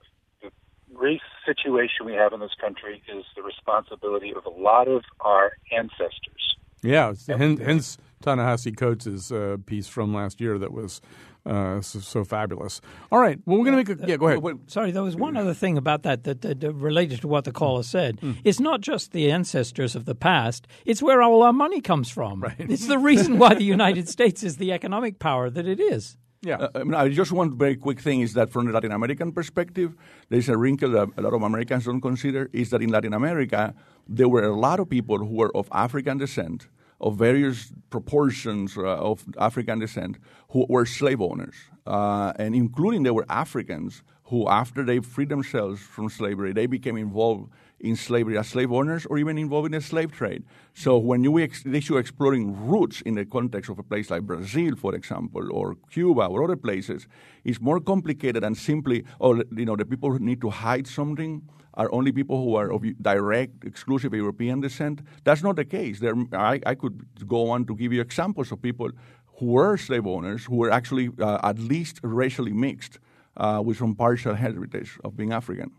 the 0.42 0.50
race 0.94 1.20
situation 1.44 2.06
we 2.06 2.12
have 2.12 2.32
in 2.32 2.40
this 2.40 2.54
country 2.60 3.02
is 3.12 3.24
the 3.34 3.42
responsibility 3.42 4.32
of 4.32 4.46
a 4.46 4.50
lot 4.50 4.86
of 4.86 5.02
our 5.20 5.52
ancestors. 5.72 6.56
Yeah, 6.82 7.14
hence, 7.26 7.60
hence 7.60 7.98
Ta-Nehisi 8.22 8.76
Coates' 8.76 9.32
uh, 9.32 9.56
piece 9.66 9.88
from 9.88 10.14
last 10.14 10.40
year 10.40 10.56
that 10.58 10.72
was 10.72 11.00
uh, 11.46 11.80
so, 11.80 12.00
so, 12.00 12.24
fabulous. 12.24 12.80
All 13.12 13.20
right, 13.20 13.38
well, 13.46 13.58
we're 13.58 13.64
going 13.64 13.84
to 13.84 13.94
make 13.94 14.04
a 14.04 14.08
yeah. 14.08 14.16
Go 14.16 14.28
ahead. 14.28 14.58
Sorry, 14.66 14.90
there 14.90 15.02
was 15.02 15.16
one 15.16 15.36
other 15.36 15.54
thing 15.54 15.78
about 15.78 16.02
that 16.02 16.24
that, 16.24 16.42
that, 16.42 16.60
that 16.60 16.72
related 16.72 17.20
to 17.20 17.28
what 17.28 17.44
the 17.44 17.52
caller 17.52 17.82
said. 17.82 18.20
Mm. 18.20 18.38
It's 18.44 18.60
not 18.60 18.80
just 18.80 19.12
the 19.12 19.30
ancestors 19.30 19.94
of 19.94 20.04
the 20.04 20.14
past; 20.14 20.66
it's 20.84 21.02
where 21.02 21.22
all 21.22 21.42
our 21.42 21.52
money 21.52 21.80
comes 21.80 22.10
from. 22.10 22.42
Right. 22.42 22.56
It's 22.58 22.86
the 22.86 22.98
reason 22.98 23.38
why 23.38 23.54
the 23.54 23.64
United 23.64 24.08
States 24.08 24.42
is 24.42 24.56
the 24.56 24.72
economic 24.72 25.18
power 25.18 25.48
that 25.50 25.66
it 25.66 25.80
is. 25.80 26.16
Yeah. 26.42 26.56
Uh, 26.56 26.68
I, 26.74 26.84
mean, 26.84 26.94
I 26.94 27.08
just 27.08 27.32
one 27.32 27.56
very 27.56 27.76
quick 27.76 28.00
thing 28.00 28.20
is 28.20 28.34
that 28.34 28.50
from 28.50 28.66
the 28.66 28.72
Latin 28.72 28.92
American 28.92 29.32
perspective, 29.32 29.94
there's 30.28 30.48
a 30.48 30.56
wrinkle 30.56 30.90
that 30.92 31.08
a 31.16 31.22
lot 31.22 31.34
of 31.34 31.42
Americans 31.42 31.84
don't 31.84 32.00
consider 32.00 32.50
is 32.52 32.70
that 32.70 32.82
in 32.82 32.90
Latin 32.90 33.14
America, 33.14 33.74
there 34.08 34.28
were 34.28 34.44
a 34.44 34.54
lot 34.54 34.80
of 34.80 34.88
people 34.88 35.18
who 35.18 35.34
were 35.34 35.56
of 35.56 35.68
African 35.72 36.18
descent 36.18 36.68
of 37.00 37.16
various 37.16 37.72
proportions 37.90 38.76
uh, 38.76 38.82
of 38.82 39.24
African 39.38 39.78
descent 39.78 40.16
who 40.50 40.66
were 40.68 40.86
slave 40.86 41.20
owners, 41.20 41.54
uh, 41.86 42.32
and 42.38 42.54
including 42.54 43.02
there 43.02 43.14
were 43.14 43.26
Africans 43.28 44.02
who, 44.24 44.48
after 44.48 44.82
they 44.82 44.98
freed 44.98 45.28
themselves 45.28 45.80
from 45.80 46.08
slavery, 46.08 46.52
they 46.52 46.66
became 46.66 46.96
involved 46.96 47.50
in 47.78 47.94
slavery 47.94 48.38
as 48.38 48.48
slave 48.48 48.72
owners 48.72 49.06
or 49.06 49.18
even 49.18 49.38
involved 49.38 49.66
in 49.66 49.72
the 49.72 49.80
slave 49.80 50.10
trade. 50.10 50.42
So 50.74 50.96
when 50.98 51.22
you 51.22 51.38
ex- 51.38 51.64
issue 51.66 51.98
exploring 51.98 52.66
roots 52.66 53.02
in 53.02 53.14
the 53.14 53.24
context 53.24 53.70
of 53.70 53.78
a 53.78 53.82
place 53.82 54.10
like 54.10 54.22
Brazil, 54.22 54.74
for 54.76 54.94
example, 54.94 55.52
or 55.52 55.76
Cuba 55.90 56.26
or 56.26 56.42
other 56.42 56.56
places, 56.56 57.06
it's 57.44 57.60
more 57.60 57.78
complicated 57.78 58.42
than 58.42 58.54
simply, 58.54 59.04
oh, 59.20 59.36
you 59.54 59.66
know, 59.66 59.76
the 59.76 59.84
people 59.84 60.18
need 60.18 60.40
to 60.40 60.50
hide 60.50 60.86
something 60.86 61.42
are 61.76 61.92
only 61.92 62.12
people 62.12 62.42
who 62.42 62.54
are 62.54 62.72
of 62.72 62.82
direct, 63.02 63.64
exclusive 63.64 64.14
European 64.14 64.60
descent. 64.60 65.02
That's 65.24 65.42
not 65.42 65.56
the 65.56 65.64
case. 65.64 66.00
There, 66.00 66.14
I, 66.32 66.60
I 66.64 66.74
could 66.74 67.06
go 67.26 67.50
on 67.50 67.66
to 67.66 67.76
give 67.76 67.92
you 67.92 68.00
examples 68.00 68.52
of 68.52 68.62
people 68.62 68.90
who 69.38 69.46
were 69.46 69.76
slave 69.76 70.06
owners 70.06 70.44
who 70.44 70.56
were 70.56 70.70
actually 70.70 71.10
uh, 71.20 71.38
at 71.42 71.58
least 71.58 72.00
racially 72.02 72.52
mixed 72.52 72.98
uh, 73.36 73.62
with 73.64 73.76
some 73.76 73.94
partial 73.94 74.34
heritage 74.34 74.98
of 75.04 75.16
being 75.16 75.32
African 75.32 75.70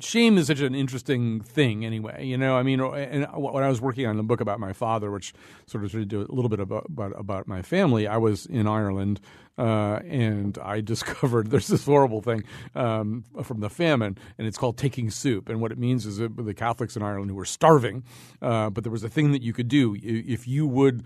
shame 0.00 0.36
is 0.38 0.46
such 0.46 0.60
an 0.60 0.74
interesting 0.74 1.40
thing 1.40 1.84
anyway 1.84 2.24
you 2.24 2.36
know 2.36 2.56
i 2.56 2.62
mean 2.62 2.80
and 2.80 3.26
when 3.34 3.64
i 3.64 3.68
was 3.68 3.80
working 3.80 4.06
on 4.06 4.16
the 4.16 4.22
book 4.22 4.40
about 4.40 4.60
my 4.60 4.72
father 4.72 5.10
which 5.10 5.32
sort 5.66 5.84
of 5.84 5.90
did 5.90 6.12
a 6.12 6.32
little 6.32 6.48
bit 6.48 6.60
about, 6.60 6.86
about, 6.88 7.12
about 7.18 7.48
my 7.48 7.62
family 7.62 8.06
i 8.06 8.16
was 8.16 8.46
in 8.46 8.66
ireland 8.66 9.20
uh, 9.60 10.00
and 10.08 10.58
I 10.58 10.80
discovered 10.92 11.50
there's 11.50 11.68
this 11.68 11.84
horrible 11.84 12.22
thing 12.22 12.44
um, 12.74 13.24
from 13.42 13.60
the 13.60 13.68
famine, 13.68 14.16
and 14.38 14.46
it's 14.46 14.56
called 14.56 14.78
taking 14.78 15.10
soup. 15.10 15.48
And 15.48 15.60
what 15.60 15.70
it 15.70 15.78
means 15.78 16.06
is 16.06 16.16
that 16.16 16.34
the 16.36 16.54
Catholics 16.54 16.96
in 16.96 17.02
Ireland 17.02 17.30
who 17.30 17.36
were 17.36 17.44
starving, 17.44 18.02
uh, 18.40 18.70
but 18.70 18.84
there 18.84 18.90
was 18.90 19.04
a 19.04 19.10
thing 19.10 19.32
that 19.32 19.42
you 19.42 19.52
could 19.52 19.68
do 19.68 19.96
if 20.00 20.48
you 20.48 20.66
would 20.66 21.04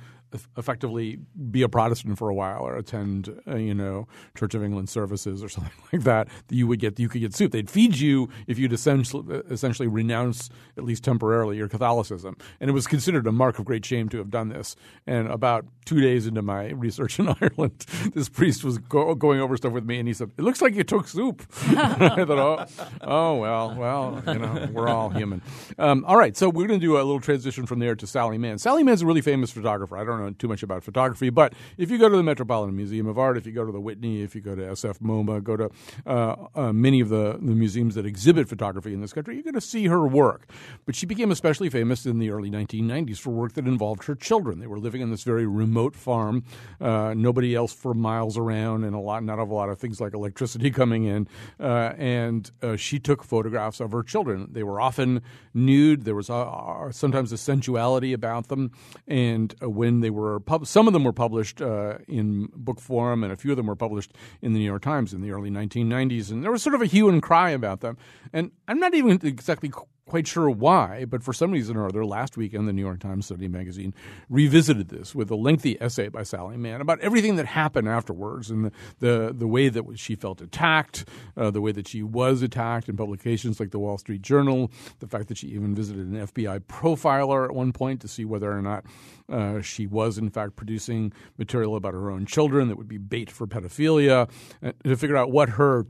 effectively 0.56 1.18
be 1.50 1.62
a 1.62 1.68
Protestant 1.68 2.18
for 2.18 2.28
a 2.28 2.34
while 2.34 2.62
or 2.62 2.76
attend, 2.76 3.40
uh, 3.48 3.56
you 3.56 3.74
know, 3.74 4.06
Church 4.36 4.54
of 4.54 4.62
England 4.62 4.88
services 4.88 5.42
or 5.42 5.48
something 5.54 5.72
like 5.92 6.02
that, 6.02 6.28
you 6.50 6.66
would 6.66 6.80
get 6.80 6.98
you 6.98 7.08
could 7.08 7.20
get 7.20 7.34
soup. 7.34 7.52
They'd 7.52 7.70
feed 7.70 7.98
you 7.98 8.28
if 8.46 8.58
you'd 8.58 8.72
essentially 8.72 9.42
essentially 9.50 9.88
renounce 9.88 10.50
at 10.76 10.84
least 10.84 11.04
temporarily 11.04 11.56
your 11.56 11.68
Catholicism, 11.68 12.36
and 12.60 12.70
it 12.70 12.72
was 12.72 12.86
considered 12.86 13.26
a 13.26 13.32
mark 13.32 13.58
of 13.58 13.64
great 13.64 13.84
shame 13.84 14.08
to 14.10 14.18
have 14.18 14.30
done 14.30 14.48
this. 14.48 14.76
And 15.06 15.28
about 15.28 15.66
two 15.84 16.00
days 16.00 16.26
into 16.26 16.42
my 16.42 16.70
research 16.70 17.18
in 17.18 17.28
Ireland, 17.40 17.86
this 18.14 18.28
priest 18.28 18.64
was 18.64 18.78
go- 18.78 19.14
going 19.14 19.40
over 19.40 19.56
stuff 19.56 19.72
with 19.72 19.84
me, 19.84 19.98
and 19.98 20.08
he 20.08 20.14
said, 20.14 20.30
"It 20.36 20.42
looks 20.42 20.62
like 20.62 20.74
you 20.74 20.84
took 20.84 21.08
soup." 21.08 21.42
I 21.66 22.24
thought, 22.24 22.70
"Oh, 23.00 23.00
oh 23.02 23.36
well, 23.36 23.74
well, 23.76 24.22
you 24.26 24.38
know, 24.38 24.68
we're 24.72 24.88
all 24.88 25.10
human." 25.10 25.42
Um, 25.78 26.04
all 26.06 26.16
right, 26.16 26.36
so 26.36 26.48
we're 26.48 26.66
going 26.66 26.80
to 26.80 26.86
do 26.86 26.96
a 26.96 26.98
little 26.98 27.20
transition 27.20 27.66
from 27.66 27.78
there 27.78 27.94
to 27.94 28.06
Sally 28.06 28.38
Mann. 28.38 28.58
Sally 28.58 28.82
Mann's 28.82 29.02
a 29.02 29.06
really 29.06 29.20
famous 29.20 29.50
photographer. 29.50 29.96
I 29.96 30.04
don't 30.04 30.20
know 30.20 30.23
know 30.24 30.34
too 30.38 30.48
much 30.48 30.62
about 30.62 30.82
photography, 30.82 31.30
but 31.30 31.54
if 31.78 31.90
you 31.90 31.98
go 31.98 32.08
to 32.08 32.16
the 32.16 32.22
Metropolitan 32.22 32.76
Museum 32.76 33.06
of 33.06 33.18
Art, 33.18 33.36
if 33.36 33.46
you 33.46 33.52
go 33.52 33.64
to 33.64 33.72
the 33.72 33.80
Whitney, 33.80 34.22
if 34.22 34.34
you 34.34 34.40
go 34.40 34.54
to 34.54 34.62
SF 34.62 34.98
MoMA, 35.00 35.42
go 35.42 35.56
to 35.56 35.70
uh, 36.06 36.36
uh, 36.54 36.72
many 36.72 37.00
of 37.00 37.08
the, 37.08 37.38
the 37.40 37.54
museums 37.54 37.94
that 37.94 38.06
exhibit 38.06 38.48
photography 38.48 38.92
in 38.92 39.00
this 39.00 39.12
country, 39.12 39.34
you're 39.34 39.44
going 39.44 39.54
to 39.54 39.60
see 39.60 39.86
her 39.86 40.06
work. 40.06 40.50
But 40.86 40.94
she 40.94 41.06
became 41.06 41.30
especially 41.30 41.70
famous 41.70 42.06
in 42.06 42.18
the 42.18 42.30
early 42.30 42.50
1990s 42.50 43.18
for 43.18 43.30
work 43.30 43.54
that 43.54 43.66
involved 43.66 44.04
her 44.04 44.14
children. 44.14 44.60
They 44.60 44.66
were 44.66 44.78
living 44.78 45.02
on 45.02 45.10
this 45.10 45.22
very 45.22 45.46
remote 45.46 45.96
farm, 45.96 46.44
uh, 46.80 47.14
nobody 47.16 47.54
else 47.54 47.72
for 47.72 47.94
miles 47.94 48.36
around, 48.36 48.84
and 48.84 48.94
a 48.94 48.98
lot, 48.98 49.22
not 49.24 49.38
a 49.38 49.44
lot 49.44 49.68
of 49.68 49.78
things 49.78 50.00
like 50.00 50.14
electricity 50.14 50.70
coming 50.80 51.04
in. 51.04 51.28
Uh, 51.58 51.92
and 51.96 52.50
uh, 52.62 52.76
she 52.76 52.98
took 52.98 53.22
photographs 53.24 53.80
of 53.80 53.92
her 53.92 54.02
children. 54.02 54.48
They 54.50 54.62
were 54.62 54.80
often 54.80 55.22
nude. 55.52 56.04
There 56.04 56.14
was 56.14 56.30
uh, 56.30 56.90
sometimes 56.92 57.32
a 57.32 57.38
sensuality 57.38 58.12
about 58.12 58.48
them, 58.48 58.70
and 59.06 59.54
when 59.60 60.00
they 60.00 60.10
were 60.14 60.40
pub- 60.40 60.66
some 60.66 60.86
of 60.86 60.92
them 60.92 61.04
were 61.04 61.12
published 61.12 61.60
uh, 61.60 61.98
in 62.08 62.48
book 62.54 62.80
form, 62.80 63.22
and 63.22 63.32
a 63.32 63.36
few 63.36 63.50
of 63.50 63.56
them 63.56 63.66
were 63.66 63.76
published 63.76 64.12
in 64.40 64.52
the 64.52 64.60
New 64.60 64.64
York 64.64 64.82
Times 64.82 65.12
in 65.12 65.20
the 65.20 65.30
early 65.30 65.50
1990s. 65.50 66.30
And 66.30 66.42
there 66.42 66.50
was 66.50 66.62
sort 66.62 66.74
of 66.74 66.82
a 66.82 66.86
hue 66.86 67.08
and 67.08 67.22
cry 67.22 67.50
about 67.50 67.80
them. 67.80 67.96
And 68.32 68.50
I'm 68.68 68.78
not 68.78 68.94
even 68.94 69.20
exactly 69.22 69.70
quite 70.06 70.26
sure 70.26 70.50
why, 70.50 71.04
but 71.04 71.22
for 71.22 71.32
some 71.32 71.50
reason 71.50 71.76
or 71.76 71.86
other, 71.86 72.04
last 72.04 72.36
weekend 72.36 72.68
the 72.68 72.72
New 72.72 72.82
York 72.82 73.00
Times 73.00 73.26
Sunday 73.26 73.48
magazine 73.48 73.94
revisited 74.28 74.88
this 74.88 75.14
with 75.14 75.30
a 75.30 75.36
lengthy 75.36 75.80
essay 75.80 76.08
by 76.08 76.22
Sally 76.22 76.56
Mann 76.56 76.80
about 76.80 77.00
everything 77.00 77.36
that 77.36 77.46
happened 77.46 77.88
afterwards 77.88 78.50
and 78.50 78.66
the 78.66 78.72
the, 79.00 79.34
the 79.36 79.46
way 79.46 79.68
that 79.68 79.84
she 79.98 80.14
felt 80.14 80.40
attacked, 80.40 81.06
uh, 81.36 81.50
the 81.50 81.60
way 81.60 81.72
that 81.72 81.88
she 81.88 82.02
was 82.02 82.42
attacked 82.42 82.88
in 82.88 82.96
publications 82.96 83.60
like 83.60 83.70
the 83.70 83.78
Wall 83.78 83.98
Street 83.98 84.22
Journal, 84.22 84.70
the 84.98 85.06
fact 85.06 85.28
that 85.28 85.38
she 85.38 85.48
even 85.48 85.74
visited 85.74 86.06
an 86.06 86.26
FBI 86.26 86.60
profiler 86.60 87.44
at 87.44 87.54
one 87.54 87.72
point 87.72 88.00
to 88.00 88.08
see 88.08 88.24
whether 88.24 88.50
or 88.50 88.62
not 88.62 88.84
uh, 89.30 89.60
she 89.60 89.86
was 89.86 90.18
in 90.18 90.30
fact 90.30 90.56
producing 90.56 91.12
material 91.38 91.76
about 91.76 91.94
her 91.94 92.10
own 92.10 92.26
children 92.26 92.68
that 92.68 92.76
would 92.76 92.88
be 92.88 92.98
bait 92.98 93.30
for 93.30 93.46
pedophilia, 93.46 94.28
uh, 94.62 94.72
to 94.84 94.96
figure 94.96 95.16
out 95.16 95.30
what 95.30 95.50
her 95.50 95.86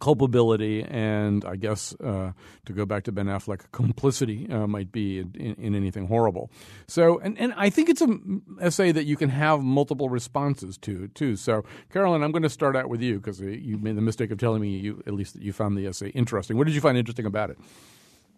culpability 0.00 0.82
and 0.82 1.44
I 1.44 1.56
guess 1.56 1.94
uh, 2.00 2.32
to 2.66 2.72
go 2.72 2.86
back 2.86 3.04
to 3.04 3.12
Ben 3.12 3.26
Affleck, 3.26 3.62
complicity 3.72 4.48
uh, 4.50 4.66
might 4.66 4.92
be 4.92 5.18
in, 5.18 5.34
in, 5.34 5.54
in, 5.54 5.74
anything 5.74 6.06
horrible. 6.06 6.50
So, 6.86 7.18
and, 7.18 7.38
and 7.38 7.52
I 7.56 7.70
think 7.70 7.88
it's 7.88 8.00
an 8.00 8.42
essay 8.60 8.92
that 8.92 9.04
you 9.04 9.16
can 9.16 9.28
have 9.30 9.62
multiple 9.62 10.08
responses 10.08 10.78
to 10.78 11.08
too. 11.08 11.36
So, 11.36 11.64
Carolyn, 11.92 12.22
I'm 12.22 12.32
going 12.32 12.42
to 12.42 12.50
start 12.50 12.76
out 12.76 12.88
with 12.88 13.02
you 13.02 13.16
because 13.16 13.40
you 13.40 13.78
made 13.78 13.96
the 13.96 14.02
mistake 14.02 14.30
of 14.30 14.38
telling 14.38 14.60
me 14.60 14.76
you 14.76 15.02
at 15.06 15.14
least 15.14 15.34
that 15.34 15.42
you 15.42 15.52
found 15.52 15.76
the 15.76 15.86
essay 15.86 16.08
interesting. 16.10 16.56
What 16.56 16.66
did 16.66 16.74
you 16.74 16.80
find 16.80 16.96
interesting 16.96 17.26
about 17.26 17.50
it? 17.50 17.58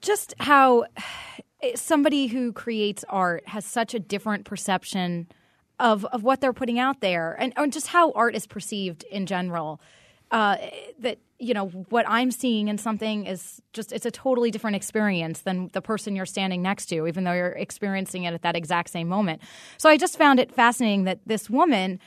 Just 0.00 0.34
how 0.40 0.86
somebody 1.74 2.26
who 2.26 2.52
creates 2.52 3.04
art 3.08 3.46
has 3.48 3.64
such 3.64 3.94
a 3.94 3.98
different 3.98 4.44
perception 4.44 5.26
of 5.78 6.04
of 6.06 6.22
what 6.22 6.40
they're 6.40 6.52
putting 6.52 6.78
out 6.78 7.00
there, 7.00 7.36
and, 7.40 7.52
and 7.56 7.72
just 7.72 7.88
how 7.88 8.12
art 8.12 8.36
is 8.36 8.46
perceived 8.46 9.02
in 9.04 9.26
general. 9.26 9.80
Uh, 10.30 10.56
that 11.00 11.18
you 11.40 11.54
know 11.54 11.68
what 11.88 12.04
I'm 12.06 12.30
seeing 12.30 12.68
in 12.68 12.76
something 12.76 13.24
is 13.24 13.62
just 13.72 13.92
it's 13.92 14.04
a 14.04 14.10
totally 14.10 14.50
different 14.50 14.76
experience 14.76 15.40
than 15.40 15.70
the 15.72 15.80
person 15.80 16.14
you're 16.14 16.26
standing 16.26 16.60
next 16.60 16.86
to, 16.86 17.06
even 17.06 17.24
though 17.24 17.32
you're 17.32 17.48
experiencing 17.48 18.24
it 18.24 18.34
at 18.34 18.42
that 18.42 18.56
exact 18.56 18.90
same 18.90 19.08
moment. 19.08 19.40
So 19.78 19.88
I 19.88 19.96
just 19.96 20.18
found 20.18 20.38
it 20.38 20.52
fascinating 20.52 21.04
that 21.04 21.20
this 21.26 21.48
woman, 21.48 21.98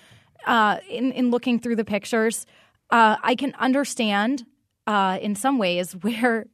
uh, 0.45 0.77
in 0.87 1.11
in 1.11 1.31
looking 1.31 1.59
through 1.59 1.77
the 1.77 1.85
pictures, 1.85 2.45
uh, 2.91 3.17
I 3.23 3.33
can 3.33 3.55
understand 3.55 4.45
uh, 4.85 5.17
in 5.19 5.35
some 5.35 5.57
ways 5.57 5.93
where 6.01 6.45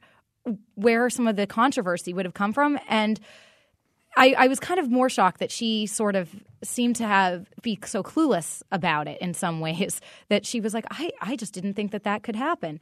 where 0.75 1.09
some 1.09 1.27
of 1.27 1.35
the 1.35 1.45
controversy 1.45 2.13
would 2.13 2.25
have 2.25 2.33
come 2.33 2.53
from 2.53 2.79
and 2.87 3.19
I, 4.19 4.35
I, 4.37 4.47
was 4.47 4.59
kind 4.59 4.79
of 4.79 4.91
more 4.91 5.09
shocked 5.09 5.39
that 5.39 5.49
she 5.49 5.87
sort 5.87 6.15
of 6.15 6.29
seemed 6.61 6.97
to 6.97 7.07
have 7.07 7.47
be 7.61 7.79
so 7.85 8.03
clueless 8.03 8.61
about 8.71 9.07
it 9.07 9.19
in 9.21 9.33
some 9.33 9.59
ways 9.67 10.01
that 10.27 10.45
she 10.45 10.59
was 10.59 10.73
like, 10.73 10.85
I, 10.91 11.11
I 11.21 11.35
just 11.35 11.53
didn't 11.53 11.73
think 11.73 11.91
that 11.91 12.03
that 12.03 12.21
could 12.21 12.35
happen. 12.35 12.79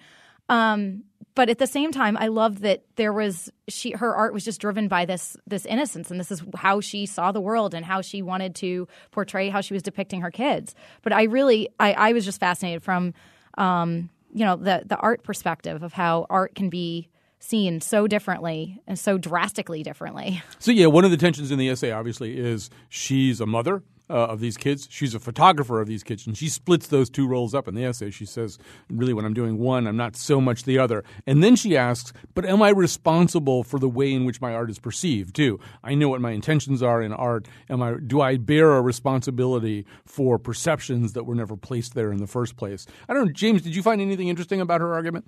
Um, 0.50 1.04
but 1.36 1.50
at 1.50 1.60
the 1.60 1.68
same 1.68 1.92
time, 1.92 2.18
I 2.18 2.28
loved 2.28 2.60
that 2.64 2.84
there 2.96 3.14
was 3.14 3.52
she 3.68 3.92
her 3.92 4.16
art 4.16 4.34
was 4.34 4.44
just 4.44 4.60
driven 4.60 4.88
by 4.88 5.06
this 5.06 5.38
this 5.46 5.68
innocence, 5.68 6.10
and 6.10 6.20
this 6.20 6.32
is 6.32 6.42
how 6.56 6.82
she 6.82 7.06
saw 7.06 7.32
the 7.32 7.40
world 7.40 7.76
and 7.76 7.86
how 7.86 8.02
she 8.02 8.24
wanted 8.24 8.56
to 8.56 8.88
portray 9.12 9.50
how 9.50 9.62
she 9.62 9.76
was 9.76 9.84
depicting 9.84 10.22
her 10.22 10.32
kids. 10.32 10.74
But 11.04 11.14
I 11.14 11.24
really, 11.24 11.70
I, 11.80 11.94
I 11.94 12.14
was 12.14 12.26
just 12.26 12.40
fascinated 12.40 12.82
from, 12.82 13.14
um, 13.56 14.10
you 14.34 14.46
know, 14.46 14.56
the 14.56 14.82
the 14.84 14.98
art 14.98 15.22
perspective 15.22 15.84
of 15.84 15.94
how 15.94 16.26
art 16.28 16.56
can 16.56 16.70
be 16.70 17.08
seen 17.40 17.82
so 17.82 18.08
differently 18.08 18.82
and 18.88 18.98
so 18.98 19.18
drastically 19.18 19.84
differently. 19.84 20.42
So 20.60 20.72
yeah, 20.72 20.88
one 20.88 21.06
of 21.06 21.12
the 21.12 21.18
tensions 21.18 21.52
in 21.52 21.60
the 21.60 21.70
essay 21.70 21.92
obviously 21.92 22.38
is 22.38 22.70
she's 22.90 23.40
a 23.40 23.46
mother. 23.46 23.84
Uh, 24.10 24.14
of 24.14 24.40
these 24.40 24.56
kids. 24.56 24.88
She's 24.90 25.14
a 25.14 25.20
photographer 25.20 25.82
of 25.82 25.88
these 25.90 26.02
kids, 26.02 26.26
and 26.26 26.38
she 26.38 26.48
splits 26.48 26.88
those 26.88 27.10
two 27.10 27.28
roles 27.28 27.54
up 27.54 27.68
in 27.68 27.76
the 27.76 27.84
essay. 27.84 28.10
She 28.10 28.26
says, 28.26 28.58
"Really, 28.90 29.14
when 29.14 29.26
I'm 29.26 29.34
doing 29.34 29.58
one, 29.58 29.86
I'm 29.86 29.98
not 29.98 30.16
so 30.16 30.40
much 30.40 30.64
the 30.64 30.80
other." 30.80 31.04
And 31.26 31.44
then 31.44 31.58
she 31.58 31.76
asks, 31.76 32.14
"But 32.34 32.46
am 32.46 32.62
I 32.62 32.70
responsible 32.70 33.64
for 33.64 33.80
the 33.80 33.90
way 33.90 34.14
in 34.14 34.24
which 34.24 34.40
my 34.40 34.54
art 34.54 34.70
is 34.70 34.80
perceived 34.80 35.36
too? 35.36 35.60
I 35.84 35.94
know 35.94 36.08
what 36.08 36.22
my 36.22 36.32
intentions 36.32 36.82
are 36.82 37.02
in 37.02 37.12
art. 37.12 37.50
Am 37.70 37.84
I? 37.84 37.96
Do 37.96 38.22
I 38.22 38.38
bear 38.38 38.78
a 38.78 38.82
responsibility 38.82 39.86
for 40.06 40.40
perceptions 40.40 41.12
that 41.12 41.26
were 41.26 41.36
never 41.36 41.58
placed 41.58 41.94
there 41.94 42.14
in 42.14 42.20
the 42.20 42.28
first 42.28 42.56
place?" 42.56 42.88
I 43.10 43.14
don't 43.14 43.26
know, 43.26 43.34
James. 43.34 43.62
Did 43.62 43.76
you 43.76 43.84
find 43.84 44.00
anything 44.00 44.30
interesting 44.30 44.62
about 44.62 44.80
her 44.80 44.94
argument? 44.94 45.26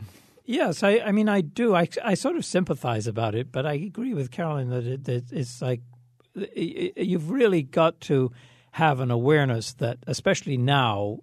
Yes, 0.49 0.81
I, 0.81 0.97
I 1.05 1.11
mean, 1.11 1.29
I 1.29 1.41
do. 1.41 1.75
I, 1.75 1.87
I 2.03 2.15
sort 2.15 2.35
of 2.35 2.43
sympathize 2.43 3.05
about 3.05 3.35
it, 3.35 3.51
but 3.51 3.67
I 3.67 3.73
agree 3.73 4.15
with 4.15 4.31
Carolyn 4.31 4.71
that, 4.71 4.83
it, 4.83 5.03
that 5.03 5.31
it's 5.31 5.61
like 5.61 5.81
you've 6.55 7.29
really 7.29 7.61
got 7.61 8.01
to 8.01 8.31
have 8.79 9.01
an 9.01 9.11
awareness 9.11 9.73
that, 9.73 9.97
especially 10.07 10.55
now, 10.55 11.19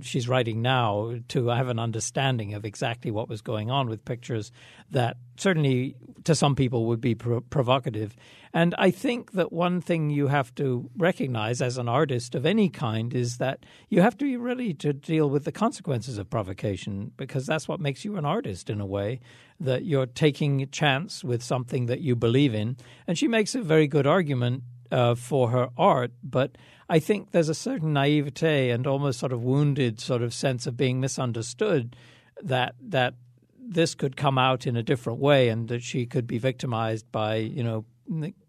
she's 0.00 0.28
writing 0.28 0.62
now, 0.62 1.16
to 1.26 1.48
have 1.48 1.66
an 1.66 1.80
understanding 1.80 2.54
of 2.54 2.64
exactly 2.64 3.10
what 3.10 3.28
was 3.28 3.42
going 3.42 3.68
on 3.68 3.88
with 3.88 4.04
pictures 4.04 4.52
that 4.92 5.16
certainly 5.36 5.96
to 6.22 6.36
some 6.36 6.54
people 6.54 6.86
would 6.86 7.00
be 7.00 7.16
pro- 7.16 7.40
provocative. 7.40 8.14
And 8.54 8.76
I 8.78 8.92
think 8.92 9.32
that 9.32 9.50
one 9.50 9.80
thing 9.80 10.10
you 10.10 10.28
have 10.28 10.54
to 10.54 10.88
recognize 10.96 11.60
as 11.60 11.78
an 11.78 11.88
artist 11.88 12.36
of 12.36 12.46
any 12.46 12.68
kind 12.68 13.12
is 13.12 13.38
that 13.38 13.66
you 13.88 14.02
have 14.02 14.16
to 14.18 14.24
be 14.24 14.36
ready 14.36 14.72
to 14.74 14.92
deal 14.92 15.28
with 15.28 15.44
the 15.44 15.52
consequences 15.52 16.16
of 16.16 16.30
provocation 16.30 17.10
because 17.16 17.44
that's 17.44 17.66
what 17.66 17.80
makes 17.80 18.04
you 18.04 18.18
an 18.18 18.24
artist 18.24 18.70
in 18.70 18.80
a 18.80 18.86
way, 18.86 19.18
that 19.58 19.84
you're 19.84 20.06
taking 20.06 20.62
a 20.62 20.66
chance 20.66 21.24
with 21.24 21.42
something 21.42 21.86
that 21.86 22.02
you 22.02 22.14
believe 22.14 22.54
in. 22.54 22.76
And 23.08 23.18
she 23.18 23.26
makes 23.26 23.56
a 23.56 23.62
very 23.62 23.88
good 23.88 24.06
argument 24.06 24.62
uh, 24.92 25.14
for 25.14 25.50
her 25.50 25.70
art, 25.76 26.12
but 26.22 26.56
I 26.90 26.98
think 26.98 27.30
there's 27.30 27.48
a 27.48 27.54
certain 27.54 27.92
naivete 27.92 28.70
and 28.70 28.84
almost 28.84 29.20
sort 29.20 29.32
of 29.32 29.44
wounded 29.44 30.00
sort 30.00 30.22
of 30.22 30.34
sense 30.34 30.66
of 30.66 30.76
being 30.76 30.98
misunderstood 30.98 31.94
that 32.42 32.74
that 32.82 33.14
this 33.56 33.94
could 33.94 34.16
come 34.16 34.38
out 34.38 34.66
in 34.66 34.76
a 34.76 34.82
different 34.82 35.20
way 35.20 35.48
and 35.48 35.68
that 35.68 35.84
she 35.84 36.04
could 36.04 36.26
be 36.26 36.38
victimized 36.38 37.10
by 37.12 37.36
you 37.36 37.62
know 37.62 37.84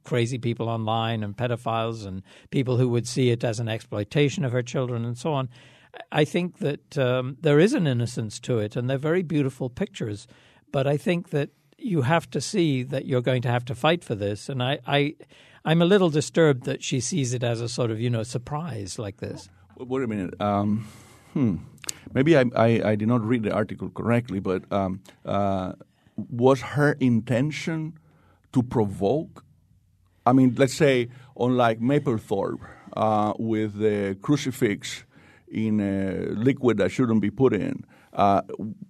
crazy 0.03 0.39
people 0.39 0.67
online 0.69 1.23
and 1.23 1.37
pedophiles 1.37 2.03
and 2.03 2.23
people 2.49 2.77
who 2.77 2.89
would 2.89 3.07
see 3.07 3.29
it 3.29 3.43
as 3.43 3.59
an 3.59 3.69
exploitation 3.69 4.43
of 4.43 4.51
her 4.51 4.63
children 4.63 5.05
and 5.05 5.19
so 5.19 5.33
on. 5.33 5.47
I 6.11 6.25
think 6.25 6.57
that 6.59 6.97
um, 6.97 7.37
there 7.41 7.59
is 7.59 7.73
an 7.73 7.85
innocence 7.85 8.39
to 8.39 8.57
it, 8.57 8.75
and 8.75 8.89
they're 8.89 8.97
very 8.97 9.21
beautiful 9.21 9.69
pictures. 9.69 10.25
But 10.71 10.87
I 10.87 10.97
think 10.97 11.29
that 11.29 11.49
you 11.77 12.03
have 12.03 12.29
to 12.31 12.41
see 12.41 12.81
that 12.83 13.05
you're 13.05 13.21
going 13.21 13.41
to 13.43 13.51
have 13.51 13.65
to 13.65 13.75
fight 13.75 14.03
for 14.03 14.15
this, 14.15 14.49
and 14.49 14.63
I, 14.63 14.79
I 14.87 15.15
I'm 15.63 15.81
a 15.81 15.85
little 15.85 16.09
disturbed 16.09 16.65
that 16.65 16.83
she 16.83 16.99
sees 16.99 17.33
it 17.33 17.43
as 17.43 17.61
a 17.61 17.69
sort 17.69 17.91
of 17.91 17.99
you 17.99 18.09
know 18.09 18.23
surprise 18.23 18.97
like 18.97 19.17
this. 19.17 19.49
Wait 19.77 20.03
a 20.03 20.07
minute. 20.07 20.39
Um, 20.41 20.87
hmm. 21.33 21.57
Maybe 22.13 22.37
I, 22.37 22.45
I, 22.55 22.81
I, 22.91 22.95
did 22.95 23.07
not 23.07 23.23
read 23.23 23.43
the 23.43 23.51
article 23.51 23.89
correctly, 23.89 24.39
but 24.39 24.71
um, 24.71 25.01
uh, 25.25 25.73
was 26.15 26.61
her 26.61 26.93
intention 26.99 27.97
to 28.53 28.61
provoke? 28.61 29.43
I 30.25 30.33
mean, 30.33 30.55
let's 30.57 30.75
say 30.75 31.09
on 31.35 31.57
like 31.57 31.79
Mapplethorpe 31.79 32.59
uh, 32.95 33.33
with 33.39 33.79
the 33.79 34.17
crucifix 34.21 35.03
in 35.47 35.79
a 35.79 36.31
liquid 36.33 36.77
that 36.77 36.91
shouldn't 36.91 37.21
be 37.21 37.31
put 37.31 37.53
in, 37.53 37.83
uh, 38.13 38.41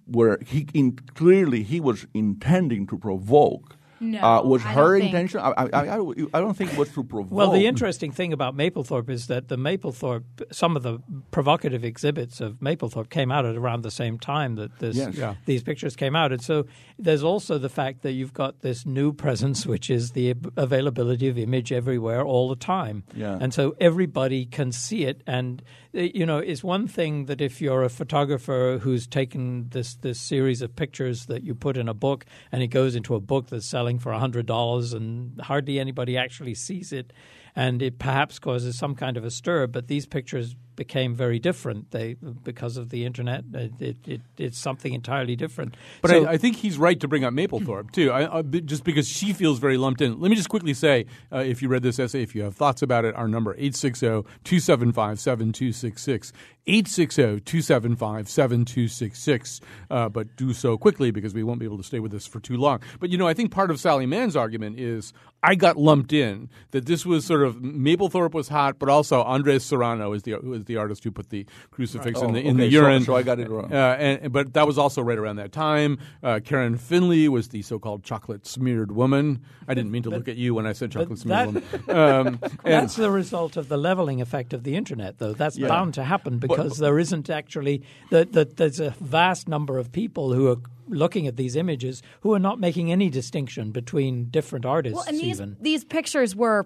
where 0.06 0.38
he 0.44 0.66
in, 0.74 0.92
clearly 1.14 1.62
he 1.62 1.80
was 1.80 2.06
intending 2.12 2.86
to 2.88 2.98
provoke 2.98 3.76
no, 4.02 4.20
uh, 4.20 4.42
was 4.42 4.64
I 4.64 4.72
her 4.72 4.98
don't 4.98 5.06
intention? 5.06 5.40
I, 5.40 5.50
I, 5.50 5.66
I, 5.72 5.94
I, 5.94 6.40
don't 6.40 6.56
think 6.56 6.72
it 6.72 6.78
was 6.78 6.88
to 6.90 7.04
provoke. 7.04 7.30
Well, 7.30 7.52
the 7.52 7.66
interesting 7.66 8.10
thing 8.10 8.32
about 8.32 8.56
Mapplethorpe 8.56 9.08
is 9.08 9.28
that 9.28 9.46
the 9.46 9.56
Mapplethorpe, 9.56 10.24
some 10.50 10.76
of 10.76 10.82
the 10.82 10.98
provocative 11.30 11.84
exhibits 11.84 12.40
of 12.40 12.54
Mapplethorpe 12.56 13.10
came 13.10 13.30
out 13.30 13.46
at 13.46 13.54
around 13.54 13.82
the 13.82 13.92
same 13.92 14.18
time 14.18 14.56
that 14.56 14.76
this, 14.80 14.96
yes. 14.96 15.14
yeah. 15.14 15.34
these 15.46 15.62
pictures 15.62 15.94
came 15.94 16.16
out. 16.16 16.32
And 16.32 16.42
so 16.42 16.66
there's 16.98 17.22
also 17.22 17.58
the 17.58 17.68
fact 17.68 18.02
that 18.02 18.12
you've 18.12 18.32
got 18.32 18.60
this 18.60 18.84
new 18.84 19.12
presence, 19.12 19.66
which 19.66 19.88
is 19.88 20.12
the 20.12 20.34
availability 20.56 21.28
of 21.28 21.38
image 21.38 21.70
everywhere 21.70 22.24
all 22.24 22.48
the 22.48 22.56
time. 22.56 23.04
Yeah. 23.14 23.38
And 23.40 23.54
so 23.54 23.76
everybody 23.80 24.46
can 24.46 24.72
see 24.72 25.04
it. 25.04 25.22
And, 25.28 25.62
eh, 25.94 26.10
you 26.12 26.26
know, 26.26 26.38
it's 26.38 26.64
one 26.64 26.88
thing 26.88 27.26
that 27.26 27.40
if 27.40 27.60
you're 27.60 27.84
a 27.84 27.90
photographer 27.90 28.80
who's 28.82 29.06
taken 29.06 29.68
this, 29.68 29.94
this 29.94 30.20
series 30.20 30.60
of 30.60 30.74
pictures 30.74 31.26
that 31.26 31.44
you 31.44 31.54
put 31.54 31.76
in 31.76 31.88
a 31.88 31.94
book 31.94 32.24
and 32.50 32.62
it 32.62 32.68
goes 32.68 32.96
into 32.96 33.14
a 33.14 33.20
book 33.20 33.46
that's 33.46 33.66
selling 33.66 33.91
selling 33.92 33.98
for 33.98 34.42
$100 34.42 34.94
and 34.94 35.40
hardly 35.40 35.78
anybody 35.78 36.16
actually 36.16 36.54
sees 36.54 36.92
it. 36.92 37.12
And 37.54 37.82
it 37.82 37.98
perhaps 37.98 38.38
causes 38.38 38.78
some 38.78 38.94
kind 38.94 39.16
of 39.16 39.24
a 39.24 39.30
stir, 39.30 39.66
but 39.66 39.86
these 39.86 40.06
pictures 40.06 40.56
became 40.76 41.14
very 41.14 41.38
different. 41.38 41.90
They 41.90 42.16
because 42.44 42.76
of 42.76 42.90
the 42.90 43.04
internet, 43.04 43.44
it, 43.52 43.96
it, 44.06 44.20
it's 44.38 44.58
something 44.58 44.92
entirely 44.92 45.36
different. 45.36 45.76
But 46.00 46.10
so, 46.10 46.24
I, 46.24 46.32
I, 46.32 46.36
think 46.36 46.56
he's 46.56 46.78
right 46.78 46.98
to 47.00 47.08
bring 47.08 47.24
up 47.24 47.34
Mapplethorpe 47.34 47.92
too. 47.92 48.10
I, 48.10 48.38
I, 48.38 48.42
just 48.42 48.84
because 48.84 49.08
she 49.08 49.32
feels 49.32 49.58
very 49.58 49.76
lumped 49.76 50.00
in. 50.00 50.20
Let 50.20 50.30
me 50.30 50.36
just 50.36 50.48
quickly 50.48 50.74
say, 50.74 51.06
uh, 51.32 51.38
if 51.38 51.62
you 51.62 51.68
read 51.68 51.82
this 51.82 51.98
essay, 51.98 52.22
if 52.22 52.34
you 52.34 52.42
have 52.42 52.54
thoughts 52.54 52.82
about 52.82 53.04
it, 53.04 53.14
our 53.14 53.28
number 53.28 53.54
860-275-7266. 53.56 56.32
860-275-7266. 56.66 59.60
Uh, 59.90 60.08
but 60.08 60.36
do 60.36 60.52
so 60.52 60.78
quickly 60.78 61.10
because 61.10 61.34
we 61.34 61.42
won't 61.42 61.58
be 61.58 61.66
able 61.66 61.78
to 61.78 61.82
stay 61.82 61.98
with 61.98 62.12
this 62.12 62.26
for 62.26 62.40
too 62.40 62.56
long. 62.56 62.80
But 63.00 63.10
you 63.10 63.18
know, 63.18 63.26
I 63.26 63.34
think 63.34 63.50
part 63.50 63.70
of 63.70 63.80
Sally 63.80 64.06
Mann's 64.06 64.36
argument 64.36 64.78
is 64.78 65.12
I 65.42 65.56
got 65.56 65.76
lumped 65.76 66.12
in 66.12 66.48
that 66.70 66.86
this 66.86 67.04
was 67.04 67.24
sort 67.24 67.42
of 67.42 67.56
Mapplethorpe 67.56 68.32
was 68.32 68.48
hot, 68.48 68.78
but 68.78 68.88
also 68.88 69.22
Andres 69.22 69.64
Serrano 69.64 70.12
is 70.12 70.22
the 70.22 70.34
is 70.62 70.66
the 70.66 70.76
artist 70.76 71.04
who 71.04 71.10
put 71.10 71.30
the 71.30 71.46
crucifix 71.70 72.20
right. 72.20 72.24
in 72.24 72.30
oh, 72.30 72.34
the 72.34 72.40
in 72.40 72.56
okay. 72.56 72.66
the 72.66 72.72
urine. 72.72 73.02
So, 73.02 73.12
so, 73.12 73.16
I 73.16 73.22
got 73.22 73.38
it 73.38 73.50
wrong. 73.50 73.72
Uh, 73.72 73.96
and, 73.98 74.32
but 74.32 74.54
that 74.54 74.66
was 74.66 74.78
also 74.78 75.02
right 75.02 75.18
around 75.18 75.36
that 75.36 75.52
time. 75.52 75.98
Uh, 76.22 76.40
Karen 76.44 76.76
Finley 76.76 77.28
was 77.28 77.48
the 77.48 77.62
so-called 77.62 78.04
chocolate 78.04 78.46
smeared 78.46 78.92
woman. 78.92 79.42
I 79.68 79.74
didn't 79.74 79.90
mean 79.90 80.02
to 80.04 80.10
but, 80.10 80.18
look 80.18 80.28
at 80.28 80.36
you 80.36 80.54
when 80.54 80.66
I 80.66 80.72
said 80.72 80.90
chocolate 80.90 81.18
smeared 81.18 81.46
woman. 81.46 81.62
Um, 81.92 82.40
that's 82.64 82.96
the 82.96 83.10
result 83.10 83.56
of 83.56 83.68
the 83.68 83.76
leveling 83.76 84.20
effect 84.20 84.52
of 84.52 84.64
the 84.64 84.76
internet, 84.76 85.18
though. 85.18 85.32
That's 85.32 85.58
yeah. 85.58 85.68
bound 85.68 85.94
to 85.94 86.04
happen 86.04 86.38
because 86.38 86.78
but, 86.78 86.84
there 86.84 86.98
isn't 86.98 87.28
actually 87.28 87.82
the, 88.10 88.24
the, 88.24 88.44
there's 88.44 88.80
a 88.80 88.90
vast 89.00 89.48
number 89.48 89.78
of 89.78 89.92
people 89.92 90.32
who 90.32 90.48
are 90.50 90.56
looking 90.88 91.26
at 91.26 91.36
these 91.36 91.56
images 91.56 92.02
who 92.20 92.32
are 92.34 92.38
not 92.38 92.60
making 92.60 92.92
any 92.92 93.10
distinction 93.10 93.70
between 93.70 94.26
different 94.26 94.64
artists. 94.64 94.96
Well, 94.96 95.04
and 95.08 95.18
these 95.18 95.40
even. 95.40 95.56
these 95.60 95.84
pictures 95.84 96.36
were 96.36 96.64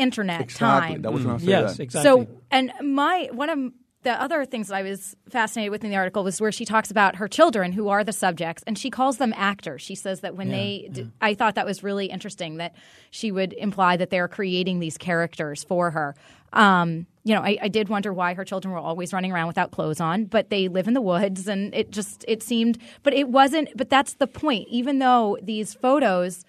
pre-internet 0.00 0.40
exactly. 0.40 0.94
time. 0.94 1.02
That 1.02 1.12
was 1.12 1.24
mm. 1.24 1.40
yes, 1.42 1.76
that. 1.76 1.82
exactly. 1.82 2.26
So, 2.26 2.40
and 2.50 2.72
my 2.82 3.28
one 3.32 3.50
of 3.50 3.72
the 4.02 4.12
other 4.12 4.46
things 4.46 4.68
that 4.68 4.76
I 4.76 4.82
was 4.82 5.14
fascinated 5.28 5.70
with 5.70 5.84
in 5.84 5.90
the 5.90 5.96
article 5.96 6.24
was 6.24 6.40
where 6.40 6.50
she 6.52 6.64
talks 6.64 6.90
about 6.90 7.16
her 7.16 7.28
children 7.28 7.72
who 7.72 7.88
are 7.88 8.02
the 8.02 8.12
subjects, 8.12 8.64
and 8.66 8.78
she 8.78 8.88
calls 8.88 9.18
them 9.18 9.34
actors. 9.36 9.82
She 9.82 9.94
says 9.94 10.20
that 10.20 10.36
when 10.36 10.48
yeah, 10.48 10.56
they, 10.56 10.90
yeah. 10.92 11.04
I 11.20 11.34
thought 11.34 11.56
that 11.56 11.66
was 11.66 11.82
really 11.82 12.06
interesting 12.06 12.56
that 12.56 12.74
she 13.10 13.30
would 13.30 13.52
imply 13.52 13.98
that 13.98 14.10
they're 14.10 14.28
creating 14.28 14.80
these 14.80 14.96
characters 14.96 15.64
for 15.64 15.90
her. 15.90 16.14
Um, 16.52 17.06
you 17.24 17.34
know, 17.34 17.42
I, 17.42 17.58
I, 17.62 17.68
did 17.68 17.88
wonder 17.88 18.12
why 18.12 18.34
her 18.34 18.44
children 18.44 18.72
were 18.72 18.80
always 18.80 19.12
running 19.12 19.30
around 19.30 19.46
without 19.46 19.70
clothes 19.70 20.00
on, 20.00 20.24
but 20.24 20.50
they 20.50 20.66
live 20.66 20.88
in 20.88 20.94
the 20.94 21.00
woods, 21.00 21.46
and 21.46 21.72
it 21.74 21.92
just 21.92 22.24
it 22.26 22.42
seemed, 22.42 22.78
but 23.02 23.12
it 23.12 23.28
wasn't. 23.28 23.68
But 23.76 23.90
that's 23.90 24.14
the 24.14 24.26
point. 24.26 24.66
Even 24.68 24.98
though 24.98 25.38
these 25.40 25.74
photos 25.74 26.44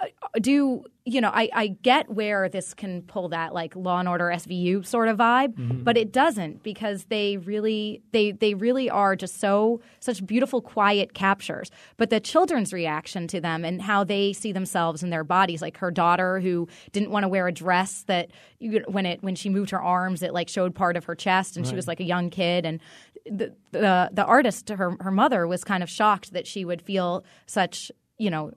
uh, 0.00 0.06
do 0.40 0.84
you 1.06 1.20
know 1.20 1.30
I, 1.32 1.48
I 1.54 1.66
get 1.68 2.10
where 2.10 2.48
this 2.48 2.74
can 2.74 3.02
pull 3.02 3.28
that 3.30 3.54
like 3.54 3.74
law 3.76 4.00
and 4.00 4.08
order 4.08 4.30
svu 4.34 4.84
sort 4.84 5.08
of 5.08 5.16
vibe 5.16 5.54
mm-hmm. 5.54 5.84
but 5.84 5.96
it 5.96 6.12
doesn't 6.12 6.62
because 6.62 7.04
they 7.04 7.38
really 7.38 8.02
they 8.10 8.32
they 8.32 8.54
really 8.54 8.90
are 8.90 9.16
just 9.16 9.40
so 9.40 9.80
such 10.00 10.26
beautiful 10.26 10.60
quiet 10.60 11.14
captures 11.14 11.70
but 11.96 12.10
the 12.10 12.20
children's 12.20 12.72
reaction 12.72 13.26
to 13.28 13.40
them 13.40 13.64
and 13.64 13.80
how 13.80 14.04
they 14.04 14.32
see 14.32 14.52
themselves 14.52 15.02
in 15.02 15.10
their 15.10 15.24
bodies 15.24 15.62
like 15.62 15.78
her 15.78 15.90
daughter 15.90 16.40
who 16.40 16.68
didn't 16.92 17.10
want 17.10 17.22
to 17.22 17.28
wear 17.28 17.46
a 17.46 17.52
dress 17.52 18.02
that 18.02 18.30
you, 18.58 18.82
when 18.88 19.06
it 19.06 19.22
when 19.22 19.36
she 19.36 19.48
moved 19.48 19.70
her 19.70 19.80
arms 19.80 20.22
it 20.22 20.34
like 20.34 20.48
showed 20.48 20.74
part 20.74 20.96
of 20.96 21.04
her 21.04 21.14
chest 21.14 21.56
and 21.56 21.64
right. 21.64 21.70
she 21.70 21.76
was 21.76 21.86
like 21.86 22.00
a 22.00 22.04
young 22.04 22.28
kid 22.28 22.66
and 22.66 22.80
the, 23.24 23.54
the 23.70 24.10
the 24.12 24.24
artist 24.24 24.68
her 24.70 24.96
her 25.00 25.10
mother 25.12 25.46
was 25.46 25.62
kind 25.62 25.82
of 25.82 25.88
shocked 25.88 26.32
that 26.32 26.46
she 26.46 26.64
would 26.64 26.82
feel 26.82 27.24
such 27.46 27.92
you 28.18 28.30
know 28.30 28.52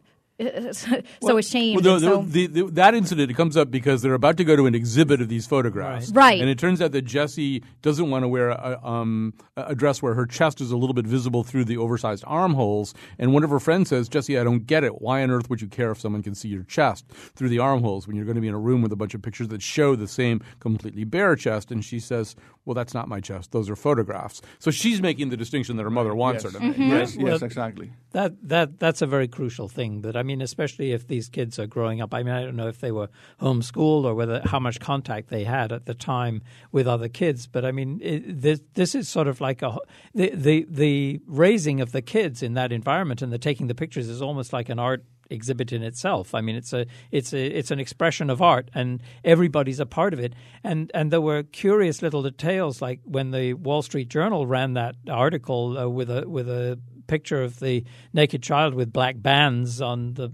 so 1.21 1.38
ashamed. 1.38 1.84
Well, 1.84 1.95
and 1.95 2.04
the, 2.04 2.08
so, 2.08 2.21
the, 2.21 2.47
the, 2.47 2.63
that 2.71 2.95
incident 2.95 3.30
it 3.30 3.34
comes 3.36 3.58
up 3.58 3.69
because 3.69 4.02
they're 4.02 4.13
about 4.13 4.38
to 4.38 4.43
go 4.43 4.56
to 4.56 4.65
an 4.65 4.75
exhibit 4.75 5.21
of 5.21 5.28
these 5.28 5.45
photographs, 5.45 6.12
Right. 6.12 6.39
And 6.39 6.49
it 6.49 6.58
turns 6.58 6.82
out 6.82 6.91
that 6.93 7.04
Jesse 7.04 7.63
doesn't 7.82 8.10
want 8.10 8.23
to 8.23 8.28
wear 8.28 8.49
a, 8.49 8.80
um, 8.84 9.34
a 9.58 9.75
dress 9.75 10.02
where 10.02 10.13
her 10.13 10.25
chest 10.25 10.62
is 10.62 10.71
a 10.71 10.78
little 10.78 10.93
bit 10.93 11.06
visible 11.06 11.43
through 11.43 11.65
the 11.65 11.78
oversized 11.78 12.23
armholes. 12.28 12.93
And 13.17 13.34
one 13.34 13.43
of 13.43 13.49
her 13.49 13.60
friends 13.60 13.89
says, 13.89 14.08
"Jesse, 14.08 14.38
I 14.38 14.43
don't 14.43 14.65
get 14.65 14.84
it. 14.84 15.02
Why 15.02 15.23
on 15.23 15.32
earth 15.32 15.49
would 15.49 15.62
you 15.62 15.67
care 15.67 15.91
if 15.91 15.99
someone 15.99 16.23
can 16.23 16.36
see 16.36 16.47
your 16.49 16.63
chest 16.63 17.06
through 17.36 17.49
the 17.49 17.60
armholes 17.60 18.08
when 18.08 18.15
you're 18.15 18.25
going 18.25 18.36
to 18.36 18.41
be 18.41 18.47
in 18.47 18.54
a 18.54 18.60
room 18.60 18.82
with 18.82 18.91
a 18.91 18.95
bunch 18.95 19.13
of 19.13 19.21
pictures 19.21 19.49
that 19.49 19.62
show 19.62 19.95
the 19.95 20.08
same 20.08 20.41
completely 20.60 21.04
bare 21.04 21.36
chest?" 21.36 21.71
And 21.71 21.84
she 21.84 21.99
says, 21.99 22.36
"Well, 22.65 22.75
that's 22.75 22.93
not 22.93 23.08
my 23.08 23.19
chest. 23.19 23.52
Those 23.52 23.69
are 23.69 23.75
photographs." 23.75 24.41
So 24.60 24.71
she's 24.71 25.02
making 25.02 25.30
the 25.30 25.38
distinction 25.38 25.75
that 25.78 25.84
her 25.84 25.89
mother 25.89 26.15
wants 26.15 26.43
her 26.43 26.52
to 26.52 26.60
make. 26.60 26.78
Yes, 26.78 27.17
Well, 27.17 27.34
yes, 27.34 27.41
exactly. 27.41 27.91
That 28.12 28.34
that 28.47 28.80
that's 28.80 29.02
a 29.02 29.08
very 29.08 29.28
crucial 29.28 29.67
thing. 29.67 30.02
That 30.02 30.15
I 30.15 30.23
mean, 30.23 30.28
especially 30.41 30.91
if 30.91 31.07
these 31.07 31.29
kids 31.29 31.59
are 31.59 31.67
growing 31.67 32.01
up. 32.01 32.13
I 32.13 32.23
mean, 32.23 32.33
I 32.33 32.43
don't 32.43 32.55
know 32.55 32.67
if 32.67 32.79
they 32.79 32.91
were 32.91 33.09
homeschooled 33.41 34.05
or 34.05 34.13
whether 34.13 34.41
how 34.45 34.59
much 34.59 34.79
contact 34.79 35.29
they 35.29 35.43
had 35.43 35.71
at 35.71 35.85
the 35.85 35.93
time 35.93 36.41
with 36.71 36.87
other 36.87 37.09
kids. 37.09 37.47
But 37.47 37.65
I 37.65 37.71
mean, 37.71 37.99
it, 38.01 38.41
this 38.41 38.61
this 38.75 38.95
is 38.95 39.09
sort 39.09 39.27
of 39.27 39.41
like 39.41 39.61
a 39.61 39.77
the 40.13 40.31
the 40.33 40.65
the 40.69 41.21
raising 41.25 41.81
of 41.81 41.91
the 41.91 42.01
kids 42.01 42.43
in 42.43 42.53
that 42.53 42.71
environment 42.71 43.21
and 43.21 43.31
the 43.31 43.39
taking 43.39 43.67
the 43.67 43.75
pictures 43.75 44.07
is 44.07 44.21
almost 44.21 44.53
like 44.53 44.69
an 44.69 44.79
art 44.79 45.03
exhibit 45.29 45.71
in 45.71 45.83
itself. 45.83 46.33
I 46.33 46.41
mean, 46.41 46.55
it's 46.55 46.73
a 46.73 46.85
it's 47.11 47.33
a 47.33 47.45
it's 47.45 47.71
an 47.71 47.79
expression 47.79 48.29
of 48.29 48.41
art, 48.41 48.69
and 48.73 49.01
everybody's 49.23 49.79
a 49.79 49.85
part 49.85 50.13
of 50.13 50.19
it. 50.19 50.33
And 50.63 50.91
and 50.93 51.11
there 51.11 51.21
were 51.21 51.43
curious 51.43 52.01
little 52.01 52.23
details, 52.23 52.81
like 52.81 52.99
when 53.03 53.31
the 53.31 53.53
Wall 53.53 53.81
Street 53.81 54.09
Journal 54.09 54.47
ran 54.47 54.73
that 54.73 54.95
article 55.09 55.77
uh, 55.77 55.87
with 55.87 56.09
a 56.09 56.27
with 56.27 56.49
a 56.49 56.79
picture 57.09 57.41
of 57.43 57.59
the 57.59 57.83
naked 58.13 58.41
child 58.43 58.73
with 58.75 58.93
black 58.93 59.15
bands 59.21 59.81
on 59.81 60.13
the 60.13 60.31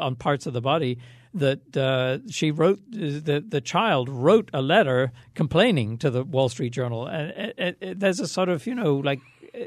on 0.00 0.14
parts 0.16 0.46
of 0.46 0.52
the 0.52 0.60
body. 0.60 0.98
That 1.34 1.76
uh, 1.76 2.18
she 2.30 2.50
wrote, 2.50 2.80
the 2.90 3.44
the 3.46 3.60
child 3.60 4.08
wrote 4.08 4.48
a 4.54 4.62
letter 4.62 5.12
complaining 5.34 5.98
to 5.98 6.10
the 6.10 6.24
Wall 6.24 6.48
Street 6.48 6.72
Journal, 6.72 7.06
and 7.06 7.30
it, 7.30 7.54
it, 7.58 7.76
it- 7.80 8.00
there's 8.00 8.18
a 8.18 8.26
sort 8.26 8.48
of 8.48 8.66
you 8.66 8.74
know 8.74 8.96
like 8.96 9.20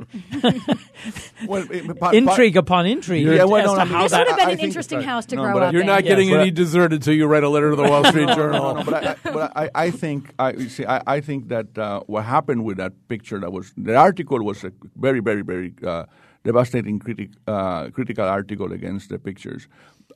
Well, 1.47 1.65
it- 1.71 1.87
pa- 1.87 1.93
pa- 1.93 2.09
intrigue 2.11 2.57
upon 2.57 2.85
intrigue 2.85 3.25
Yeah, 3.25 3.45
well, 3.45 3.57
as 3.61 3.65
no, 3.67 3.75
to 3.75 3.81
I 3.81 3.83
mean, 3.85 3.93
how 3.93 4.01
this 4.03 4.11
that 4.11 4.19
would 4.19 4.27
have 4.29 4.37
been 4.37 4.47
I 4.47 4.51
an 4.51 4.57
think- 4.57 4.67
interesting 4.69 4.97
right. 4.99 5.07
house 5.07 5.25
to 5.27 5.35
No, 5.35 5.43
grow 5.43 5.53
but 5.53 5.63
up 5.63 5.73
You're 5.73 5.83
not 5.83 6.03
Yes. 6.03 6.09
getting 6.11 6.29
But- 6.29 6.39
any 6.41 6.51
dessert 6.51 6.93
until 6.93 7.13
you 7.13 7.25
write 7.27 7.43
a 7.43 7.49
letter 7.49 7.69
to 7.71 7.75
the 7.75 7.83
Wall 7.93 8.03
Street 8.05 8.29
Journal. 8.39 8.73
No, 8.75 8.79
no, 8.81 8.83
but 8.83 8.93
I, 8.93 9.11
I- 9.11 9.31
but 9.37 9.57
I, 9.63 9.69
I 9.85 9.91
think 9.91 10.33
I 10.39 10.47
you 10.53 10.69
see. 10.69 10.85
I, 10.85 11.01
I 11.15 11.21
think 11.21 11.47
that 11.49 11.77
uh, 11.77 12.01
what 12.07 12.23
happened 12.25 12.63
with 12.65 12.77
that 12.77 12.93
picture 13.07 13.39
that 13.39 13.51
was 13.51 13.73
the 13.77 13.95
article 13.95 14.43
was 14.43 14.63
a 14.63 14.71
very, 14.95 15.19
very, 15.19 15.41
very 15.41 15.73
uh, 15.85 16.05
devastating 16.43 16.99
critic, 16.99 17.29
uh, 17.47 17.89
critical 17.89 18.25
article 18.25 18.71
against 18.71 19.09
the 19.09 19.19
pictures, 19.19 19.67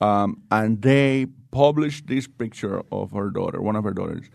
um, 0.02 0.42
and 0.52 0.82
they 0.82 1.28
published 1.52 2.08
this 2.08 2.28
picture 2.28 2.82
of 2.92 3.12
her 3.12 3.30
daughter, 3.30 3.62
one 3.62 3.76
of 3.76 3.84
her 3.84 3.94
daughters, 3.94 4.26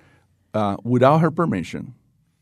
uh, 0.55 0.77
without 0.85 1.19
her 1.19 1.31
permission. 1.31 1.95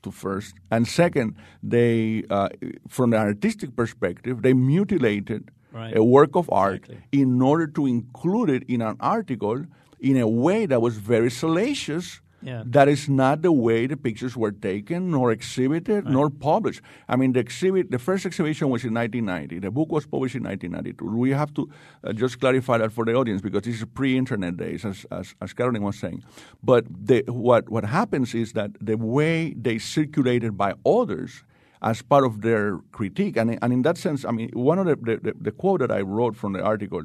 To 0.05 0.13
first 0.13 0.55
and 0.71 0.87
second, 0.87 1.35
they, 1.61 2.23
uh, 2.31 2.51
from 2.89 3.11
the 3.11 3.17
artistic 3.17 3.75
perspective, 3.75 4.43
they 4.43 4.55
mutilated 4.55 5.51
Right. 5.73 5.95
a 5.97 6.05
work 6.05 6.37
of 6.37 6.49
art 6.53 6.85
Exactly. 6.89 7.21
in 7.21 7.43
order 7.43 7.67
to 7.67 7.85
include 7.87 8.49
it 8.49 8.63
in 8.69 8.81
an 8.81 8.97
article 9.01 9.65
in 10.01 10.17
a 10.17 10.29
way 10.29 10.67
that 10.67 10.81
was 10.81 10.97
very 10.99 11.31
salacious. 11.31 12.21
Yeah. 12.41 12.63
That 12.67 12.89
is 12.89 13.09
not 13.09 13.43
the 13.43 13.51
way 13.51 13.87
the 13.87 13.97
pictures 13.97 14.37
were 14.37 14.53
taken, 14.53 15.11
nor 15.11 15.33
exhibited, 15.33 16.05
nor 16.07 16.31
published. 16.31 16.83
I 17.09 17.17
mean, 17.17 17.33
the 17.33 17.41
exhibit, 17.41 17.91
the 17.91 17.99
first 17.99 18.27
exhibition 18.27 18.71
was 18.71 18.85
in 18.85 18.95
1990. 18.95 19.59
The 19.59 19.71
book 19.71 19.91
was 19.91 20.07
published 20.07 20.37
in 20.37 20.45
1992. 20.45 21.17
We 21.17 21.31
have 21.31 21.53
to 21.55 21.69
uh, 22.05 22.13
just 22.13 22.39
clarify 22.39 22.79
that 22.79 22.93
for 22.93 23.05
the 23.05 23.15
audience 23.15 23.43
because 23.43 23.63
this 23.63 23.81
is 23.81 23.85
pre-internet 23.93 24.57
days, 24.57 24.85
as 24.85 25.05
as, 25.11 25.35
as 25.41 25.53
Caroline 25.53 25.83
was 25.83 25.99
saying. 25.99 26.23
But 26.63 26.85
the, 26.89 27.25
what 27.27 27.69
what 27.69 27.85
happens 27.85 28.35
is 28.35 28.53
that 28.53 28.71
the 28.81 28.97
way 28.97 29.55
they 29.55 29.79
circulated 29.79 30.57
by 30.57 30.75
others 30.87 31.43
as 31.83 32.03
part 32.03 32.25
of 32.25 32.43
their 32.43 32.79
critique. 32.93 33.37
And, 33.37 33.59
and 33.63 33.73
in 33.73 33.83
that 33.83 33.97
sense, 33.97 34.25
I 34.25 34.33
mean, 34.33 34.51
one 34.53 34.79
of 34.79 34.87
the, 34.87 34.97
the, 34.97 35.17
the, 35.23 35.35
the 35.41 35.53
quote 35.53 35.81
that 35.81 35.93
I 35.93 36.01
wrote 36.01 36.37
from 36.37 36.53
the 36.53 36.63
article 36.63 37.03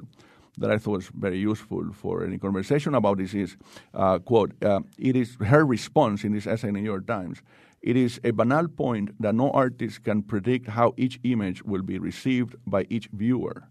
that 0.57 0.71
I 0.71 0.77
thought 0.77 0.91
was 0.91 1.07
very 1.07 1.39
useful 1.39 1.91
for 1.93 2.23
any 2.23 2.37
conversation 2.37 2.95
about 2.95 3.17
this 3.17 3.33
is, 3.33 3.57
uh, 3.93 4.19
quote, 4.19 4.51
uh, 4.63 4.81
it 4.97 5.15
is 5.15 5.35
her 5.35 5.65
response 5.65 6.23
in 6.23 6.33
this 6.33 6.47
essay 6.47 6.67
in 6.67 6.75
the 6.75 6.81
New 6.81 6.85
York 6.85 7.07
Times. 7.07 7.41
It 7.81 7.97
is 7.97 8.19
a 8.23 8.31
banal 8.31 8.67
point 8.67 9.09
that 9.19 9.35
no 9.35 9.51
artist 9.51 10.03
can 10.03 10.21
predict 10.21 10.67
how 10.67 10.93
each 10.95 11.19
image 11.23 11.63
will 11.63 11.81
be 11.81 11.99
received 11.99 12.55
by 12.65 12.85
each 12.89 13.09
viewer, 13.11 13.67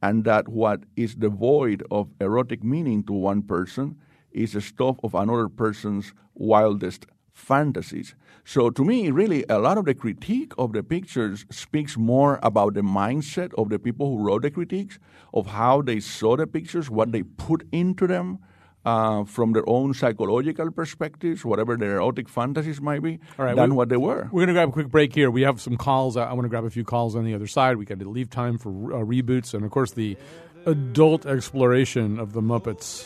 and 0.00 0.24
that 0.24 0.48
what 0.48 0.84
is 0.96 1.14
devoid 1.14 1.82
of 1.90 2.08
erotic 2.20 2.62
meaning 2.62 3.02
to 3.04 3.12
one 3.12 3.42
person 3.42 3.96
is 4.30 4.52
the 4.52 4.60
stuff 4.60 4.96
of 5.02 5.14
another 5.14 5.48
person's 5.48 6.12
wildest 6.34 7.06
fantasies. 7.38 8.14
So 8.44 8.70
to 8.70 8.84
me, 8.84 9.10
really, 9.10 9.44
a 9.48 9.58
lot 9.58 9.78
of 9.78 9.84
the 9.84 9.94
critique 9.94 10.52
of 10.58 10.72
the 10.72 10.82
pictures 10.82 11.44
speaks 11.50 11.96
more 11.96 12.38
about 12.42 12.74
the 12.74 12.80
mindset 12.80 13.52
of 13.58 13.68
the 13.68 13.78
people 13.78 14.06
who 14.16 14.24
wrote 14.24 14.42
the 14.42 14.50
critiques, 14.50 14.98
of 15.34 15.46
how 15.48 15.82
they 15.82 16.00
saw 16.00 16.36
the 16.36 16.46
pictures, 16.46 16.90
what 16.90 17.12
they 17.12 17.22
put 17.22 17.66
into 17.72 18.06
them. 18.06 18.38
Uh, 18.84 19.22
from 19.24 19.52
their 19.52 19.68
own 19.68 19.92
psychological 19.92 20.70
perspectives, 20.70 21.44
whatever 21.44 21.76
their 21.76 21.96
erotic 21.96 22.26
fantasies 22.26 22.80
might 22.80 23.02
be, 23.02 23.18
All 23.38 23.44
right, 23.44 23.54
than 23.56 23.70
we- 23.70 23.76
what 23.76 23.88
they 23.90 23.98
were. 23.98 24.28
We're 24.32 24.46
going 24.46 24.46
to 24.46 24.52
grab 24.54 24.68
a 24.70 24.72
quick 24.72 24.88
break 24.88 25.14
here. 25.14 25.30
We 25.30 25.42
have 25.42 25.60
some 25.60 25.76
calls. 25.76 26.16
I, 26.16 26.24
I 26.30 26.32
want 26.32 26.44
to 26.44 26.48
grab 26.48 26.64
a 26.64 26.70
few 26.70 26.84
calls 26.84 27.14
on 27.14 27.24
the 27.24 27.34
other 27.34 27.48
side. 27.48 27.76
We 27.76 27.84
got 27.84 27.98
to 27.98 28.08
leave 28.08 28.30
time 28.30 28.56
for 28.56 28.70
uh, 28.70 29.04
reboots 29.04 29.52
and, 29.52 29.62
of 29.64 29.70
course, 29.72 29.90
the 29.92 30.16
adult 30.64 31.26
exploration 31.26 32.18
of 32.18 32.32
the 32.32 32.40
Muppets, 32.40 33.04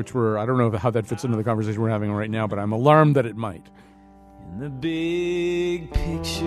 which 0.00 0.14
we're 0.14 0.38
I 0.38 0.46
don't 0.46 0.56
know 0.56 0.70
how 0.78 0.88
that 0.88 1.06
fits 1.06 1.24
into 1.24 1.36
the 1.36 1.44
conversation 1.44 1.82
we're 1.82 1.90
having 1.90 2.10
right 2.10 2.30
now, 2.30 2.46
but 2.46 2.58
I'm 2.58 2.72
alarmed 2.72 3.16
that 3.16 3.26
it 3.26 3.36
might. 3.36 3.66
In 4.54 4.60
the 4.60 4.70
big 4.70 5.92
picture. 5.92 6.46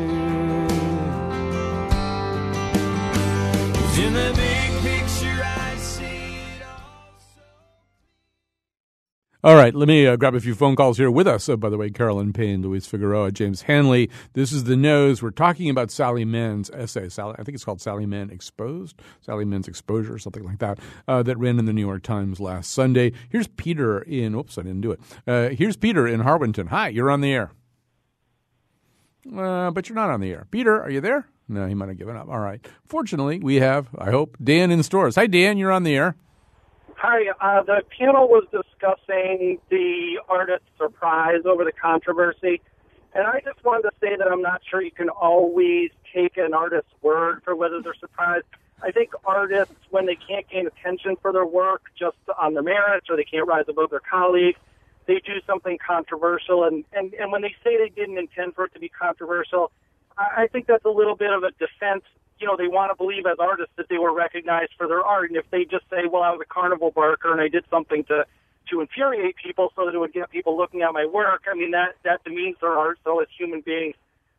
in 3.96 4.14
the 4.14 4.34
big 4.36 4.53
All 9.46 9.56
right, 9.56 9.76
let 9.76 9.90
me 9.90 10.08
uh, 10.08 10.16
grab 10.16 10.36
a 10.36 10.40
few 10.40 10.56
phone 10.56 10.78
calls 10.78 10.98
here 10.98 11.12
with 11.12 11.28
us. 11.28 11.50
Uh, 11.50 11.58
by 11.58 11.70
the 11.70 11.78
way, 11.78 11.90
Carolyn 11.90 12.32
Payne, 12.32 12.62
Luis 12.62 12.86
Figueroa, 12.86 13.34
James 13.34 13.64
Hanley. 13.64 14.10
This 14.32 14.54
is 14.54 14.64
the 14.64 14.78
nose. 14.78 15.22
We're 15.22 15.32
talking 15.32 15.70
about 15.70 15.92
Sally 15.92 16.24
Mann's 16.24 16.70
essay. 16.70 17.10
Sally, 17.10 17.36
I 17.38 17.44
think 17.44 17.56
it's 17.56 17.66
called 17.66 17.82
Sally 17.82 18.06
Mann 18.06 18.30
Exposed, 18.30 19.02
Sally 19.20 19.44
Mann's 19.44 19.68
Exposure, 19.68 20.18
something 20.18 20.46
like 20.46 20.60
that. 20.60 20.80
Uh, 21.10 21.24
that 21.24 21.38
ran 21.38 21.60
in 21.60 21.66
the 21.66 21.74
New 21.74 21.86
York 21.86 22.04
Times 22.04 22.40
last 22.40 22.72
Sunday. 22.72 23.12
Here's 23.28 23.50
Peter 23.50 24.00
in. 24.00 24.34
Oops, 24.34 24.58
I 24.58 24.62
didn't 24.62 24.80
do 24.80 24.92
it. 24.94 25.02
Uh, 25.28 25.50
here's 25.50 25.76
Peter 25.76 26.08
in 26.08 26.22
Harwinton. 26.22 26.70
Hi, 26.70 26.88
you're 26.88 27.12
on 27.12 27.20
the 27.20 27.34
air. 27.34 27.52
Uh, 29.30 29.72
but 29.72 29.90
you're 29.90 29.98
not 29.98 30.10
on 30.10 30.22
the 30.22 30.32
air. 30.32 30.48
Peter, 30.52 30.82
are 30.82 30.90
you 30.90 31.02
there? 31.02 31.28
No, 31.50 31.68
he 31.68 31.74
might 31.74 31.90
have 31.90 31.98
given 31.98 32.16
up. 32.16 32.30
All 32.30 32.40
right. 32.40 32.66
Fortunately, 32.86 33.40
we 33.40 33.56
have, 33.56 33.90
I 33.98 34.10
hope, 34.10 34.38
Dan 34.42 34.72
in 34.72 34.84
Storrs. 34.84 35.16
Hi, 35.16 35.28
Dan. 35.28 35.58
You're 35.58 35.74
on 35.74 35.84
the 35.84 35.98
air. 35.98 36.16
Hi, 37.06 37.26
uh, 37.42 37.62
the 37.64 37.82
panel 38.00 38.30
was 38.30 38.46
discussing 38.50 39.60
the 39.70 40.22
artist 40.30 40.64
surprise 40.78 41.42
over 41.44 41.66
the 41.66 41.74
controversy, 41.74 42.62
and 43.14 43.28
I 43.28 43.42
just 43.44 43.62
wanted 43.66 43.90
to 43.90 43.92
say 44.00 44.16
that 44.16 44.26
I'm 44.32 44.42
not 44.42 44.62
sure 44.72 44.82
you 44.82 44.90
can 44.90 45.10
always 45.10 45.90
take 46.16 46.38
an 46.38 46.54
artist's 46.54 46.94
word 47.02 47.42
for 47.44 47.58
whether 47.58 47.82
they're 47.82 47.94
surprised. 48.00 48.46
I 48.82 48.92
think 48.92 49.10
artists, 49.26 49.76
when 49.90 50.06
they 50.06 50.16
can't 50.16 50.50
gain 50.50 50.66
attention 50.66 51.18
for 51.22 51.34
their 51.34 51.46
work 51.46 51.82
just 52.00 52.16
on 52.40 52.54
their 52.54 52.64
merits 52.64 53.08
or 53.10 53.18
they 53.18 53.26
can't 53.26 53.50
rise 53.50 53.66
above 53.68 53.90
their 53.90 54.00
colleagues, 54.00 54.60
they 55.06 55.16
do 55.26 55.42
something 55.46 55.78
controversial. 55.86 56.64
And, 56.64 56.86
and, 56.94 57.14
and 57.16 57.34
when 57.34 57.42
they 57.42 57.54
say 57.66 57.76
they 57.76 57.90
didn't 57.90 58.18
intend 58.18 58.56
for 58.56 58.64
it 58.64 58.74
to 58.76 58.80
be 58.80 58.88
controversial, 58.88 59.74
I 60.18 60.44
I 60.44 60.48
think 60.48 60.68
that's 60.68 60.86
a 60.86 60.90
little 60.90 61.18
bit 61.18 61.34
of 61.34 61.44
a 61.44 61.52
defense. 61.52 62.06
You 62.40 62.48
know, 62.48 62.58
they 62.58 62.68
want 62.68 62.92
to 62.92 62.96
believe 62.96 63.26
as 63.26 63.38
artists 63.40 63.74
that 63.78 63.88
they 63.90 63.98
were 63.98 64.14
recognized 64.14 64.72
for 64.78 64.88
their 64.88 65.02
art. 65.02 65.30
And 65.30 65.38
if 65.38 65.50
they 65.52 65.64
just 65.64 65.90
say, 65.90 66.08
well, 66.12 66.24
I 66.24 66.32
was 66.32 66.42
a 66.42 66.54
carnival 66.54 66.92
barker 66.92 67.32
and 67.32 67.40
I 67.40 67.48
did 67.48 67.64
something 67.70 68.04
to, 68.06 68.26
to 68.70 68.82
infuriate 68.82 69.36
people 69.38 69.72
so 69.76 69.86
that 69.86 69.96
it 69.96 69.98
would 69.98 70.14
get 70.14 70.30
people 70.30 70.58
looking 70.58 70.82
at 70.82 70.92
my 70.94 71.06
work, 71.06 71.44
I 71.50 71.56
mean, 71.56 71.72
that, 71.72 71.96
that 72.04 72.24
demeans 72.24 72.58
their 72.60 72.78
art. 72.78 73.00
So 73.04 73.22
as 73.22 73.28
human 73.38 73.62
beings, 73.62 73.96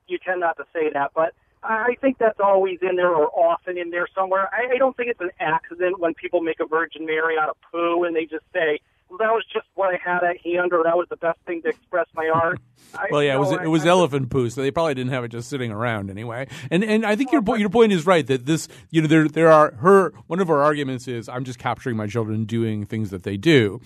you 0.07 0.19
tend 0.19 0.41
not 0.41 0.57
to 0.59 0.65
say 0.73 0.91
that. 0.93 1.13
But 1.15 1.35
I 1.63 1.97
think 2.01 2.19
that's 2.19 2.41
always 2.41 2.81
in 2.83 2.97
there 2.97 3.09
or 3.09 3.29
often 3.29 3.79
in 3.79 3.91
there 3.91 4.07
somewhere. 4.15 4.51
I, 4.53 4.75
I 4.75 4.79
don't 4.79 4.95
think 4.97 5.09
it's 5.09 5.21
an 5.21 5.31
accident 5.41 5.99
when 5.99 6.13
people 6.13 6.43
make 6.43 6.61
a 6.61 6.67
Virgin 6.67 7.07
Mary 7.07 7.37
out 7.39 7.49
of 7.49 7.57
poo 7.71 8.05
and 8.05 8.15
they 8.15 8.27
just 8.27 8.45
say, 8.53 8.81
that 9.11 9.31
was 9.33 9.45
just 9.53 9.67
what 9.75 9.95
I 9.95 9.99
had 10.05 10.25
at 10.25 10.41
hand 10.45 10.73
or 10.73 10.83
that 10.85 10.97
was 10.97 11.07
the 11.09 11.17
best 11.17 11.39
thing 11.47 11.63
to 11.63 11.69
express 11.69 12.07
my 12.15 12.29
art. 12.29 12.59
I, 12.95 13.07
Well, 13.11 13.23
yeah, 13.23 13.37
it 13.37 13.39
was 13.39 13.53
it 13.53 13.69
was 13.69 13.85
I- 13.85 13.89
elephant 13.89 14.31
poo, 14.31 14.51
so 14.51 14.61
they 14.63 14.71
probably 14.71 14.95
didn't 14.95 15.13
have 15.13 15.25
it 15.25 15.29
just 15.29 15.49
sitting 15.49 15.71
around 15.71 16.11
anyway. 16.11 16.49
And 16.71 16.83
and 16.85 17.05
I 17.07 17.17
think 17.17 17.31
oh, 17.31 17.33
your 17.35 17.43
point 17.43 17.61
your 17.61 17.71
point 17.71 17.93
is 17.93 18.07
right 18.07 18.27
that 18.27 18.47
this 18.47 18.69
you 18.91 19.03
know 19.03 19.09
there 19.09 19.29
there 19.29 19.51
are 19.51 19.73
her 19.77 20.13
one 20.27 20.41
of 20.41 20.49
her 20.49 20.63
arguments 20.63 21.07
is 21.09 21.29
I'm 21.29 21.45
just 21.45 21.59
capturing 21.59 21.97
my 21.97 22.07
children 22.07 22.45
doing 22.45 22.87
things 22.87 23.11
that 23.11 23.23
they 23.23 23.37
do. 23.37 23.81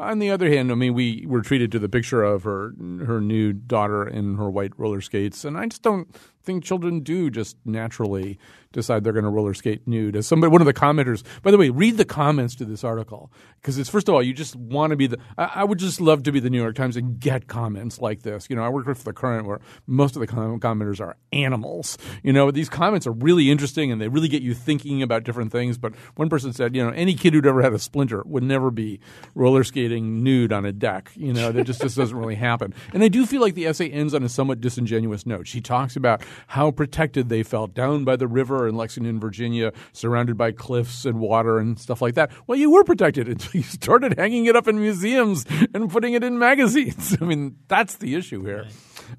On 0.00 0.18
the 0.18 0.28
other 0.28 0.48
hand, 0.48 0.72
I 0.72 0.74
mean, 0.74 0.92
we 0.92 1.24
were 1.24 1.40
treated 1.40 1.70
to 1.72 1.78
the 1.78 1.88
picture 1.88 2.24
of 2.24 2.42
her 2.42 2.72
her 3.06 3.20
new 3.20 3.52
daughter 3.52 4.06
in 4.06 4.36
her 4.36 4.50
white 4.50 4.72
roller 4.76 5.00
skates, 5.00 5.44
and 5.44 5.56
I 5.56 5.66
just 5.66 5.82
don't 5.82 6.08
think 6.44 6.64
children 6.64 7.00
do 7.00 7.30
just 7.30 7.56
naturally 7.64 8.38
decide 8.72 9.04
they're 9.04 9.12
going 9.12 9.24
to 9.24 9.30
roller 9.30 9.54
skate 9.54 9.86
nude. 9.86 10.16
As 10.16 10.26
somebody, 10.26 10.50
one 10.50 10.60
of 10.60 10.66
the 10.66 10.74
commenters, 10.74 11.22
by 11.42 11.50
the 11.50 11.56
way, 11.56 11.70
read 11.70 11.96
the 11.96 12.04
comments 12.04 12.54
to 12.56 12.64
this 12.64 12.84
article 12.84 13.32
because 13.56 13.78
it's 13.78 13.88
first 13.88 14.08
of 14.08 14.14
all, 14.14 14.22
you 14.22 14.34
just 14.34 14.54
want 14.56 14.90
to 14.90 14.96
be 14.96 15.06
the. 15.06 15.18
I, 15.38 15.50
I 15.56 15.64
would 15.64 15.78
just 15.78 16.00
love 16.00 16.24
to 16.24 16.32
be 16.32 16.40
the 16.40 16.50
New 16.50 16.60
York 16.60 16.74
Times 16.74 16.96
and 16.96 17.18
get 17.18 17.46
comments 17.46 18.00
like 18.00 18.22
this. 18.22 18.48
You 18.50 18.56
know, 18.56 18.62
I 18.62 18.68
work 18.68 18.84
for 18.84 18.94
the 18.94 19.12
Courant 19.12 19.46
where 19.46 19.60
most 19.86 20.16
of 20.16 20.20
the 20.20 20.26
com- 20.26 20.60
commenters 20.60 21.00
are 21.00 21.16
animals. 21.32 21.96
You 22.22 22.32
know, 22.32 22.50
these 22.50 22.68
comments 22.68 23.06
are 23.06 23.12
really 23.12 23.50
interesting 23.50 23.90
and 23.90 24.00
they 24.00 24.08
really 24.08 24.28
get 24.28 24.42
you 24.42 24.52
thinking 24.54 25.02
about 25.02 25.24
different 25.24 25.52
things. 25.52 25.78
But 25.78 25.94
one 26.16 26.28
person 26.28 26.52
said, 26.52 26.76
you 26.76 26.84
know, 26.84 26.90
any 26.90 27.14
kid 27.14 27.32
who'd 27.32 27.46
ever 27.46 27.62
had 27.62 27.72
a 27.72 27.78
splinter 27.78 28.22
would 28.26 28.42
never 28.42 28.70
be 28.70 29.00
roller 29.34 29.64
skating 29.64 30.22
nude 30.22 30.52
on 30.52 30.64
a 30.64 30.72
deck. 30.72 31.10
You 31.14 31.32
know, 31.32 31.52
that 31.52 31.64
just, 31.64 31.80
just 31.80 31.96
doesn't 31.96 32.16
really 32.16 32.34
happen. 32.34 32.74
And 32.92 33.02
I 33.02 33.08
do 33.08 33.24
feel 33.24 33.40
like 33.40 33.54
the 33.54 33.66
essay 33.66 33.88
ends 33.90 34.14
on 34.14 34.22
a 34.22 34.28
somewhat 34.28 34.60
disingenuous 34.60 35.26
note. 35.26 35.46
She 35.46 35.60
talks 35.60 35.96
about 35.96 36.22
how 36.48 36.70
protected 36.70 37.28
they 37.28 37.42
felt 37.42 37.74
down 37.74 38.04
by 38.04 38.16
the 38.16 38.26
river 38.26 38.68
in 38.68 38.76
Lexington, 38.76 39.20
Virginia, 39.20 39.72
surrounded 39.92 40.36
by 40.36 40.52
cliffs 40.52 41.04
and 41.04 41.20
water 41.20 41.58
and 41.58 41.78
stuff 41.78 42.02
like 42.02 42.14
that. 42.14 42.30
Well, 42.46 42.58
you 42.58 42.70
were 42.70 42.84
protected 42.84 43.28
until 43.34 43.60
you 43.60 43.62
started 43.62 44.18
hanging 44.18 44.46
it 44.46 44.56
up 44.56 44.68
in 44.68 44.80
museums 44.80 45.44
and 45.72 45.90
putting 45.90 46.14
it 46.14 46.24
in 46.24 46.38
magazines. 46.38 47.16
I 47.20 47.24
mean, 47.24 47.56
that's 47.68 47.96
the 47.96 48.14
issue 48.14 48.44
here. 48.44 48.66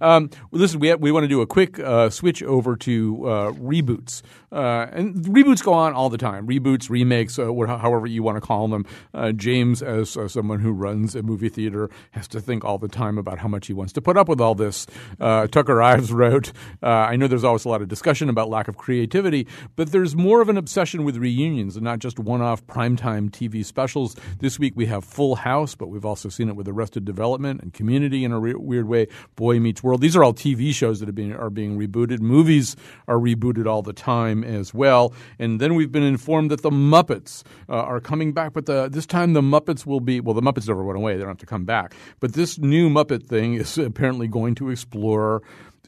Um, 0.02 0.30
listen, 0.52 0.80
we, 0.80 0.94
we 0.96 1.12
want 1.12 1.24
to 1.24 1.28
do 1.28 1.42
a 1.42 1.48
quick 1.48 1.80
uh, 1.80 2.10
switch 2.10 2.44
over 2.44 2.76
to 2.78 3.28
uh, 3.28 3.52
reboots. 3.52 4.22
Uh, 4.56 4.88
and 4.94 5.16
reboots 5.26 5.62
go 5.62 5.74
on 5.74 5.94
all 5.94 6.10
the 6.10 6.18
time. 6.18 6.48
Reboots, 6.48 6.90
remakes, 6.90 7.38
uh, 7.38 7.52
however 7.78 8.08
you 8.08 8.24
want 8.24 8.38
to 8.38 8.42
call 8.42 8.70
them. 8.70 8.86
Uh, 9.14 9.34
James, 9.34 9.84
as 9.84 10.16
uh, 10.16 10.30
someone 10.30 10.62
who 10.62 10.72
runs 10.72 11.14
a 11.14 11.22
movie 11.22 11.50
theater, 11.50 11.90
has 12.12 12.26
to 12.30 12.40
think 12.40 12.64
all 12.64 12.78
the 12.78 12.88
time 12.88 13.18
about 13.18 13.40
how 13.40 13.50
much 13.50 13.68
he 13.68 13.74
wants 13.74 13.92
to 13.94 14.02
put 14.02 14.18
up 14.18 14.30
with 14.30 14.40
all 14.40 14.56
this. 14.56 14.88
Uh, 15.20 15.48
Tucker 15.48 15.82
Ives 15.82 16.14
wrote, 16.14 16.54
uh, 16.82 16.88
I 16.88 17.18
know 17.18 17.28
there's 17.28 17.44
always 17.44 17.66
a 17.66 17.70
lot 17.70 17.82
of 17.82 17.90
discussion 17.90 18.30
about 18.30 18.50
lack 18.50 18.70
of 18.70 18.78
creativity, 18.78 19.46
but 19.76 19.92
there's 19.92 20.16
more 20.16 20.42
of 20.42 20.48
an 20.48 20.56
obsession 20.56 21.04
with 21.04 21.18
reunions 21.18 21.76
and 21.76 21.84
not 21.84 22.00
just 22.00 22.18
one 22.18 22.42
off 22.42 22.66
primetime 22.66 23.30
TV 23.30 23.66
specials. 23.66 24.16
This 24.40 24.58
week 24.58 24.74
we 24.78 24.86
have 24.86 25.04
Full 25.04 25.36
House, 25.36 25.76
but 25.76 25.88
we've 25.90 26.06
also 26.06 26.30
seen 26.30 26.48
it 26.48 26.56
with 26.56 26.70
Arrested 26.70 27.04
Development 27.04 27.60
and 27.62 27.74
Community 27.74 28.24
in 28.24 28.32
a 28.32 28.40
re- 28.40 28.54
weird 28.54 28.88
way. 28.88 29.08
Boy 29.36 29.60
Meets 29.60 29.84
World. 29.84 30.00
These 30.00 30.16
are 30.16 30.24
all 30.24 30.34
TV 30.34 30.74
shows 30.74 31.02
that 31.02 31.10
are 31.10 31.14
being, 31.14 31.34
are 31.34 31.50
being 31.50 31.78
rebooted. 31.78 32.22
Movies 32.22 32.78
are 33.06 33.18
rebooted 33.18 33.66
all 33.66 33.82
the 33.82 33.92
time 33.92 34.45
as 34.46 34.74
well. 34.74 35.14
And 35.40 35.60
then 35.60 35.76
we've 35.76 35.92
been 35.92 36.04
informed 36.04 36.52
that 36.52 36.62
the 36.62 36.70
Muppets 36.70 37.44
uh, 37.70 37.74
are 37.74 38.00
coming 38.00 38.34
back, 38.34 38.54
but 38.54 38.66
the, 38.66 38.90
this 38.90 39.06
time 39.06 39.34
the 39.34 39.42
Muppets 39.42 39.86
will 39.86 40.00
be 40.00 40.20
well. 40.20 40.34
The 40.34 40.42
Muppets 40.42 40.68
never 40.68 40.84
went 40.84 40.98
away; 40.98 41.14
they 41.14 41.20
don't 41.20 41.30
have 41.30 41.38
to 41.40 41.46
come 41.46 41.66
back. 41.66 41.96
But 42.20 42.34
this 42.34 42.58
new 42.58 42.90
Muppet 42.90 43.28
thing 43.28 43.56
is 43.56 43.78
apparently 43.78 44.28
going 44.28 44.56
to 44.56 44.70
explore. 44.70 45.42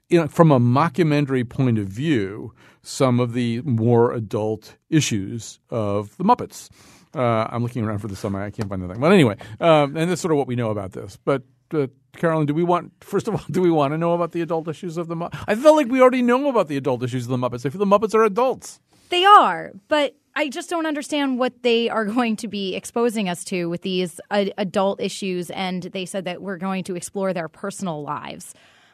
You 0.09 0.21
know, 0.21 0.27
from 0.27 0.51
a 0.51 0.59
mockumentary 0.59 1.47
point 1.47 1.77
of 1.77 1.87
view, 1.87 2.53
some 2.81 3.19
of 3.19 3.33
the 3.33 3.61
more 3.63 4.13
adult 4.13 4.77
issues 4.89 5.59
of 5.69 6.15
the 6.17 6.23
Muppets. 6.23 6.69
Uh, 7.13 7.47
I'm 7.49 7.63
looking 7.63 7.83
around 7.83 7.99
for 7.99 8.07
the 8.07 8.15
summary. 8.15 8.45
I 8.45 8.51
can't 8.51 8.69
find 8.69 8.81
the 8.81 8.87
thing. 8.87 9.01
But 9.01 9.11
anyway, 9.11 9.37
um, 9.59 9.97
and 9.97 10.09
that's 10.09 10.21
sort 10.21 10.31
of 10.31 10.37
what 10.37 10.47
we 10.47 10.55
know 10.55 10.71
about 10.71 10.93
this. 10.93 11.17
But 11.25 11.43
uh, 11.73 11.87
Carolyn, 12.17 12.45
do 12.45 12.53
we 12.53 12.63
want 12.63 12.91
first 13.01 13.27
of 13.27 13.35
all, 13.35 13.41
do 13.51 13.61
we 13.61 13.71
want 13.71 13.93
to 13.93 13.97
know 13.97 14.13
about 14.13 14.31
the 14.31 14.41
adult 14.41 14.67
issues 14.67 14.97
of 14.97 15.07
the 15.07 15.15
Muppets? 15.15 15.43
I 15.47 15.55
felt 15.55 15.75
like 15.75 15.87
we 15.87 16.01
already 16.01 16.21
know 16.21 16.49
about 16.49 16.67
the 16.67 16.77
adult 16.77 17.03
issues 17.03 17.23
of 17.23 17.29
the 17.29 17.37
Muppets. 17.37 17.65
I 17.65 17.69
feel 17.69 17.79
the 17.79 17.85
Muppets 17.85 18.13
are 18.13 18.23
adults. 18.23 18.79
They 19.09 19.23
are, 19.23 19.71
but 19.87 20.15
I 20.35 20.49
just 20.49 20.69
don't 20.69 20.85
understand 20.85 21.39
what 21.39 21.63
they 21.63 21.89
are 21.89 22.05
going 22.17 22.35
to 22.37 22.47
be 22.47 22.75
exposing 22.75 23.29
us 23.29 23.43
to 23.45 23.67
with 23.69 23.81
these 23.81 24.19
uh, 24.29 24.45
adult 24.57 25.01
issues. 25.01 25.49
And 25.51 25.83
they 25.83 26.05
said 26.05 26.25
that 26.25 26.41
we're 26.41 26.57
going 26.57 26.83
to 26.85 26.95
explore 26.95 27.33
their 27.33 27.47
personal 27.47 28.03
lives. 28.03 28.53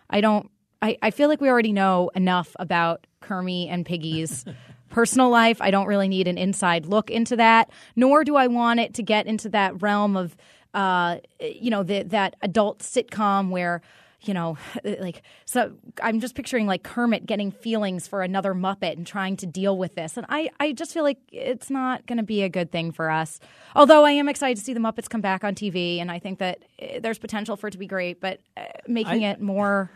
I 0.10 0.22
don't. 0.22 0.50
I, 0.82 0.98
I 1.02 1.12
feel 1.12 1.30
like 1.30 1.40
we 1.40 1.50
already 1.50 1.72
know 1.72 2.12
enough 2.14 2.56
about 2.60 3.08
Kermie 3.22 3.70
and 3.70 3.86
Piggy's 3.86 4.44
personal 4.90 5.30
life. 5.30 5.62
I 5.62 5.72
don't 5.72 5.88
really 5.88 6.10
need 6.10 6.28
an 6.28 6.38
inside 6.38 6.86
look 6.86 7.10
into 7.10 7.38
that. 7.38 7.70
Nor 7.96 8.24
do 8.24 8.36
I 8.36 8.48
want 8.48 8.82
it 8.82 8.94
to 8.96 9.04
get 9.04 9.26
into 9.26 9.50
that 9.50 9.82
realm 9.82 10.18
of, 10.18 10.36
uh, 10.74 11.18
you 11.40 11.70
know, 11.70 11.84
the, 11.84 12.04
that 12.04 12.36
adult 12.42 12.80
sitcom 12.80 13.50
where 13.50 13.82
you 14.26 14.34
know, 14.34 14.58
like 14.84 15.22
so 15.46 15.74
I'm 16.02 16.20
just 16.20 16.36
picturing 16.36 16.68
like 16.68 16.84
Kermit 16.84 17.26
getting 17.26 17.52
feelings 17.52 18.08
for 18.08 18.22
another 18.22 18.54
Muppet 18.54 18.94
and 18.94 19.06
trying 19.06 19.38
to 19.38 19.46
deal 19.46 19.78
with 19.78 19.96
this. 19.96 20.18
And 20.18 20.26
I, 20.30 20.50
I 20.60 20.74
just 20.74 20.94
feel 20.94 21.04
like 21.04 21.20
it's 21.32 21.70
not 21.70 22.06
going 22.08 22.18
to 22.18 22.24
be 22.24 22.44
a 22.44 22.50
good 22.50 22.72
thing 22.72 22.92
for 22.92 23.10
us. 23.10 23.40
Although 23.76 24.06
I 24.06 24.12
am 24.12 24.30
excited 24.30 24.58
to 24.58 24.64
see 24.64 24.74
the 24.74 24.80
Muppets 24.80 25.10
come 25.10 25.22
back 25.22 25.44
on 25.44 25.56
TV, 25.56 26.00
and 26.00 26.10
I 26.10 26.20
think 26.20 26.40
that 26.40 26.60
eh, 26.80 27.00
there's 27.00 27.20
potential 27.20 27.58
for 27.58 27.68
it 27.68 27.72
to 27.72 27.78
be 27.78 27.88
great, 27.88 28.20
but 28.20 28.40
uh, 28.56 28.64
making 28.88 29.26
I- 29.26 29.32
it 29.32 29.42
more 29.42 29.92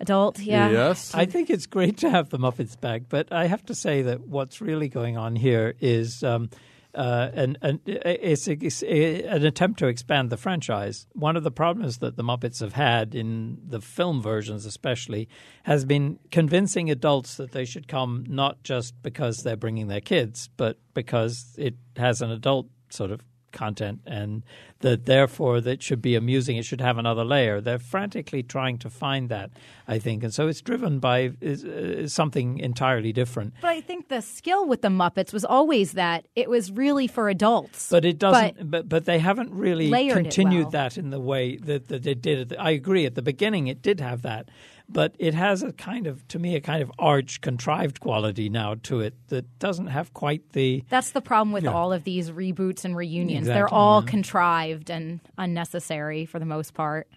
adult, 0.00 0.38
yeah. 0.38 0.70
Yes. 0.70 1.12
I 1.14 1.26
think 1.26 1.50
it's 1.50 1.66
great 1.66 1.98
to 1.98 2.10
have 2.10 2.30
the 2.30 2.38
Muppets 2.38 2.80
back, 2.80 3.02
but 3.08 3.32
I 3.32 3.46
have 3.46 3.64
to 3.66 3.74
say 3.74 4.02
that 4.02 4.28
what's 4.28 4.60
really 4.60 4.88
going 4.88 5.16
on 5.16 5.34
here 5.34 5.74
is 5.80 6.22
um, 6.22 6.50
uh, 6.98 7.30
an, 7.32 7.56
an, 7.62 7.80
it's, 7.86 8.48
it's 8.48 8.82
an 8.82 9.46
attempt 9.46 9.78
to 9.78 9.86
expand 9.86 10.30
the 10.30 10.36
franchise. 10.36 11.06
One 11.12 11.36
of 11.36 11.44
the 11.44 11.50
problems 11.52 11.98
that 11.98 12.16
the 12.16 12.24
Muppets 12.24 12.58
have 12.60 12.72
had 12.72 13.14
in 13.14 13.58
the 13.64 13.80
film 13.80 14.20
versions, 14.20 14.66
especially, 14.66 15.28
has 15.62 15.84
been 15.84 16.18
convincing 16.32 16.90
adults 16.90 17.36
that 17.36 17.52
they 17.52 17.64
should 17.64 17.86
come 17.86 18.24
not 18.28 18.64
just 18.64 19.00
because 19.00 19.44
they're 19.44 19.56
bringing 19.56 19.86
their 19.86 20.00
kids, 20.00 20.50
but 20.56 20.76
because 20.92 21.54
it 21.56 21.76
has 21.96 22.20
an 22.20 22.32
adult 22.32 22.66
sort 22.90 23.12
of 23.12 23.20
content 23.52 24.00
and 24.06 24.42
that 24.80 25.06
therefore 25.06 25.60
that 25.60 25.82
should 25.82 26.00
be 26.00 26.14
amusing. 26.14 26.56
It 26.56 26.64
should 26.64 26.80
have 26.80 26.98
another 26.98 27.24
layer. 27.24 27.60
They're 27.60 27.78
frantically 27.78 28.42
trying 28.42 28.78
to 28.78 28.90
find 28.90 29.28
that 29.28 29.50
i 29.86 29.98
think. 29.98 30.22
And 30.22 30.32
so 30.32 30.48
it's 30.48 30.60
driven 30.60 30.98
by 30.98 31.32
is, 31.40 31.64
uh, 31.64 32.06
something 32.08 32.58
entirely 32.58 33.12
different. 33.12 33.54
But 33.60 33.70
I 33.70 33.80
think 33.80 34.08
the 34.08 34.20
skill 34.20 34.66
with 34.66 34.82
the 34.82 34.88
Muppets 34.88 35.32
was 35.32 35.44
always 35.44 35.92
that 35.92 36.26
it 36.36 36.48
was 36.48 36.70
really 36.70 37.06
for 37.06 37.28
adults. 37.28 37.88
but 37.90 38.04
it 38.04 38.18
doesn't 38.18 38.70
but 38.70 38.88
but, 38.88 39.04
they 39.04 39.18
haven't 39.18 39.52
really 39.52 39.90
continued 40.12 40.64
well. 40.64 40.70
that 40.70 40.98
in 40.98 41.10
the 41.10 41.20
way 41.20 41.56
that, 41.56 41.88
that 41.88 42.02
they 42.02 42.14
did. 42.14 42.54
I 42.58 42.70
agree. 42.70 43.06
At 43.06 43.14
the 43.14 43.22
beginning 43.22 43.66
it 43.68 43.82
did 43.82 44.00
have 44.00 44.22
that 44.22 44.50
but 44.88 45.14
it 45.18 45.34
has 45.34 45.62
a 45.62 45.72
kind 45.72 46.06
of 46.06 46.26
to 46.28 46.38
me 46.38 46.56
a 46.56 46.60
kind 46.60 46.82
of 46.82 46.90
arch 46.98 47.40
contrived 47.40 48.00
quality 48.00 48.48
now 48.48 48.74
to 48.82 49.00
it 49.00 49.14
that 49.28 49.58
doesn't 49.58 49.88
have 49.88 50.14
quite 50.14 50.52
the 50.52 50.84
That's 50.88 51.10
the 51.10 51.20
problem 51.20 51.52
with 51.52 51.66
all 51.66 51.92
of 51.92 52.04
these 52.04 52.30
reboots 52.30 52.84
and 52.84 52.96
reunions. 52.96 53.46
They're 53.46 53.72
all 53.72 54.02
yeah. 54.02 54.10
contrived 54.10 54.90
and 54.90 55.20
unnecessary 55.36 56.24
for 56.26 56.38
the 56.38 56.46
most 56.46 56.74
part. 56.74 57.08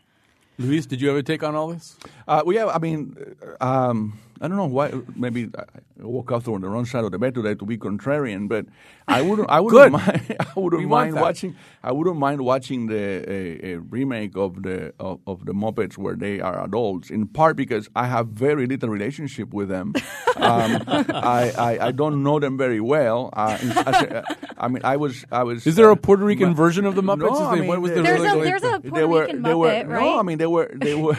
Luis, 0.58 0.86
did 0.86 1.02
you 1.02 1.10
ever 1.10 1.22
take 1.22 1.44
on 1.44 1.56
all 1.56 1.70
this? 1.70 1.98
Uh, 2.28 2.44
well, 2.46 2.56
yeah, 2.56 2.68
I 2.68 2.78
mean, 2.78 3.18
uh, 3.60 3.66
um, 3.90 4.20
I 4.42 4.48
don't 4.48 4.58
know 4.58 4.66
why. 4.66 4.92
Maybe 5.16 5.50
I 5.56 5.64
woke 5.98 6.32
up 6.32 6.48
on 6.48 6.62
the 6.62 6.68
wrong 6.68 6.86
side 6.86 7.04
of 7.04 7.12
the 7.12 7.20
bed 7.20 7.36
today 7.36 7.54
to 7.54 7.66
be 7.66 7.78
contrarian, 7.78 8.50
but 8.50 8.66
I 9.08 9.22
wouldn't. 9.22 9.50
I 9.52 9.60
wouldn't 9.60 9.92
mind. 9.92 10.36
I 10.40 10.60
wouldn't 10.60 10.82
We 10.82 10.88
mind 10.88 11.14
watching. 11.16 11.56
I 11.84 11.92
wouldn't 11.92 12.18
mind 12.18 12.42
watching 12.42 12.88
the 12.88 13.24
a, 13.32 13.74
a 13.74 13.80
remake 13.80 14.36
of 14.36 14.64
the 14.64 14.94
of, 15.00 15.20
of 15.28 15.46
the 15.46 15.54
Muppets 15.54 15.96
where 15.98 16.16
they 16.16 16.40
are 16.42 16.64
adults. 16.64 17.12
In 17.12 17.28
part 17.28 17.56
because 17.56 17.88
I 17.96 18.08
have 18.08 18.30
very 18.30 18.66
little 18.66 18.90
relationship 18.90 19.54
with 19.54 19.70
them. 19.70 19.94
um, 20.38 20.84
I, 20.88 21.52
I 21.58 21.88
I 21.88 21.92
don't 21.92 22.24
know 22.24 22.40
them 22.40 22.58
very 22.58 22.82
well. 22.82 23.30
Uh, 23.34 23.58
in- 23.62 23.72
as 23.72 24.02
a- 24.02 24.24
I 24.58 24.68
mean, 24.68 24.82
I 24.84 24.98
was 24.98 25.24
I 25.32 25.44
was. 25.44 25.68
Is 25.68 25.76
there 25.76 25.90
a 25.90 25.94
uh, 25.94 25.96
Puerto 25.96 26.24
Rican 26.24 26.50
ma- 26.50 26.54
version 26.56 26.86
of 26.86 26.96
the 26.96 27.04
Muppets? 27.04 27.32
No, 27.32 27.46
I 27.46 27.56
mean, 27.56 27.68
what 27.68 27.80
was 27.80 27.92
the- 27.92 27.98
the 27.98 28.04
There's 28.04 28.22
really- 28.22 28.42
a 28.42 28.44
there's 28.44 28.64
a 28.64 28.80
they 28.84 28.90
Puerto 28.90 29.08
were, 29.08 29.22
Rican 29.26 29.42
they 29.44 29.54
were, 29.54 29.68
Muppet, 29.70 29.88
right? 29.88 30.02
No, 30.02 30.20
I 30.20 30.24
mean 30.24 30.38
they 30.40 30.48
were 30.48 30.72
they 30.74 30.96
were 30.96 31.18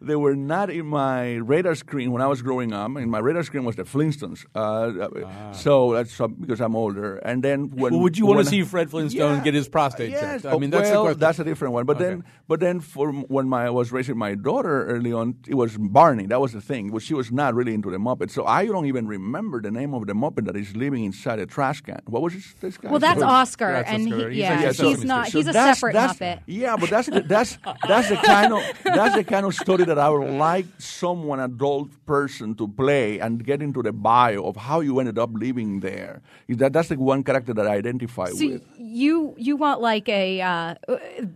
they 0.00 0.16
were 0.16 0.34
not 0.34 0.70
in 0.70 0.86
my 0.86 1.34
radar 1.34 1.74
screen 1.76 2.10
when 2.12 2.22
I 2.22 2.26
was 2.32 2.40
growing 2.48 2.70
up. 2.80 2.90
And 3.00 3.08
my 3.16 3.20
radar 3.26 3.44
screen 3.48 3.64
was 3.68 3.76
the 3.80 3.84
Flintstones. 3.94 4.40
Uh, 4.54 5.52
So 5.66 5.72
that's 5.96 6.14
uh, 6.20 6.28
because 6.42 6.60
I'm 6.66 6.74
older. 6.84 7.08
And 7.28 7.38
then 7.46 7.58
when 7.82 7.90
Well, 7.92 8.02
would 8.04 8.16
you 8.18 8.26
want 8.26 8.36
when- 8.38 8.46
to 8.46 8.50
see 8.54 8.62
Fred 8.72 8.86
Flintstone 8.92 9.36
get 9.46 9.54
his 9.60 9.68
prostate 9.76 10.10
yes, 10.10 10.20
checked? 10.42 10.46
I 10.54 10.56
mean, 10.60 10.70
that's 10.74 10.90
well, 10.90 11.04
question. 11.04 11.20
that's 11.24 11.38
a 11.44 11.46
different 11.50 11.72
one. 11.76 11.84
But 11.90 11.96
Okay. 11.96 12.04
then, 12.06 12.24
but 12.50 12.58
then, 12.64 12.76
for 12.94 13.06
when 13.36 13.46
my 13.54 13.62
I 13.70 13.70
was 13.80 13.88
raising 13.96 14.16
my 14.26 14.32
daughter 14.48 14.74
early 14.94 15.12
on, 15.20 15.26
it 15.52 15.56
was 15.62 15.72
Barney. 15.98 16.26
That 16.32 16.40
was 16.44 16.52
the 16.58 16.60
thing. 16.70 16.82
Well, 16.92 17.04
she 17.08 17.14
was 17.20 17.28
not 17.40 17.50
really 17.58 17.74
into 17.78 17.90
the 17.94 18.00
Muppet, 18.08 18.30
so 18.36 18.40
I 18.60 18.62
don't 18.72 18.86
even 18.92 19.04
remember 19.16 19.56
the 19.66 19.70
name 19.80 19.92
of 19.98 20.02
the 20.10 20.14
Muppet 20.22 20.44
that 20.48 20.56
is 20.56 20.70
living 20.84 21.02
inside 21.10 21.38
a 21.38 21.46
trash 21.56 21.78
can. 21.86 22.00
What 22.14 22.22
was 22.26 22.32
this, 22.36 22.48
this 22.64 22.74
guy? 22.78 22.90
well, 22.92 22.98
that's 23.06 23.22
Oscar, 23.22 23.72
That's 23.78 23.90
and 23.94 24.02
Oscar. 24.12 24.28
he, 24.30 24.34
He's 24.36 24.42
yeah, 24.42 24.50
like- 24.50 24.58
he's, 24.58 24.78
yeah, 24.80 24.90
Sesame 24.94 25.06
not. 25.14 25.26
Street. 25.28 25.38
He's 25.40 25.48
a 25.48 25.52
that's- 25.52 25.78
separate 25.78 25.92
that's- 26.00 26.18
Muppet. 26.18 26.36
Yeah, 26.62 26.76
but 26.80 26.88
that's 26.94 27.08
the, 27.14 27.20
that's 27.34 27.52
that's 27.90 28.08
the 28.12 28.16
kind 28.34 28.50
of 28.56 28.60
that's 28.98 29.14
the 29.20 29.24
kind 29.34 29.44
of 29.46 29.52
story 29.64 29.84
that 29.90 29.98
I 29.98 30.08
would 30.12 30.30
like 30.50 30.66
someone 30.78 31.38
adult 31.40 31.88
person 32.06 32.21
to 32.28 32.68
play 32.68 33.18
and 33.18 33.44
get 33.44 33.60
into 33.62 33.82
the 33.82 33.92
bio 33.92 34.44
of 34.44 34.56
how 34.56 34.80
you 34.80 34.98
ended 35.00 35.18
up 35.18 35.30
living 35.32 35.80
there. 35.80 36.22
Is 36.48 36.56
That 36.58 36.72
that's 36.72 36.88
the 36.88 36.96
one 36.96 37.22
character 37.24 37.52
that 37.54 37.66
I 37.66 37.76
identify 37.76 38.26
So 38.26 38.46
with. 38.46 38.62
you 38.78 39.34
you 39.38 39.56
want 39.56 39.80
like 39.80 40.08
a 40.08 40.40
uh, 40.40 40.74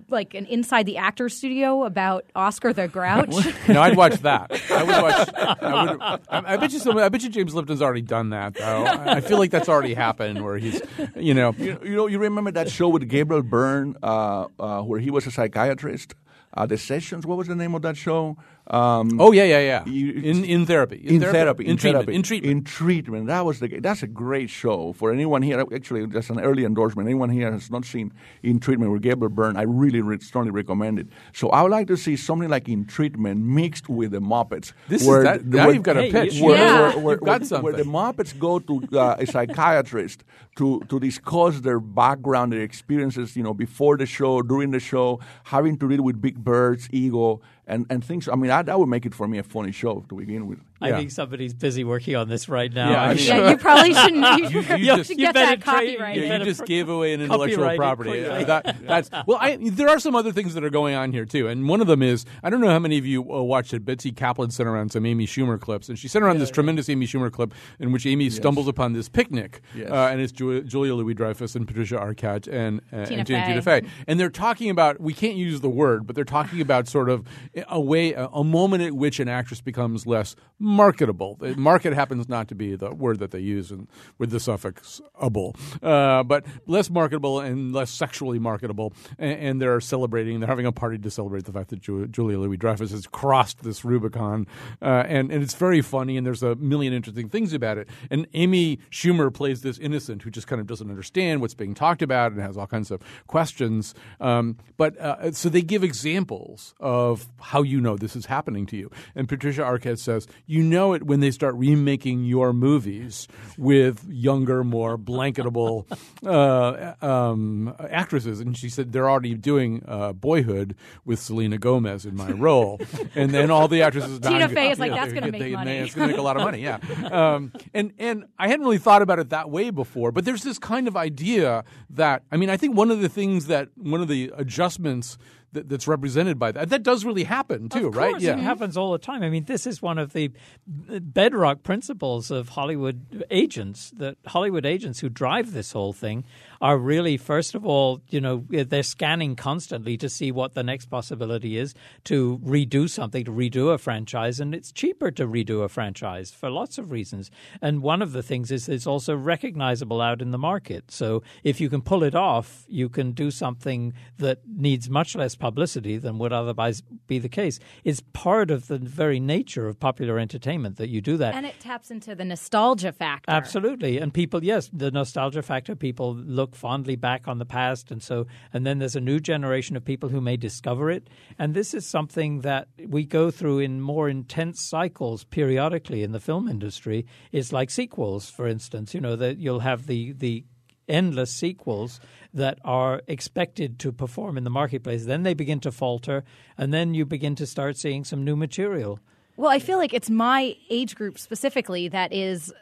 like 0.08 0.34
an 0.34 0.46
inside 0.46 0.86
the 0.86 0.96
actor 0.98 1.28
studio 1.28 1.84
about 1.84 2.24
Oscar 2.34 2.72
the 2.72 2.88
Grouch? 2.88 3.34
no, 3.68 3.82
I'd 3.82 3.96
watch 3.96 4.20
that. 4.22 4.50
I 4.70 4.82
would 4.82 5.02
watch. 5.02 5.28
I, 5.34 5.84
would, 5.84 6.00
I, 6.02 6.54
I 6.54 6.56
bet 6.56 6.72
you. 6.72 6.78
Some, 6.78 6.96
I 6.98 7.08
bet 7.08 7.22
you 7.22 7.28
James 7.30 7.54
Lipton's 7.54 7.82
already 7.82 8.02
done 8.02 8.30
that. 8.30 8.54
Though 8.54 8.84
I 8.84 9.16
I 9.16 9.20
feel 9.20 9.38
like 9.38 9.50
that's 9.50 9.68
already 9.68 9.94
happened, 9.94 10.44
where 10.44 10.58
he's, 10.58 10.80
you 11.16 11.34
know, 11.34 11.54
You, 11.58 11.78
you 11.82 11.96
know, 11.96 12.06
you 12.06 12.18
remember 12.18 12.50
that 12.52 12.70
show 12.70 12.88
with 12.88 13.08
Gabriel 13.08 13.42
Byrne, 13.42 13.96
uh, 14.02 14.46
uh, 14.58 14.82
where 14.82 15.00
he 15.00 15.10
was 15.10 15.26
a 15.26 15.30
psychiatrist. 15.30 16.14
Uh, 16.54 16.64
the 16.64 16.78
Sessions. 16.78 17.26
What 17.26 17.36
was 17.36 17.48
the 17.48 17.54
name 17.54 17.74
of 17.74 17.82
that 17.82 17.98
show? 17.98 18.36
Um, 18.68 19.20
Oh 19.20 19.30
yeah, 19.32 19.44
yeah, 19.44 19.60
yeah. 19.60 19.84
You- 19.84 20.12
in 20.30 20.42
in 20.44 20.66
therapy, 20.66 20.96
in 20.96 21.20
therapy, 21.20 21.64
in, 21.64 21.72
in, 21.72 21.76
treatment, 21.76 22.06
therapy, 22.06 22.14
in 22.16 22.22
treatment. 22.22 22.50
in 22.58 22.64
treatment. 22.64 23.26
That 23.26 23.44
was 23.44 23.60
the 23.60 23.68
that's 23.80 24.02
a 24.02 24.06
great 24.06 24.48
show 24.48 24.92
for 24.94 25.12
anyone 25.12 25.42
here. 25.42 25.62
Actually, 25.74 26.06
that's 26.06 26.30
an 26.30 26.40
early 26.40 26.64
endorsement. 26.64 27.08
Anyone 27.08 27.28
here 27.30 27.52
has 27.52 27.70
not 27.70 27.84
seen 27.84 28.10
In 28.42 28.58
Treatment 28.58 28.90
with 28.90 29.02
Gabriel 29.02 29.28
Byrne, 29.28 29.56
I 29.56 29.62
really 29.62 30.00
re- 30.00 30.18
strongly 30.18 30.50
recommend 30.50 30.98
it. 30.98 31.06
So 31.34 31.50
I 31.50 31.62
would 31.62 31.70
like 31.70 31.86
to 31.88 31.96
see 31.96 32.16
something 32.16 32.48
like 32.48 32.68
In 32.68 32.86
Treatment 32.86 33.38
mixed 33.44 33.88
with 33.88 34.10
the 34.12 34.20
Muppets. 34.20 34.72
This 34.88 35.02
is 35.02 35.08
where 35.08 35.22
that- 35.24 35.48
the- 35.50 35.58
now 35.58 35.66
where- 35.66 35.74
you've 35.74 35.82
got 35.84 35.98
a 35.98 36.10
pitch. 36.10 36.34
you- 36.34 36.46
where, 36.46 36.56
Yeah. 36.56 36.80
where, 36.80 36.98
where, 37.04 37.14
You've 37.16 37.20
got 37.24 37.40
where- 37.40 37.48
something. 37.48 37.64
where 37.64 37.72
the 37.84 37.84
Muppets 37.84 38.32
go 38.38 38.58
to 38.60 38.74
uh, 38.98 39.16
a 39.18 39.26
psychiatrist 39.26 40.24
to, 40.56 40.80
to 40.88 40.98
discuss 40.98 41.60
their 41.60 41.78
background, 41.80 42.52
their 42.52 42.62
experiences, 42.62 43.36
you 43.36 43.42
know, 43.42 43.54
before 43.54 43.96
the 43.96 44.06
show, 44.06 44.42
during 44.42 44.70
the 44.70 44.80
show, 44.80 45.20
having 45.44 45.76
to 45.78 45.88
deal 45.88 46.02
with 46.02 46.20
Big 46.26 46.42
Bird's 46.42 46.88
ego 46.90 47.40
and, 47.66 47.86
and 47.90 48.04
things. 48.04 48.28
I 48.28 48.34
mean, 48.36 48.48
that, 48.48 48.66
that 48.66 48.78
would 48.78 48.88
make 48.88 49.06
it 49.06 49.14
for 49.14 49.26
me 49.26 49.38
a 49.38 49.42
funny 49.42 49.72
show 49.72 50.04
to 50.08 50.14
begin 50.16 50.46
with. 50.46 50.58
I 50.80 50.92
think 50.92 51.10
somebody's 51.10 51.54
busy 51.54 51.84
working 51.84 52.16
on 52.16 52.28
this 52.28 52.48
right 52.50 52.70
now. 52.72 52.90
Yeah, 52.90 53.02
I'm 53.02 53.10
I'm 53.10 53.16
sure. 53.16 53.36
Yeah, 53.36 53.50
you 53.50 53.56
probably 53.56 53.94
shouldn't. 54.02 54.38
You, 54.52 54.60
You- 54.60 54.60
you 54.60 54.76
you 54.76 54.96
just- 54.96 55.08
should 55.08 55.18
you 55.18 55.26
get 55.26 55.34
that 55.34 55.62
copyright. 55.62 56.16
Yeah, 56.16 56.36
you 56.38 56.44
just 56.44 56.60
pr- 56.60 56.66
gave 56.66 56.88
away 56.90 57.14
an 57.14 57.22
intellectual 57.22 57.74
property. 57.76 58.10
quickly. 58.10 58.28
Uh, 58.28 58.44
that, 58.44 58.76
that's 58.86 59.10
well. 59.26 59.38
I, 59.40 59.56
there 59.56 59.88
are 59.88 59.98
some 59.98 60.14
other 60.14 60.32
things 60.32 60.52
that 60.54 60.64
are 60.64 60.70
going 60.70 60.94
on 60.94 61.12
here 61.12 61.24
too, 61.24 61.48
and 61.48 61.66
one 61.66 61.80
of 61.80 61.86
them 61.86 62.02
is 62.02 62.26
I 62.42 62.50
don't 62.50 62.60
know 62.60 62.68
how 62.68 62.78
many 62.78 62.98
of 62.98 63.06
you 63.06 63.22
uh, 63.22 63.42
watched 63.42 63.72
it. 63.72 63.84
Betsy 63.86 64.12
Kaplan 64.12 64.50
sent 64.50 64.68
around 64.68 64.92
some 64.92 65.06
Amy 65.06 65.26
Schumer 65.26 65.58
clips, 65.58 65.88
and 65.88 65.98
she 65.98 66.08
sent 66.08 66.24
around 66.24 66.38
this 66.40 66.50
tremendous 66.50 66.88
Amy 66.90 67.06
Schumer 67.06 67.32
clip 67.32 67.54
in 67.80 67.90
which 67.90 68.04
Amy 68.04 68.28
stumbles 68.28 68.68
upon 68.68 68.92
this 68.92 69.08
picnic, 69.08 69.62
Yes. 69.74 69.90
uh, 69.90 70.08
and 70.12 70.20
it's 70.20 70.32
Ju- 70.32 70.62
Julia 70.62 70.94
Louis 70.94 71.14
Dreyfus 71.14 71.56
and 71.56 71.66
Patricia 71.66 71.96
Arquette 71.96 72.48
and 72.52 72.82
uh, 72.92 73.06
Tina 73.06 73.20
and 73.20 73.26
Fey. 73.28 73.46
Tina 73.46 73.62
Fey, 73.62 73.82
and 74.06 74.20
they're 74.20 74.28
talking 74.28 74.68
about 74.68 75.00
we 75.00 75.14
can't 75.14 75.36
use 75.36 75.62
the 75.62 75.70
word, 75.70 76.06
but 76.06 76.14
they're 76.14 76.24
talking 76.24 76.60
about 76.60 76.86
sort 76.86 77.08
of 77.08 77.26
a 77.68 77.80
way, 77.80 78.12
a, 78.12 78.44
moment 78.44 78.82
at 78.82 78.92
which 78.92 79.18
an 79.18 79.28
actress 79.28 79.60
becomes 79.60 80.06
less 80.06 80.36
marketable. 80.58 81.38
Market 81.56 81.94
happens 81.94 82.28
not 82.28 82.48
to 82.48 82.54
be 82.54 82.76
the 82.76 82.94
word 82.94 83.18
that 83.18 83.30
they 83.30 83.40
use 83.40 83.70
in, 83.70 83.88
with 84.18 84.30
the 84.30 84.40
suffix 84.40 85.00
able, 85.22 85.56
uh, 85.82 86.22
but 86.22 86.44
less 86.66 86.90
marketable 86.90 87.40
and 87.40 87.72
less 87.72 87.90
sexually 87.90 88.38
marketable. 88.38 88.92
And, 89.18 89.40
and 89.40 89.62
they're 89.62 89.80
celebrating, 89.80 90.40
they're 90.40 90.48
having 90.48 90.66
a 90.66 90.72
party 90.72 90.98
to 90.98 91.10
celebrate 91.10 91.44
the 91.44 91.52
fact 91.52 91.70
that 91.70 91.80
Ju- 91.80 92.06
Julia 92.08 92.38
Louis 92.38 92.56
Dreyfus 92.56 92.90
has 92.90 93.06
crossed 93.06 93.62
this 93.62 93.84
Rubicon. 93.84 94.46
Uh, 94.82 95.04
and, 95.06 95.30
and 95.32 95.42
it's 95.42 95.54
very 95.54 95.80
funny, 95.80 96.16
and 96.16 96.26
there's 96.26 96.42
a 96.42 96.54
million 96.56 96.92
interesting 96.92 97.28
things 97.28 97.52
about 97.52 97.78
it. 97.78 97.88
And 98.10 98.26
Amy 98.34 98.78
Schumer 98.90 99.32
plays 99.32 99.62
this 99.62 99.78
innocent 99.78 100.22
who 100.22 100.30
just 100.30 100.46
kind 100.46 100.60
of 100.60 100.66
doesn't 100.66 100.90
understand 100.90 101.40
what's 101.40 101.54
being 101.54 101.74
talked 101.74 102.02
about 102.02 102.32
and 102.32 102.40
has 102.40 102.56
all 102.56 102.66
kinds 102.66 102.90
of 102.90 103.00
questions. 103.26 103.94
Um, 104.20 104.56
but 104.76 104.98
uh, 104.98 105.32
so 105.32 105.48
they 105.48 105.62
give 105.62 105.82
examples 105.82 106.74
of 106.80 107.28
how 107.46 107.62
you 107.62 107.80
know 107.80 107.96
this 107.96 108.16
is 108.16 108.26
happening 108.26 108.66
to 108.66 108.76
you. 108.76 108.90
And 109.14 109.28
Patricia 109.28 109.62
Arquette 109.62 109.98
says, 110.00 110.26
you 110.46 110.62
know 110.62 110.92
it 110.94 111.04
when 111.04 111.20
they 111.20 111.30
start 111.30 111.54
remaking 111.54 112.24
your 112.24 112.52
movies 112.52 113.28
with 113.56 114.04
younger, 114.08 114.64
more 114.64 114.98
blanketable 114.98 115.86
uh, 116.26 117.06
um, 117.06 117.74
actresses. 117.88 118.40
And 118.40 118.56
she 118.56 118.68
said 118.68 118.92
they're 118.92 119.08
already 119.08 119.34
doing 119.34 119.84
uh, 119.86 120.12
Boyhood 120.12 120.74
with 121.04 121.20
Selena 121.20 121.56
Gomez 121.58 122.04
in 122.04 122.16
my 122.16 122.32
role. 122.32 122.80
and 123.14 123.30
then 123.30 123.50
all 123.50 123.68
the 123.68 123.82
actresses. 123.82 124.18
Tina 124.18 124.48
Fey 124.48 124.70
is 124.70 124.78
like, 124.78 124.92
"That's 124.92 125.12
gonna 125.12 125.26
they- 125.26 125.30
make 125.30 125.42
they- 125.42 125.52
money." 125.52 125.76
It's 125.76 125.94
going 125.94 126.08
to 126.08 126.12
make 126.14 126.18
a 126.18 126.22
lot 126.22 126.36
of 126.36 126.42
money, 126.42 126.62
yeah. 126.62 126.78
Um, 127.16 127.52
and, 127.72 127.92
and 127.98 128.24
I 128.38 128.48
hadn't 128.48 128.64
really 128.64 128.78
thought 128.78 129.00
about 129.00 129.18
it 129.18 129.30
that 129.30 129.48
way 129.50 129.70
before, 129.70 130.10
but 130.12 130.24
there's 130.24 130.42
this 130.42 130.58
kind 130.58 130.88
of 130.88 130.96
idea 130.96 131.64
that, 131.90 132.24
I 132.32 132.36
mean, 132.36 132.50
I 132.50 132.56
think 132.56 132.76
one 132.76 132.90
of 132.90 133.00
the 133.00 133.08
things 133.08 133.46
that, 133.46 133.68
one 133.76 134.00
of 134.00 134.08
the 134.08 134.32
adjustments 134.36 135.16
that, 135.56 135.68
that's 135.68 135.88
represented 135.88 136.38
by 136.38 136.52
that, 136.52 136.68
that 136.70 136.82
does 136.82 137.04
really 137.04 137.24
happen 137.24 137.68
too, 137.68 137.88
Of 137.88 137.96
right? 137.96 138.20
Yeah. 138.20 138.34
it 138.34 138.38
happens 138.38 138.76
all 138.76 138.92
the 138.92 138.98
time. 138.98 139.22
I 139.22 139.28
mean, 139.28 139.44
this 139.44 139.66
is 139.66 139.82
one 139.82 139.98
of 139.98 140.12
the 140.12 140.30
bedrock 140.66 141.62
principles 141.62 142.30
of 142.30 142.50
Hollywood 142.50 143.24
agents. 143.30 143.90
That 143.96 144.16
Hollywood 144.26 144.64
agents 144.64 145.00
who 145.00 145.08
drive 145.08 145.52
this 145.52 145.72
whole 145.72 145.92
thing 145.92 146.24
are 146.60 146.78
really, 146.78 147.16
first 147.16 147.54
of 147.54 147.66
all, 147.66 148.00
you 148.08 148.20
know, 148.20 148.44
they're 148.48 148.82
scanning 148.82 149.36
constantly 149.36 149.96
to 149.96 150.08
see 150.08 150.32
what 150.32 150.54
the 150.54 150.62
next 150.62 150.86
possibility 150.86 151.58
is 151.58 151.74
to 152.04 152.38
redo 152.44 152.88
something, 152.88 153.24
to 153.24 153.30
redo 153.30 153.72
a 153.72 153.78
franchise, 153.78 154.40
and 154.40 154.54
it's 154.54 154.72
cheaper 154.72 155.10
to 155.10 155.26
redo 155.26 155.62
a 155.62 155.68
franchise 155.68 156.30
for 156.30 156.50
lots 156.50 156.78
of 156.78 156.90
reasons. 156.90 157.30
And 157.60 157.82
one 157.82 158.02
of 158.02 158.12
the 158.12 158.22
things 158.22 158.50
is 158.50 158.68
it's 158.68 158.86
also 158.86 159.16
recognizable 159.16 160.00
out 160.00 160.22
in 160.22 160.30
the 160.30 160.38
market. 160.38 160.90
So 160.90 161.22
if 161.42 161.60
you 161.60 161.68
can 161.68 161.82
pull 161.82 162.02
it 162.02 162.14
off, 162.14 162.64
you 162.68 162.88
can 162.88 163.12
do 163.12 163.30
something 163.30 163.92
that 164.18 164.40
needs 164.46 164.88
much 164.88 165.14
less 165.16 165.34
publicity 165.34 165.98
than 165.98 166.18
would 166.18 166.32
otherwise 166.32 166.82
be 167.06 167.18
the 167.18 167.28
case. 167.28 167.58
It's 167.84 168.02
part 168.12 168.50
of 168.50 168.68
the 168.68 168.78
very 168.78 169.20
nature 169.20 169.68
of 169.68 169.80
popular 169.80 170.18
entertainment 170.18 170.76
that 170.76 170.88
you 170.88 171.00
do 171.00 171.16
that. 171.16 171.34
and 171.34 171.46
it 171.46 171.58
taps 171.60 171.90
into 171.90 172.14
the 172.14 172.24
nostalgia 172.24 172.92
factor. 172.92 173.30
Absolutely. 173.30 173.98
And 173.98 174.12
people, 174.12 174.44
yes, 174.44 174.70
the 174.72 174.90
nostalgia 174.90 175.42
factor, 175.42 175.74
people 175.74 176.14
look 176.14 176.45
fondly 176.54 176.96
back 176.96 177.26
on 177.26 177.38
the 177.38 177.44
past. 177.44 177.90
And 177.90 178.02
so, 178.02 178.26
and 178.52 178.66
then 178.66 178.78
there's 178.78 178.96
a 178.96 179.00
new 179.00 179.18
generation 179.18 179.76
of 179.76 179.84
people 179.84 180.10
who 180.10 180.20
may 180.20 180.36
discover 180.36 180.90
it. 180.90 181.08
And 181.38 181.54
this 181.54 181.74
is 181.74 181.86
something 181.86 182.40
that 182.40 182.68
we 182.86 183.04
go 183.04 183.30
through 183.30 183.60
in 183.60 183.80
more 183.80 184.08
intense 184.08 184.60
cycles 184.60 185.24
periodically 185.24 186.02
in 186.02 186.12
the 186.12 186.20
film 186.20 186.48
industry. 186.48 187.06
It's 187.32 187.52
like 187.52 187.70
sequels, 187.70 188.30
for 188.30 188.46
instance, 188.46 188.94
you 188.94 189.00
know, 189.00 189.16
that 189.16 189.38
you'll 189.38 189.60
have 189.60 189.86
the, 189.86 190.12
the, 190.12 190.44
endless 190.88 191.32
sequels 191.32 191.98
that 192.32 192.60
are 192.64 193.02
expected 193.08 193.76
to 193.76 193.90
perform 193.90 194.38
in 194.38 194.44
the 194.44 194.50
marketplace 194.50 195.04
then 195.04 195.24
they 195.24 195.34
begin 195.34 195.58
to 195.58 195.72
falter 195.72 196.22
and 196.56 196.72
then 196.72 196.94
you 196.94 197.04
begin 197.04 197.34
to 197.34 197.44
start 197.44 197.76
seeing 197.76 198.04
some 198.04 198.22
new 198.22 198.36
material 198.36 199.00
Well, 199.36 199.50
I 199.50 199.58
feel 199.58 199.78
like 199.78 199.92
it's 199.92 200.08
my 200.08 200.54
age 200.70 200.94
group 200.94 201.18
specifically 201.18 201.88
that 201.88 202.12
is 202.12 202.52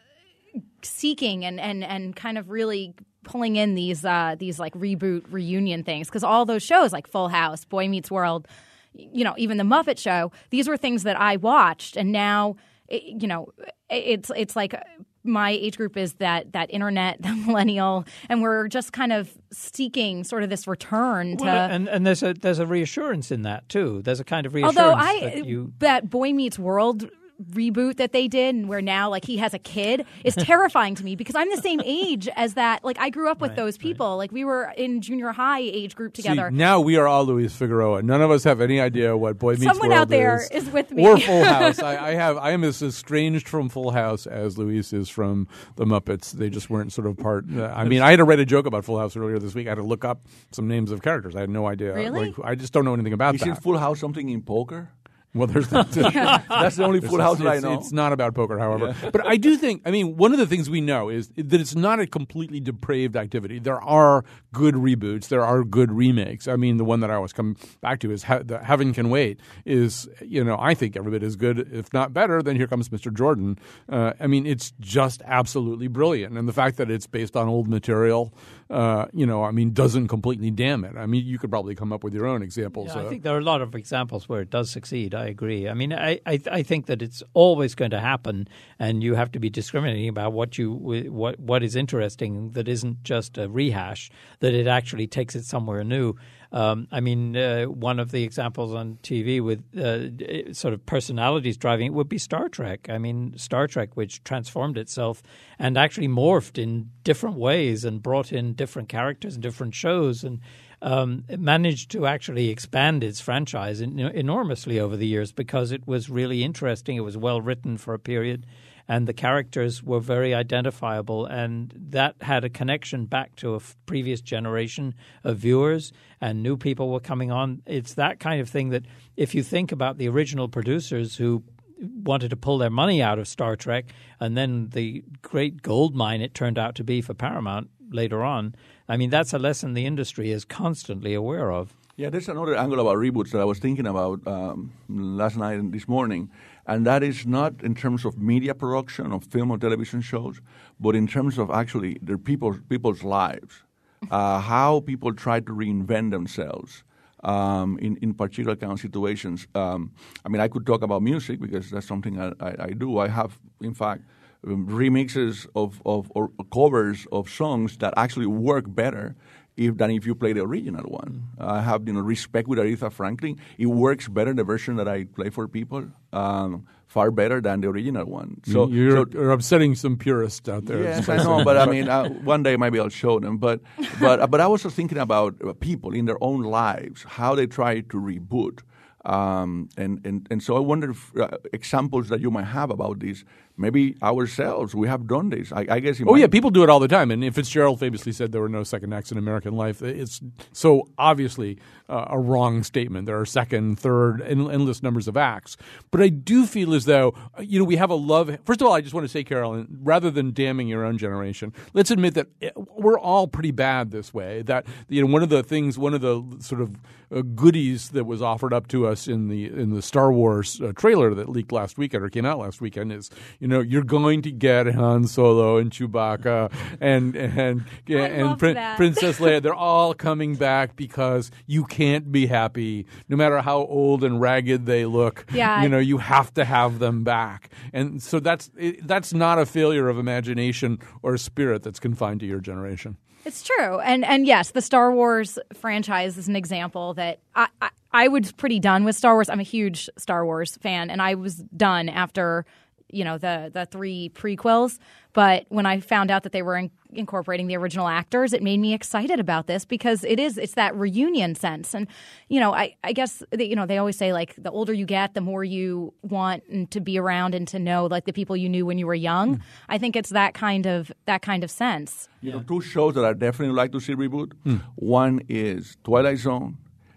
seeking 0.83 1.45
and, 1.45 1.61
and, 1.61 1.85
and 1.85 2.15
kind 2.15 2.39
of 2.39 2.51
really 2.51 2.95
pulling 3.25 3.57
in 3.57 3.75
these 3.75 4.05
uh, 4.05 4.37
these 4.39 4.59
like 4.59 4.75
reboot 4.75 5.25
reunion 5.31 5.83
things 5.83 6.09
because 6.09 6.25
all 6.25 6.45
those 6.45 6.63
shows 6.63 6.93
like 6.93 7.07
Full 7.07 7.29
House, 7.29 7.65
Boy 7.65 7.89
Meets 7.89 8.11
World, 8.11 8.47
you 8.93 9.25
know, 9.25 9.35
even 9.37 9.57
the 9.57 9.65
Muppet 9.65 9.99
Show, 9.99 10.33
these 10.51 10.69
were 10.69 10.77
things 10.77 11.03
that 11.03 11.19
I 11.19 11.37
watched, 11.37 11.97
and 11.97 12.13
now 12.13 12.57
you 12.89 13.27
know, 13.27 13.49
it's 13.91 14.31
it's 14.37 14.57
like 14.57 14.75
my 15.23 15.51
age 15.51 15.77
group 15.77 15.97
is 15.97 16.15
that 16.15 16.53
that 16.53 16.71
internet, 16.71 17.17
the 17.23 17.35
millennial, 17.35 18.05
and 18.29 18.43
we're 18.43 18.69
just 18.69 18.93
kind 18.93 19.13
of 19.13 19.33
seeking 19.53 20.25
sort 20.25 20.43
of 20.43 20.51
this 20.51 20.67
return 20.67 21.37
to. 21.39 21.45
Well, 21.45 21.71
and 21.71 21.89
and 21.89 22.07
there's 22.07 22.23
a 22.23 22.35
there's 22.35 22.59
a 22.59 22.67
reassurance 22.67 23.31
in 23.31 23.43
that 23.43 23.69
too. 23.69 24.03
There's 24.03 24.21
a 24.21 24.25
kind 24.25 24.47
of 24.47 24.55
reassurance 24.55 24.79
Although 24.79 24.95
I 24.95 25.21
that 25.21 25.47
you 25.47 25.73
that 25.79 26.11
Boy 26.11 26.33
Meets 26.33 26.59
World 26.59 27.09
reboot 27.53 27.97
that 27.97 28.13
they 28.13 28.29
did 28.29 28.55
and 28.55 28.69
where 28.69 28.83
now 28.83 29.09
like 29.11 29.25
he 29.25 29.37
has 29.37 29.55
a 29.55 29.59
kid 29.59 30.05
is 30.25 30.35
terrifying 30.39 30.95
to 30.95 31.05
me 31.05 31.17
because 31.17 31.35
I'm 31.35 31.51
the 31.51 31.61
same 31.63 31.81
age 31.85 32.29
as 32.37 32.55
that 32.55 32.85
like 32.85 32.99
I 32.99 33.11
grew 33.11 33.31
up 33.31 33.41
with 33.41 33.57
those 33.57 33.77
people 33.79 34.17
like 34.17 34.33
we 34.33 34.45
were 34.45 34.73
in 34.77 35.01
junior 35.01 35.33
high 35.33 35.61
age 35.61 35.95
group 35.95 36.15
together 36.15 36.49
See, 36.51 36.57
now 36.57 36.81
we 36.81 36.97
are 36.97 37.07
all 37.07 37.25
Luis 37.25 37.55
Figueroa. 37.55 38.03
None 38.03 38.21
of 38.23 38.31
us 38.31 38.45
have 38.45 38.61
any 38.61 38.81
idea 38.81 39.17
what 39.17 39.39
Boy 39.39 39.53
Meets 39.53 39.65
Someone 39.65 39.89
World 39.91 40.01
out 40.01 40.09
there 40.09 40.43
is, 40.53 40.65
is 40.65 40.71
with 40.71 40.91
me. 40.91 41.07
or 41.07 41.19
Full 41.19 41.45
House. 41.55 41.79
I, 41.81 42.09
I 42.11 42.15
have. 42.15 42.37
I 42.39 42.51
am 42.51 42.65
as 42.65 42.83
estranged 42.83 43.49
from 43.49 43.69
Full 43.69 43.91
House 43.91 44.27
as 44.27 44.59
Luis 44.59 44.93
is 44.93 45.09
from 45.09 45.47
the 45.77 45.85
Muppets. 45.85 46.33
They 46.33 46.51
just 46.51 46.71
weren't 46.71 46.93
sort 46.93 47.07
of 47.07 47.17
part. 47.17 47.45
Uh, 47.55 47.67
I 47.75 47.85
mean, 47.85 48.03
I 48.03 48.11
had 48.11 48.17
to 48.17 48.25
write 48.25 48.41
a 48.41 48.47
joke 48.47 48.67
about 48.67 48.85
Full 48.85 48.99
House 48.99 49.17
earlier 49.17 49.39
this 49.39 49.55
week. 49.55 49.67
I 49.67 49.71
had 49.71 49.77
to 49.79 49.83
look 49.85 50.05
up 50.05 50.23
some 50.53 50.69
names 50.69 50.91
of 50.91 51.03
characters. 51.03 51.35
I 51.37 51.41
had 51.41 51.51
no 51.51 51.67
idea. 51.67 51.95
Really? 51.95 52.33
Like, 52.33 52.45
I 52.45 52.55
just 52.55 52.73
don't 52.73 52.85
know 52.85 52.95
anything 52.95 53.13
about 53.13 53.35
Is 53.35 53.41
that. 53.43 53.49
in 53.49 53.55
Full 53.57 53.79
House 53.79 54.01
something 54.01 54.29
in 54.29 54.43
poker? 54.43 54.91
Well, 55.35 55.49
there's 55.49 55.71
not. 55.73 55.91
That's 55.93 56.77
the 56.77 56.85
only 56.85 57.01
Full 57.01 57.21
House 57.21 57.39
that 57.39 57.47
I 57.49 57.55
it's, 57.55 57.63
know. 57.65 57.73
it's 57.75 57.93
not 57.93 58.13
about 58.13 58.35
poker, 58.35 58.59
however. 58.59 58.95
But 59.11 59.27
I 59.27 59.37
do 59.37 59.57
think, 59.57 59.83
I 59.85 59.91
mean, 59.91 60.17
one 60.17 60.33
of 60.33 60.39
the 60.39 60.47
things 60.47 60.71
we 60.71 60.81
know 60.81 61.09
is 61.09 61.29
that 61.37 61.61
it's 61.61 61.75
not 61.75 61.99
a 61.99 62.07
completely 62.07 62.61
depraved 62.61 63.17
activity. 63.17 63.59
There 63.59 63.83
are 63.83 64.25
good 64.53 64.77
reboots, 64.77 65.29
there 65.29 65.45
are 65.45 65.65
good 65.65 65.91
remakes. 65.91 66.47
I 66.47 66.55
mean, 66.55 66.77
the 66.77 66.85
one 66.85 67.01
that 67.01 67.11
I 67.11 67.15
always 67.15 67.33
come 67.33 67.57
back 67.81 67.99
to 68.01 68.13
is 68.13 68.25
he- 68.25 68.39
the 68.45 68.61
Heaven 68.61 68.93
Can 68.95 69.11
Wait. 69.11 69.41
Is 69.65 70.09
you 70.23 70.45
know, 70.45 70.57
I 70.61 70.75
think 70.75 70.97
every 70.97 71.11
bit 71.11 71.25
as 71.25 71.35
good, 71.35 71.59
if 71.73 71.93
not 71.93 72.13
better, 72.13 72.41
than 72.41 72.57
Here 72.57 72.69
Comes 72.69 72.89
Mr. 72.91 73.13
Jordan. 73.13 73.59
Uh, 73.89 74.13
I 74.21 74.29
mean, 74.29 74.47
it's 74.47 74.73
just 74.79 75.21
absolutely 75.25 75.89
brilliant, 75.89 76.39
and 76.39 76.47
the 76.49 76.53
fact 76.53 76.77
that 76.77 76.91
it's 76.91 77.09
based 77.09 77.35
on 77.37 77.49
old 77.49 77.67
material, 77.69 78.33
uh, 78.71 79.07
you 79.13 79.27
know, 79.27 79.45
I 79.45 79.51
mean, 79.51 79.73
doesn't 79.73 80.09
completely 80.09 80.51
damn 80.51 80.85
it. 80.85 80.97
I 80.97 81.07
mean, 81.07 81.25
you 81.25 81.39
could 81.39 81.51
probably 81.51 81.75
come 81.75 81.93
up 81.93 82.03
with 82.03 82.15
your 82.15 82.27
own 82.27 82.43
examples. 82.43 82.89
Yeah, 82.89 83.03
I 83.03 83.05
uh, 83.05 83.09
think 83.09 83.23
there 83.23 83.35
are 83.35 83.39
a 83.39 83.45
lot 83.45 83.61
of 83.61 83.75
examples 83.75 84.29
where 84.29 84.41
it 84.41 84.51
does 84.51 84.71
succeed. 84.71 85.15
I 85.15 85.27
agree. 85.27 85.69
I 85.69 85.75
mean, 85.75 85.93
I, 85.93 86.21
I, 86.27 86.41
I 86.51 86.63
think 86.63 86.87
that 86.87 87.03
it's 87.03 87.23
always 87.35 87.75
going 87.75 87.91
to 87.91 88.01
happen, 88.01 88.49
and 88.79 89.03
you 89.03 89.15
have 89.15 89.31
to 89.33 89.39
be 89.39 89.51
discriminating 89.51 90.09
about 90.09 90.33
what 90.33 90.57
you 90.57 90.73
what 90.73 91.39
what 91.39 91.63
is 91.63 91.77
interesting 91.77 92.53
that 92.53 92.69
isn't 92.69 93.03
just 93.03 93.37
a 93.37 93.49
rehash. 93.49 94.11
That 94.41 94.55
it 94.55 94.67
actually 94.67 95.07
takes 95.07 95.35
it 95.35 95.45
somewhere 95.45 95.85
new. 95.85 96.17
Um, 96.55 96.87
I 96.93 97.01
mean, 97.01 97.37
uh, 97.37 97.65
one 97.65 97.99
of 97.99 98.13
the 98.13 98.23
examples 98.23 98.73
on 98.75 98.99
TV 99.03 99.41
with 99.41 99.65
uh, 99.77 100.55
sort 100.55 100.73
of 100.73 100.87
personalities 100.87 101.57
driving 101.57 101.89
it 101.89 101.95
would 101.95 102.09
be 102.09 102.17
Star 102.17 102.49
Trek. 102.49 102.87
I 102.89 102.97
mean, 102.97 103.37
Star 103.37 103.67
Trek, 103.67 103.97
which 103.97 104.23
transformed 104.23 104.79
itself 104.79 105.21
and 105.59 105.77
actually 105.77 106.07
morphed 106.07 106.57
in 106.57 106.91
different 107.03 107.39
ways 107.39 107.85
and 107.85 108.01
brought 108.01 108.33
in 108.33 108.53
different 108.53 108.89
characters 108.89 109.35
and 109.35 109.43
different 109.43 109.75
shows 109.75 110.23
and 110.23 110.41
um, 110.81 111.25
managed 111.29 111.91
to 111.91 112.07
actually 112.07 112.51
expand 112.51 113.03
its 113.03 113.21
franchise 113.21 113.83
en- 113.83 113.99
enormously 113.99 114.79
over 114.79 114.97
the 114.97 115.09
years 115.09 115.33
because 115.33 115.73
it 115.73 115.89
was 115.89 116.09
really 116.09 116.45
interesting. 116.45 116.97
It 116.97 117.01
was 117.01 117.17
well 117.17 117.41
written 117.41 117.79
for 117.79 117.95
a 117.95 117.99
period, 117.99 118.47
and 118.89 119.07
the 119.07 119.13
characters 119.13 119.83
were 119.83 120.01
very 120.01 120.35
identifiable, 120.35 121.27
and 121.27 121.73
that 121.77 122.17
had 122.21 122.45
a 122.45 122.51
connection 122.51 123.07
back 123.07 123.35
to 123.37 123.55
a 123.55 123.57
f- 123.57 123.77
previous 123.87 124.21
generation 124.21 124.95
of 125.23 125.39
viewers, 125.39 125.93
and 126.21 126.43
new 126.43 126.57
people 126.57 126.91
were 126.91 127.01
coming 127.01 127.31
on. 127.31 127.63
It's 127.67 127.95
that 127.95 128.21
kind 128.21 128.41
of 128.41 128.49
thing 128.49 128.71
that 128.71 128.85
if 129.17 129.35
you 129.35 129.43
think 129.43 129.73
about 129.73 129.99
the 129.99 130.09
original 130.09 130.49
producers 130.49 131.17
who 131.17 131.43
wanted 131.81 132.31
to 132.31 132.37
pull 132.37 132.59
their 132.59 132.71
money 132.71 133.03
out 133.03 133.19
of 133.19 133.27
Star 133.29 133.57
Trek, 133.57 133.87
and 134.21 134.37
then 134.37 134.69
the 134.71 135.03
great 135.23 135.63
gold 135.63 135.95
mine 135.95 136.21
it 136.21 136.35
turned 136.35 136.59
out 136.59 136.75
to 136.77 136.85
be 136.85 137.01
for 137.01 137.15
Paramount 137.15 137.71
later 137.91 138.23
on. 138.23 138.55
I 138.89 138.97
mean, 138.97 139.11
that's 139.11 139.33
a 139.33 139.39
lesson 139.39 139.75
the 139.75 139.87
industry 139.87 140.31
is 140.31 140.45
constantly 140.45 141.15
aware 141.15 141.51
of. 141.51 141.75
Yeah, 141.97 142.11
there's 142.11 142.29
another 142.29 142.57
angle 142.57 142.81
about 142.81 142.97
reboots 142.97 143.31
that 143.31 143.41
I 143.41 143.45
was 143.45 143.61
thinking 143.61 143.87
about 143.87 144.27
um, 144.27 144.73
last 144.89 145.37
night 145.37 145.61
and 145.61 145.73
this 145.73 145.87
morning, 145.87 146.29
and 146.67 146.87
that 146.87 147.03
is 147.03 147.27
not 147.27 147.63
in 147.63 147.75
terms 147.75 148.05
of 148.05 148.19
media 148.19 148.55
production 148.55 149.13
of 149.13 149.25
film 149.25 149.51
or 149.51 149.59
television 149.59 150.01
shows, 150.01 150.41
but 150.81 150.95
in 150.95 151.07
terms 151.07 151.39
of 151.39 151.51
actually 151.51 151.99
their 152.03 152.19
people 152.19 152.59
people's 152.69 153.03
lives, 153.03 153.63
uh, 154.11 154.41
how 154.41 154.81
people 154.81 155.13
try 155.13 155.41
to 155.41 155.53
reinvent 155.53 156.11
themselves. 156.11 156.85
Um, 157.23 157.79
in, 157.79 157.97
in 158.03 158.13
particular 158.13 158.55
kind 158.55 158.71
of 158.71 158.79
situations. 158.79 159.47
Um, 159.55 159.93
I 160.27 160.29
mean, 160.29 160.43
I 160.43 160.49
could 160.49 160.67
talk 160.67 160.83
about 160.83 161.01
music 161.01 161.41
because 161.41 161.71
that's 161.71 161.87
something 161.87 162.21
I, 162.21 162.33
I, 162.39 162.55
I 162.59 162.71
do. 162.73 162.99
I 162.99 163.09
have, 163.09 163.39
in 163.63 163.73
fact, 163.73 164.03
um, 164.47 164.67
remixes 164.69 165.47
of, 165.55 165.81
of 165.87 166.13
or 166.15 166.31
covers 166.53 167.07
of 167.13 167.31
songs 167.31 167.79
that 167.79 167.95
actually 167.97 168.27
work 168.27 168.67
better 168.69 169.17
if, 169.57 169.77
than 169.77 169.91
if 169.91 170.07
you 170.07 170.15
play 170.15 170.33
the 170.33 170.43
original 170.43 170.85
one. 170.85 171.29
I 171.39 171.61
have 171.61 171.87
you 171.87 171.93
know 171.95 172.01
respect 172.01 172.49
with 172.49 172.59
Aretha 172.59 172.91
Franklin. 172.91 173.39
It 173.59 173.67
works 173.67 174.09
better 174.09 174.35
the 174.35 174.45
version 174.45 174.77
that 174.77 174.89
I 174.89 175.05
play 175.05 175.31
for 175.31 175.47
people, 175.47 175.87
um, 176.13 176.67
far 176.87 177.11
better 177.11 177.41
than 177.41 177.61
the 177.61 177.69
original 177.69 178.05
one. 178.05 178.41
So 178.47 178.69
you're, 178.69 178.97
so, 178.97 179.07
you're 179.13 179.31
upsetting 179.31 179.75
some 179.75 179.97
purists 179.97 180.49
out 180.49 180.67
there. 180.67 180.83
Yes, 180.83 181.09
I 181.09 181.19
know, 181.19 181.45
but 181.45 181.57
I 181.57 181.67
mean, 181.67 181.89
uh, 181.89 182.09
one 182.09 182.43
day 182.43 182.57
maybe 182.57 182.79
I'll 182.81 182.89
show 182.89 183.21
them. 183.21 183.39
But 183.39 183.61
but 184.01 184.31
but 184.31 184.41
I 184.41 184.47
was 184.47 184.63
just 184.63 184.77
thinking 184.77 184.99
about 184.99 185.37
uh, 185.43 185.53
people 185.55 185.95
in 185.95 186.07
their 186.07 186.23
own 186.23 186.43
lives, 186.43 187.05
how 187.05 187.35
they 187.35 187.47
try 187.47 187.81
to 187.81 187.97
reboot. 187.97 188.61
Um, 189.05 189.69
and, 189.77 190.01
and, 190.07 190.27
and 190.31 190.43
so 190.43 190.57
I 190.57 190.61
wonder 190.61 190.93
if 190.93 191.15
uh, 191.15 191.29
examples 191.53 192.09
that 192.09 192.21
you 192.21 192.31
might 192.31 192.47
have 192.47 192.71
about 192.71 193.01
this. 193.01 193.23
Maybe 193.57 193.97
ourselves, 194.03 194.75
we 194.75 194.89
have 194.89 195.07
done 195.07 195.31
this. 195.31 195.53
I, 195.53 195.65
I 195.71 195.79
guess. 195.79 196.01
Oh 196.05 196.17
yeah, 196.17 196.27
people 196.27 196.51
do 196.51 196.65
it 196.65 196.71
all 196.71 196.81
the 196.81 196.89
time. 196.89 197.13
And 197.13 197.23
if 197.23 197.37
Fitzgerald 197.37 197.79
famously 197.79 198.11
said 198.11 198.33
there 198.33 198.41
were 198.41 198.49
no 198.49 198.65
second 198.65 198.93
acts 198.93 199.13
in 199.13 199.19
American 199.19 199.55
life, 199.55 199.81
it's 199.81 200.21
so 200.53 200.89
obviously 200.99 201.59
uh, 201.89 202.07
a 202.11 202.19
wrong 202.19 202.65
statement. 202.65 203.07
There 203.07 203.19
are 203.21 203.25
second, 203.25 203.79
third, 203.79 204.23
en- 204.23 204.51
endless 204.51 204.83
numbers 204.83 205.07
of 205.07 205.17
acts. 205.17 205.57
But 205.93 206.01
I 206.03 206.09
do 206.09 206.47
feel 206.47 206.75
as 206.75 206.85
though 206.87 207.15
uh, 207.39 207.43
you 207.43 207.61
know 207.61 207.65
we 207.65 207.77
have 207.77 207.91
a 207.91 207.95
love. 207.95 208.37
First 208.45 208.61
of 208.61 208.67
all, 208.67 208.73
I 208.73 208.81
just 208.81 208.93
want 208.93 209.05
to 209.05 209.09
say, 209.09 209.23
Carolyn, 209.23 209.79
rather 209.83 210.11
than 210.11 210.33
damning 210.33 210.67
your 210.67 210.85
own 210.85 210.99
generation, 210.99 211.53
let's 211.75 211.93
admit 211.93 212.15
that 212.15 212.27
uh, 212.43 212.61
we're 212.77 212.99
all 212.99 213.29
pretty 213.29 213.53
bad 213.53 213.93
this 213.93 214.13
way. 214.13 214.43
That 214.43 214.67
you 214.89 215.01
know 215.01 215.13
one 215.13 215.23
of 215.23 215.29
the 215.29 215.45
things, 215.45 215.79
one 215.79 215.95
of 215.95 216.01
the 216.01 216.25
sort 216.41 216.61
of 216.61 216.77
uh, 217.15 217.23
goodies 217.23 217.91
that 217.91 218.05
was 218.05 218.21
offered 218.21 218.53
up 218.53 218.67
to 218.69 218.87
us 218.87 219.07
in 219.07 219.29
the 219.29 219.47
in 219.47 219.71
the 219.75 219.83
Star 219.83 220.13
Wars 220.13 220.61
uh, 220.61 220.73
trailer 220.73 221.15
that 221.15 221.29
leaked 221.29 221.53
last 221.53 221.79
weekend 221.79 222.03
or 222.03 222.09
came 222.09 222.25
out 222.25 222.39
last 222.39 222.61
weekend 222.61 222.93
is 222.93 223.11
you 223.45 223.49
know 223.49 223.61
you're 223.61 223.85
going 223.85 224.23
to 224.23 224.33
get 224.33 224.75
Han 224.75 225.07
Solo 225.07 225.59
and 225.59 225.71
Chewbacca 225.71 226.51
and 226.81 227.15
and 227.15 227.67
and 227.87 228.27
love 228.27 228.39
Prin- 228.39 228.77
Princess 228.77 229.19
Leia. 229.19 229.43
They're 229.43 229.53
all 229.53 229.93
coming 229.93 230.35
back 230.35 230.77
because 230.77 231.31
you 231.47 231.67
can't 231.67 232.11
be 232.11 232.25
happy 232.25 232.87
no 233.07 233.19
matter 233.19 233.43
how 233.43 233.59
old 233.59 234.03
and 234.03 234.19
ragged 234.19 234.65
they 234.65 234.87
look. 234.87 235.27
Yeah. 235.31 235.63
you 235.63 235.69
know 235.69 235.79
you 235.79 235.99
have 235.99 236.33
to 236.35 236.45
have 236.47 236.79
them 236.79 237.05
back, 237.05 237.51
and 237.75 238.03
so 238.03 238.19
that's 238.19 238.51
it, 238.57 238.87
that's 238.87 239.13
not 239.13 239.39
a 239.39 239.45
failure 239.45 239.91
of 239.91 239.99
imagination 239.99 240.79
or 241.03 241.19
spirit 241.19 241.63
that's 241.63 241.79
confined 241.79 242.21
to 242.21 242.27
your 242.27 242.41
generation. 242.41 242.97
It's 243.27 243.43
true, 243.43 243.79
and 243.81 244.07
and 244.07 244.27
yes, 244.27 244.53
the 244.53 244.63
Star 244.63 244.91
Wars 244.91 245.39
franchise 245.53 246.17
is 246.17 246.29
an 246.29 246.37
example 246.37 246.95
that 246.95 247.21
I, 247.35 247.49
I 247.61 247.69
I 247.93 248.09
was 248.09 248.33
pretty 248.33 248.59
done 248.59 248.85
with 248.85 248.97
Star 248.97 249.15
Wars. 249.15 249.29
I'm 249.29 249.41
a 249.41 249.45
huge 249.45 249.91
Star 249.99 250.25
Wars 250.25 250.57
fan, 250.57 250.89
and 250.89 251.03
I 251.03 251.15
was 251.15 251.37
done 251.37 251.91
after 251.91 252.47
you 252.95 253.05
know 253.05 253.19
the 253.19 253.51
the 253.53 253.67
three 253.67 254.11
prequels. 254.15 254.79
But 255.13 255.47
when 255.49 255.65
I 255.65 255.79
found 255.79 256.11
out 256.11 256.25
that 256.25 256.33
they 256.33 256.43
were 256.43 256.57
in, 256.57 256.73
incorporating 256.93 257.47
the 257.47 257.57
original 257.57 257.87
actors, 257.87 258.33
it 258.33 258.43
made 258.43 258.59
me 258.59 258.75
excited 258.75 259.21
about 259.21 259.47
this 259.47 259.65
because 259.65 260.03
it 260.03 260.19
is 260.19 260.39
it's 260.39 260.55
that 260.55 260.75
reunion 260.75 261.35
sense. 261.35 261.75
And 261.75 261.87
you 262.29 262.41
know, 262.41 262.53
I 262.55 262.75
I 262.83 262.93
guess 262.93 263.23
that, 263.31 263.47
you 263.47 263.57
know 263.57 263.67
they 263.67 263.79
always 263.79 263.97
say 263.97 264.13
like 264.13 264.35
the 264.37 264.51
older 264.51 264.73
you 264.73 264.87
get, 264.87 265.15
the 265.15 265.21
more 265.21 265.45
you 265.45 265.95
want 266.03 266.71
to 266.71 266.81
be 266.81 266.99
around 266.99 267.35
and 267.35 267.47
to 267.49 267.59
know 267.59 267.87
like 267.87 268.05
the 268.05 268.13
people 268.13 268.37
you 268.37 268.49
knew 268.49 268.67
when 268.67 268.79
you 268.79 268.87
were 268.87 268.95
young. 268.95 269.37
Mm. 269.37 269.43
I 269.69 269.79
think 269.79 269.97
it's 269.97 270.11
that 270.11 270.35
kind 270.35 270.67
of 270.67 270.93
that 271.07 271.23
kind 271.23 271.45
of 271.45 271.51
sense. 271.51 272.09
You 272.21 272.33
know, 272.33 272.41
two 272.41 272.61
shows 272.61 272.95
that 272.95 273.05
I 273.05 273.13
definitely 273.13 273.55
like 273.55 273.73
to 273.73 273.81
see 273.81 273.95
reboot. 273.95 274.33
Hmm. 274.45 274.57
One 274.77 275.21
is 275.29 275.77
Twilight 275.85 276.19
Zone, 276.19 276.57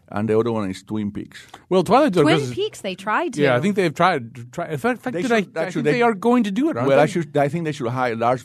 and 0.09 0.29
the 0.29 0.37
other 0.39 0.51
one 0.51 0.69
is 0.69 0.83
Twin 0.83 1.11
Peaks. 1.11 1.45
Well, 1.69 1.83
Twilight 1.83 2.15
Zone 2.15 2.23
Twin 2.23 2.51
Peaks, 2.51 2.81
they 2.81 2.95
tried 2.95 3.33
to. 3.33 3.41
Yeah, 3.41 3.55
I 3.55 3.59
think 3.59 3.75
they've 3.75 3.93
tried. 3.93 4.51
Try, 4.53 4.69
in 4.69 4.77
fact, 4.77 4.97
in 4.97 5.01
fact 5.03 5.13
They 5.13 5.21
did 5.21 5.31
I, 5.31 5.41
should- 5.41 5.57
I 5.57 5.61
actually, 5.63 5.71
think 5.73 5.85
they, 5.85 5.91
they- 5.93 6.01
are 6.01 6.13
going 6.13 6.43
to 6.43 6.51
do 6.51 6.69
it. 6.69 6.77
Aren't 6.77 6.87
well, 6.87 6.97
they? 6.97 7.03
I 7.03 7.05
should. 7.07 7.35
I 7.35 7.49
think 7.49 7.65
they 7.65 7.71
should 7.71 7.87
hire 7.89 8.15
Lars 8.15 8.41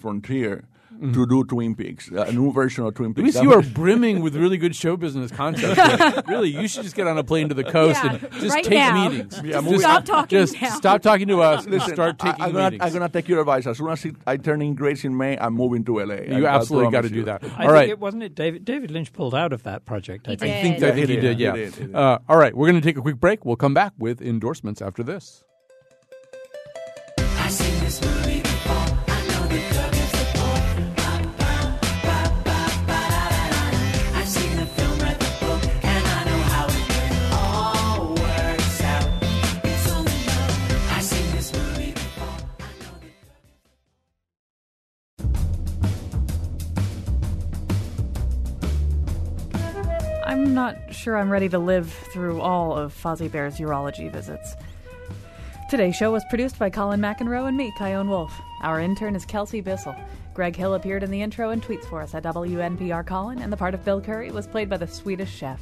von 1.03 1.13
Trier 1.13 1.25
to 1.27 1.27
do 1.27 1.45
Twin 1.45 1.75
Peaks, 1.75 2.09
a 2.09 2.33
new 2.33 2.53
version 2.53 2.85
of 2.87 2.95
Twin 2.95 3.15
Peaks. 3.15 3.23
Luis, 3.25 3.35
That 3.35 3.43
you 3.43 3.53
are 3.53 3.63
brimming 3.63 4.21
with 4.23 4.37
really 4.37 4.57
good 4.57 4.75
show 4.77 4.97
business 4.97 5.31
concepts. 5.31 6.27
really, 6.29 6.49
you 6.51 6.69
should 6.69 6.83
just 6.85 6.95
get 6.95 7.07
on 7.07 7.19
a 7.19 7.25
plane 7.25 7.49
to 7.49 7.55
the 7.55 7.65
coast 7.65 8.03
Yeah, 8.03 8.13
and 8.15 8.33
just 8.41 8.55
right 8.55 8.65
take 8.65 8.73
now. 8.79 9.09
meetings. 9.09 9.41
Yeah, 9.45 9.61
Just 9.63 9.81
Stop 9.81 9.97
on. 9.99 10.05
talking 10.05 10.39
Just 10.39 10.61
now. 10.63 10.69
stop 10.71 11.03
talking 11.03 11.29
to 11.29 11.41
us 11.41 11.65
and 11.65 11.73
Listen, 11.75 11.95
start 11.95 12.17
I, 12.21 12.27
taking 12.31 12.45
I'm 12.45 12.53
gonna, 12.53 12.65
meetings. 12.71 12.83
I'm 12.83 12.93
gonna 12.93 13.09
take 13.09 13.29
your 13.29 13.41
advice. 13.41 13.67
As 13.67 13.79
soon 13.79 13.89
as 13.91 14.07
I 14.27 14.37
turn 14.37 14.63
in 14.63 14.75
grades 14.75 15.05
in 15.05 15.17
May, 15.17 15.37
I'm 15.39 15.55
moving 15.55 15.85
to 15.85 16.01
LA. 16.05 16.15
you 16.37 16.47
I- 16.47 16.53
I 16.53 16.55
absolutely 16.57 16.93
got 16.93 17.03
to 17.03 17.09
do 17.09 17.17
you. 17.17 17.25
that. 17.25 17.43
I 17.57 17.67
All 17.67 17.73
think 17.73 17.91
it 17.91 17.99
wasn't 17.99 18.23
it 18.23 18.35
David 18.35 18.65
David 18.65 18.91
Lynch 18.91 19.13
pulled 19.13 19.35
out 19.35 19.53
of 19.53 19.63
that 19.65 19.85
project. 19.85 20.29
I 20.29 20.37
think. 20.37 20.55
I 20.55 20.63
think, 20.63 20.79
did. 20.79 20.89
I 20.91 20.95
think 20.95 21.09
he 21.09 21.15
He 21.15 21.21
did, 21.21 21.39
did, 21.39 21.41
yeah. 21.41 21.53
he 21.55 21.59
did, 21.65 21.75
he 21.75 21.85
did. 21.87 21.95
Uh, 21.95 22.19
all 22.29 22.37
right, 22.37 22.55
we're 22.57 22.69
going 22.69 22.81
to 22.81 22.87
take 22.87 22.97
a 22.97 23.01
quick 23.03 23.17
break. 23.21 23.45
We'll 23.45 23.57
come 23.57 23.75
back 23.75 23.93
with 23.99 24.21
endorsements 24.23 24.81
after 24.83 25.03
this. 25.03 25.43
I'm 50.43 50.55
not 50.55 50.93
sure 50.93 51.17
I'm 51.17 51.31
ready 51.31 51.49
to 51.51 51.59
live 51.61 51.93
through 52.13 52.41
all 52.41 52.77
of 52.77 52.93
Fozzie 52.93 53.31
Bear's 53.31 53.59
urology 53.59 54.11
visits. 54.11 54.57
Today's 55.71 55.95
show 55.95 56.11
was 56.11 56.25
produced 56.29 56.59
by 56.59 56.69
Colin 56.69 57.01
McEnroe 57.01 57.47
and 57.47 57.57
me, 57.57 57.73
Chion 57.79 58.09
Wolf. 58.09 58.37
Our 58.61 58.81
intern 58.81 59.15
is 59.15 59.25
Kelsey 59.25 59.61
Bissell. 59.61 59.95
Greg 60.35 60.57
Hill 60.57 60.75
appeared 60.75 61.05
in 61.05 61.13
the 61.13 61.23
intro 61.23 61.51
and 61.51 61.63
tweets 61.63 61.85
for 61.85 62.03
us 62.03 62.13
at 62.17 62.25
WNPR 62.25 63.07
Colin, 63.07 63.41
and 63.41 63.53
the 63.53 63.57
part 63.57 63.73
of 63.73 63.85
Bill 63.85 64.01
Curry 64.01 64.33
was 64.33 64.49
played 64.49 64.69
by 64.69 64.77
the 64.77 64.87
Swedish 64.89 65.33
chef. 65.33 65.61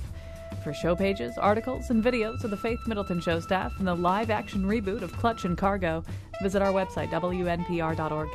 For 0.64 0.72
show 0.72 0.96
pages, 0.96 1.36
articles, 1.36 1.90
and 1.90 2.02
videos 2.02 2.42
of 2.42 2.50
the 2.50 2.56
Faith 2.56 2.80
Middleton 2.86 3.20
Show 3.20 3.38
staff 3.38 3.74
and 3.78 3.86
the 3.86 3.94
live 3.94 4.30
action 4.30 4.64
reboot 4.64 5.02
of 5.02 5.12
Clutch 5.12 5.44
and 5.44 5.58
Cargo, 5.58 6.02
visit 6.40 6.62
our 6.62 6.72
website, 6.72 7.10
WNPR.org. 7.10 8.30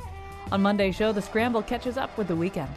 On 0.51 0.61
Monday's 0.61 0.95
show, 0.95 1.11
The 1.11 1.23
Scramble 1.23 1.63
catches 1.63 1.97
up 1.97 2.15
with 2.19 2.27
the 2.27 2.35
weekend. 2.35 2.69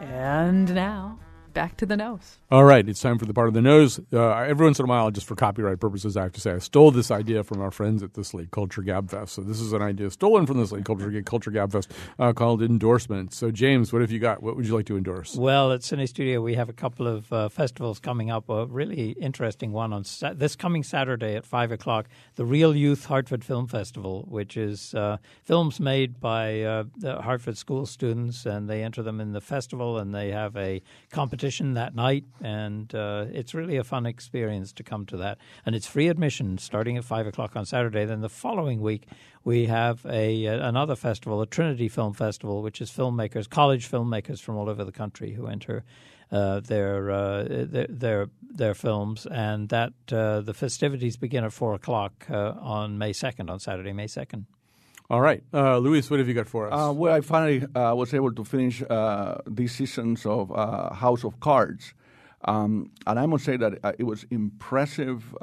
And 0.00 0.74
now, 0.74 1.16
back 1.52 1.76
to 1.78 1.86
the 1.86 1.96
nose. 1.96 2.38
All 2.50 2.64
right, 2.64 2.88
it's 2.88 3.00
time 3.00 3.18
for 3.18 3.26
the 3.26 3.34
part 3.34 3.48
of 3.48 3.54
the 3.54 3.60
nose. 3.60 4.00
Uh, 4.12 4.30
every 4.30 4.64
once 4.66 4.78
in 4.78 4.84
a 4.84 4.88
while, 4.88 5.10
just 5.10 5.26
for 5.26 5.34
copyright 5.34 5.80
purposes, 5.80 6.16
I 6.16 6.22
have 6.22 6.32
to 6.32 6.40
say 6.40 6.52
I 6.52 6.58
stole 6.58 6.90
this 6.90 7.10
idea 7.10 7.44
from 7.44 7.60
our 7.60 7.70
friends 7.70 8.02
at 8.02 8.14
the 8.14 8.24
Slate 8.24 8.50
Culture 8.50 8.82
Gabfest. 8.82 9.30
So 9.30 9.42
this 9.42 9.60
is 9.60 9.72
an 9.72 9.82
idea 9.82 10.10
stolen 10.10 10.46
from 10.46 10.58
the 10.58 10.66
Slate 10.66 10.84
Culture 10.84 11.22
Culture 11.22 11.50
Gabfest 11.50 11.88
uh, 12.18 12.32
called 12.32 12.62
endorsements. 12.62 13.36
So 13.36 13.50
James, 13.50 13.92
what 13.92 14.02
have 14.02 14.10
you 14.10 14.18
got? 14.18 14.42
What 14.42 14.56
would 14.56 14.66
you 14.66 14.74
like 14.74 14.86
to 14.86 14.96
endorse? 14.96 15.36
Well, 15.36 15.72
at 15.72 15.80
Cinestudio, 15.80 16.42
we 16.42 16.54
have 16.54 16.68
a 16.68 16.72
couple 16.72 17.06
of 17.06 17.32
uh, 17.32 17.48
festivals 17.48 17.98
coming 17.98 18.30
up. 18.30 18.48
A 18.48 18.66
really 18.66 19.12
interesting 19.12 19.72
one 19.72 19.92
on 19.92 20.04
sa- 20.04 20.34
this 20.34 20.56
coming 20.56 20.82
Saturday 20.82 21.36
at 21.36 21.44
5 21.44 21.72
o'clock, 21.72 22.08
the 22.36 22.44
Real 22.44 22.74
Youth 22.74 23.06
Hartford 23.06 23.44
Film 23.44 23.66
Festival, 23.66 24.26
which 24.28 24.56
is 24.56 24.94
uh, 24.94 25.18
films 25.44 25.80
made 25.80 26.20
by 26.20 26.62
uh, 26.62 26.84
the 26.96 27.20
Hartford 27.22 27.56
school 27.56 27.86
students, 27.86 28.46
and 28.46 28.68
they 28.70 28.82
enter 28.82 29.02
them 29.02 29.20
in 29.20 29.32
the 29.32 29.40
festival, 29.40 29.98
and 29.98 30.14
they 30.14 30.30
have 30.30 30.56
a 30.56 30.82
competition 31.10 31.37
competition 31.38 31.74
that 31.74 31.94
night, 31.94 32.24
and 32.42 32.92
uh, 32.96 33.26
it's 33.32 33.54
really 33.54 33.76
a 33.76 33.84
fun 33.84 34.06
experience 34.06 34.72
to 34.72 34.82
come 34.82 35.06
to 35.06 35.16
that. 35.18 35.38
And 35.64 35.76
it's 35.76 35.86
free 35.86 36.08
admission 36.08 36.58
starting 36.58 36.96
at 36.96 37.04
five 37.04 37.28
o'clock 37.28 37.54
on 37.54 37.64
Saturday. 37.64 38.04
Then 38.06 38.22
the 38.22 38.28
following 38.28 38.80
week 38.80 39.06
we 39.44 39.66
have 39.66 40.04
a 40.04 40.46
another 40.46 40.96
festival, 40.96 41.40
a 41.40 41.46
Trinity 41.46 41.88
Film 41.88 42.12
Festival, 42.12 42.60
which 42.60 42.80
is 42.80 42.90
filmmakers, 42.90 43.48
college 43.48 43.88
filmmakers 43.88 44.40
from 44.40 44.56
all 44.56 44.68
over 44.68 44.84
the 44.84 44.90
country 44.90 45.34
who 45.34 45.46
enter 45.46 45.84
uh, 46.32 46.58
their, 46.58 47.08
uh, 47.08 47.44
their 47.46 47.86
their 47.88 48.26
their 48.42 48.74
films, 48.74 49.24
and 49.26 49.68
that 49.68 49.92
uh, 50.10 50.40
the 50.40 50.54
festivities 50.54 51.16
begin 51.16 51.44
at 51.44 51.52
four 51.52 51.74
o'clock 51.74 52.26
uh, 52.28 52.54
on 52.60 52.98
May 52.98 53.12
second, 53.12 53.48
on 53.48 53.60
Saturday, 53.60 53.92
May 53.92 54.08
second. 54.08 54.46
All 55.10 55.22
right, 55.22 55.42
uh, 55.54 55.78
Luis, 55.78 56.10
what 56.10 56.18
have 56.18 56.28
you 56.28 56.34
got 56.34 56.48
for 56.48 56.70
us? 56.70 56.72
Uh, 56.74 56.92
well, 56.92 57.14
I 57.14 57.22
finally 57.22 57.64
uh, 57.74 57.94
was 57.94 58.12
able 58.12 58.30
to 58.30 58.44
finish 58.44 58.82
uh, 58.82 59.38
these 59.46 59.74
seasons 59.74 60.26
of 60.26 60.52
uh, 60.52 60.92
House 60.92 61.24
of 61.24 61.40
Cards. 61.40 61.94
Um, 62.44 62.90
and 63.06 63.18
I 63.18 63.24
must 63.24 63.46
say 63.46 63.56
that 63.56 63.78
uh, 63.82 63.92
it 63.98 64.04
was 64.04 64.26
impressive 64.30 65.34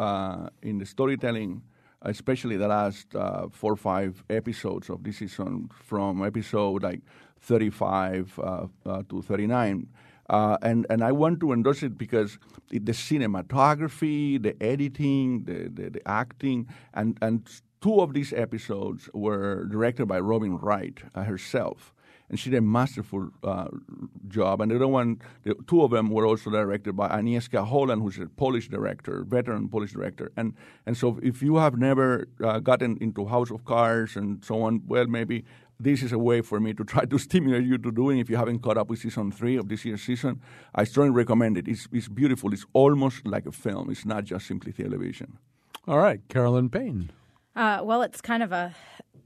in 0.61 0.77
the 0.77 0.85
storytelling, 0.85 1.63
especially 2.03 2.57
the 2.57 2.67
last 2.67 3.07
four 3.53 3.73
or 3.73 3.75
five 3.75 4.23
episodes 4.29 4.87
of 4.91 5.03
this 5.03 5.17
season, 5.17 5.71
from 5.73 6.23
episode 6.23 6.83
like 6.83 7.01
35 7.41 8.39
uh, 8.39 8.67
to 9.09 9.21
39. 9.23 9.87
Uh, 10.27 10.57
and 10.63 10.87
and 10.89 11.03
I 11.03 11.11
want 11.11 11.39
to 11.41 11.53
endorse 11.53 11.83
it 11.83 11.97
because 11.97 12.39
the 12.69 12.93
cinematography, 12.93 14.41
the 14.41 14.55
editing, 14.61 15.43
the, 15.43 15.69
the, 15.69 15.89
the 15.91 16.01
acting, 16.07 16.67
and 16.95 17.15
and 17.21 17.47
two 17.85 18.01
of 18.01 18.15
these 18.15 18.33
episodes 18.33 19.07
were 19.13 19.65
directed 19.65 20.07
by 20.07 20.19
Robin 20.19 20.57
Wright 20.57 20.97
uh, 21.13 21.21
herself, 21.21 21.93
and 22.29 22.39
she 22.39 22.49
did 22.49 22.57
a 22.57 22.61
masterful 22.61 23.29
uh, 23.43 23.67
job. 24.27 24.59
And 24.61 24.71
the 24.71 24.77
other 24.77 24.87
one, 24.87 25.21
the 25.43 25.53
two 25.67 25.83
of 25.83 25.91
them 25.91 26.09
were 26.09 26.25
also 26.25 26.49
directed 26.49 26.95
by 26.97 27.09
Agnieszka 27.09 27.63
Holland, 27.63 28.01
who's 28.01 28.17
a 28.17 28.25
Polish 28.25 28.69
director, 28.69 29.23
veteran 29.23 29.69
Polish 29.69 29.91
director. 29.91 30.31
And 30.35 30.55
and 30.87 30.97
so 30.97 31.19
if 31.21 31.43
you 31.43 31.57
have 31.57 31.77
never 31.77 32.27
uh, 32.43 32.57
gotten 32.57 32.97
into 33.01 33.27
House 33.27 33.51
of 33.51 33.65
Cards 33.65 34.15
and 34.15 34.43
so 34.43 34.63
on, 34.63 34.81
well, 34.87 35.05
maybe 35.05 35.45
this 35.79 36.01
is 36.01 36.11
a 36.11 36.17
way 36.17 36.41
for 36.41 36.59
me 36.59 36.73
to 36.73 36.83
try 36.83 37.05
to 37.05 37.17
stimulate 37.27 37.65
you 37.65 37.77
to 37.77 37.91
doing 37.91 38.17
if 38.17 38.31
you 38.31 38.37
haven't 38.37 38.63
caught 38.63 38.79
up 38.79 38.89
with 38.89 38.97
season 38.97 39.31
three 39.31 39.57
of 39.57 39.69
this 39.69 39.85
year's 39.85 40.01
season. 40.01 40.41
I 40.73 40.85
strongly 40.85 41.13
recommend 41.13 41.55
it. 41.59 41.67
It's, 41.67 41.87
it's 41.91 42.07
beautiful. 42.07 42.51
It's 42.51 42.65
almost 42.73 43.27
like 43.27 43.45
a 43.45 43.51
film. 43.51 43.91
It's 43.91 44.05
not 44.05 44.23
just 44.23 44.47
simply 44.47 44.71
television. 44.71 45.37
All 45.87 45.99
right, 45.99 46.21
Carolyn 46.29 46.71
Payne. 46.71 47.11
Uh, 47.55 47.81
well, 47.83 48.01
it's 48.01 48.21
kind 48.21 48.43
of 48.43 48.51
a 48.51 48.75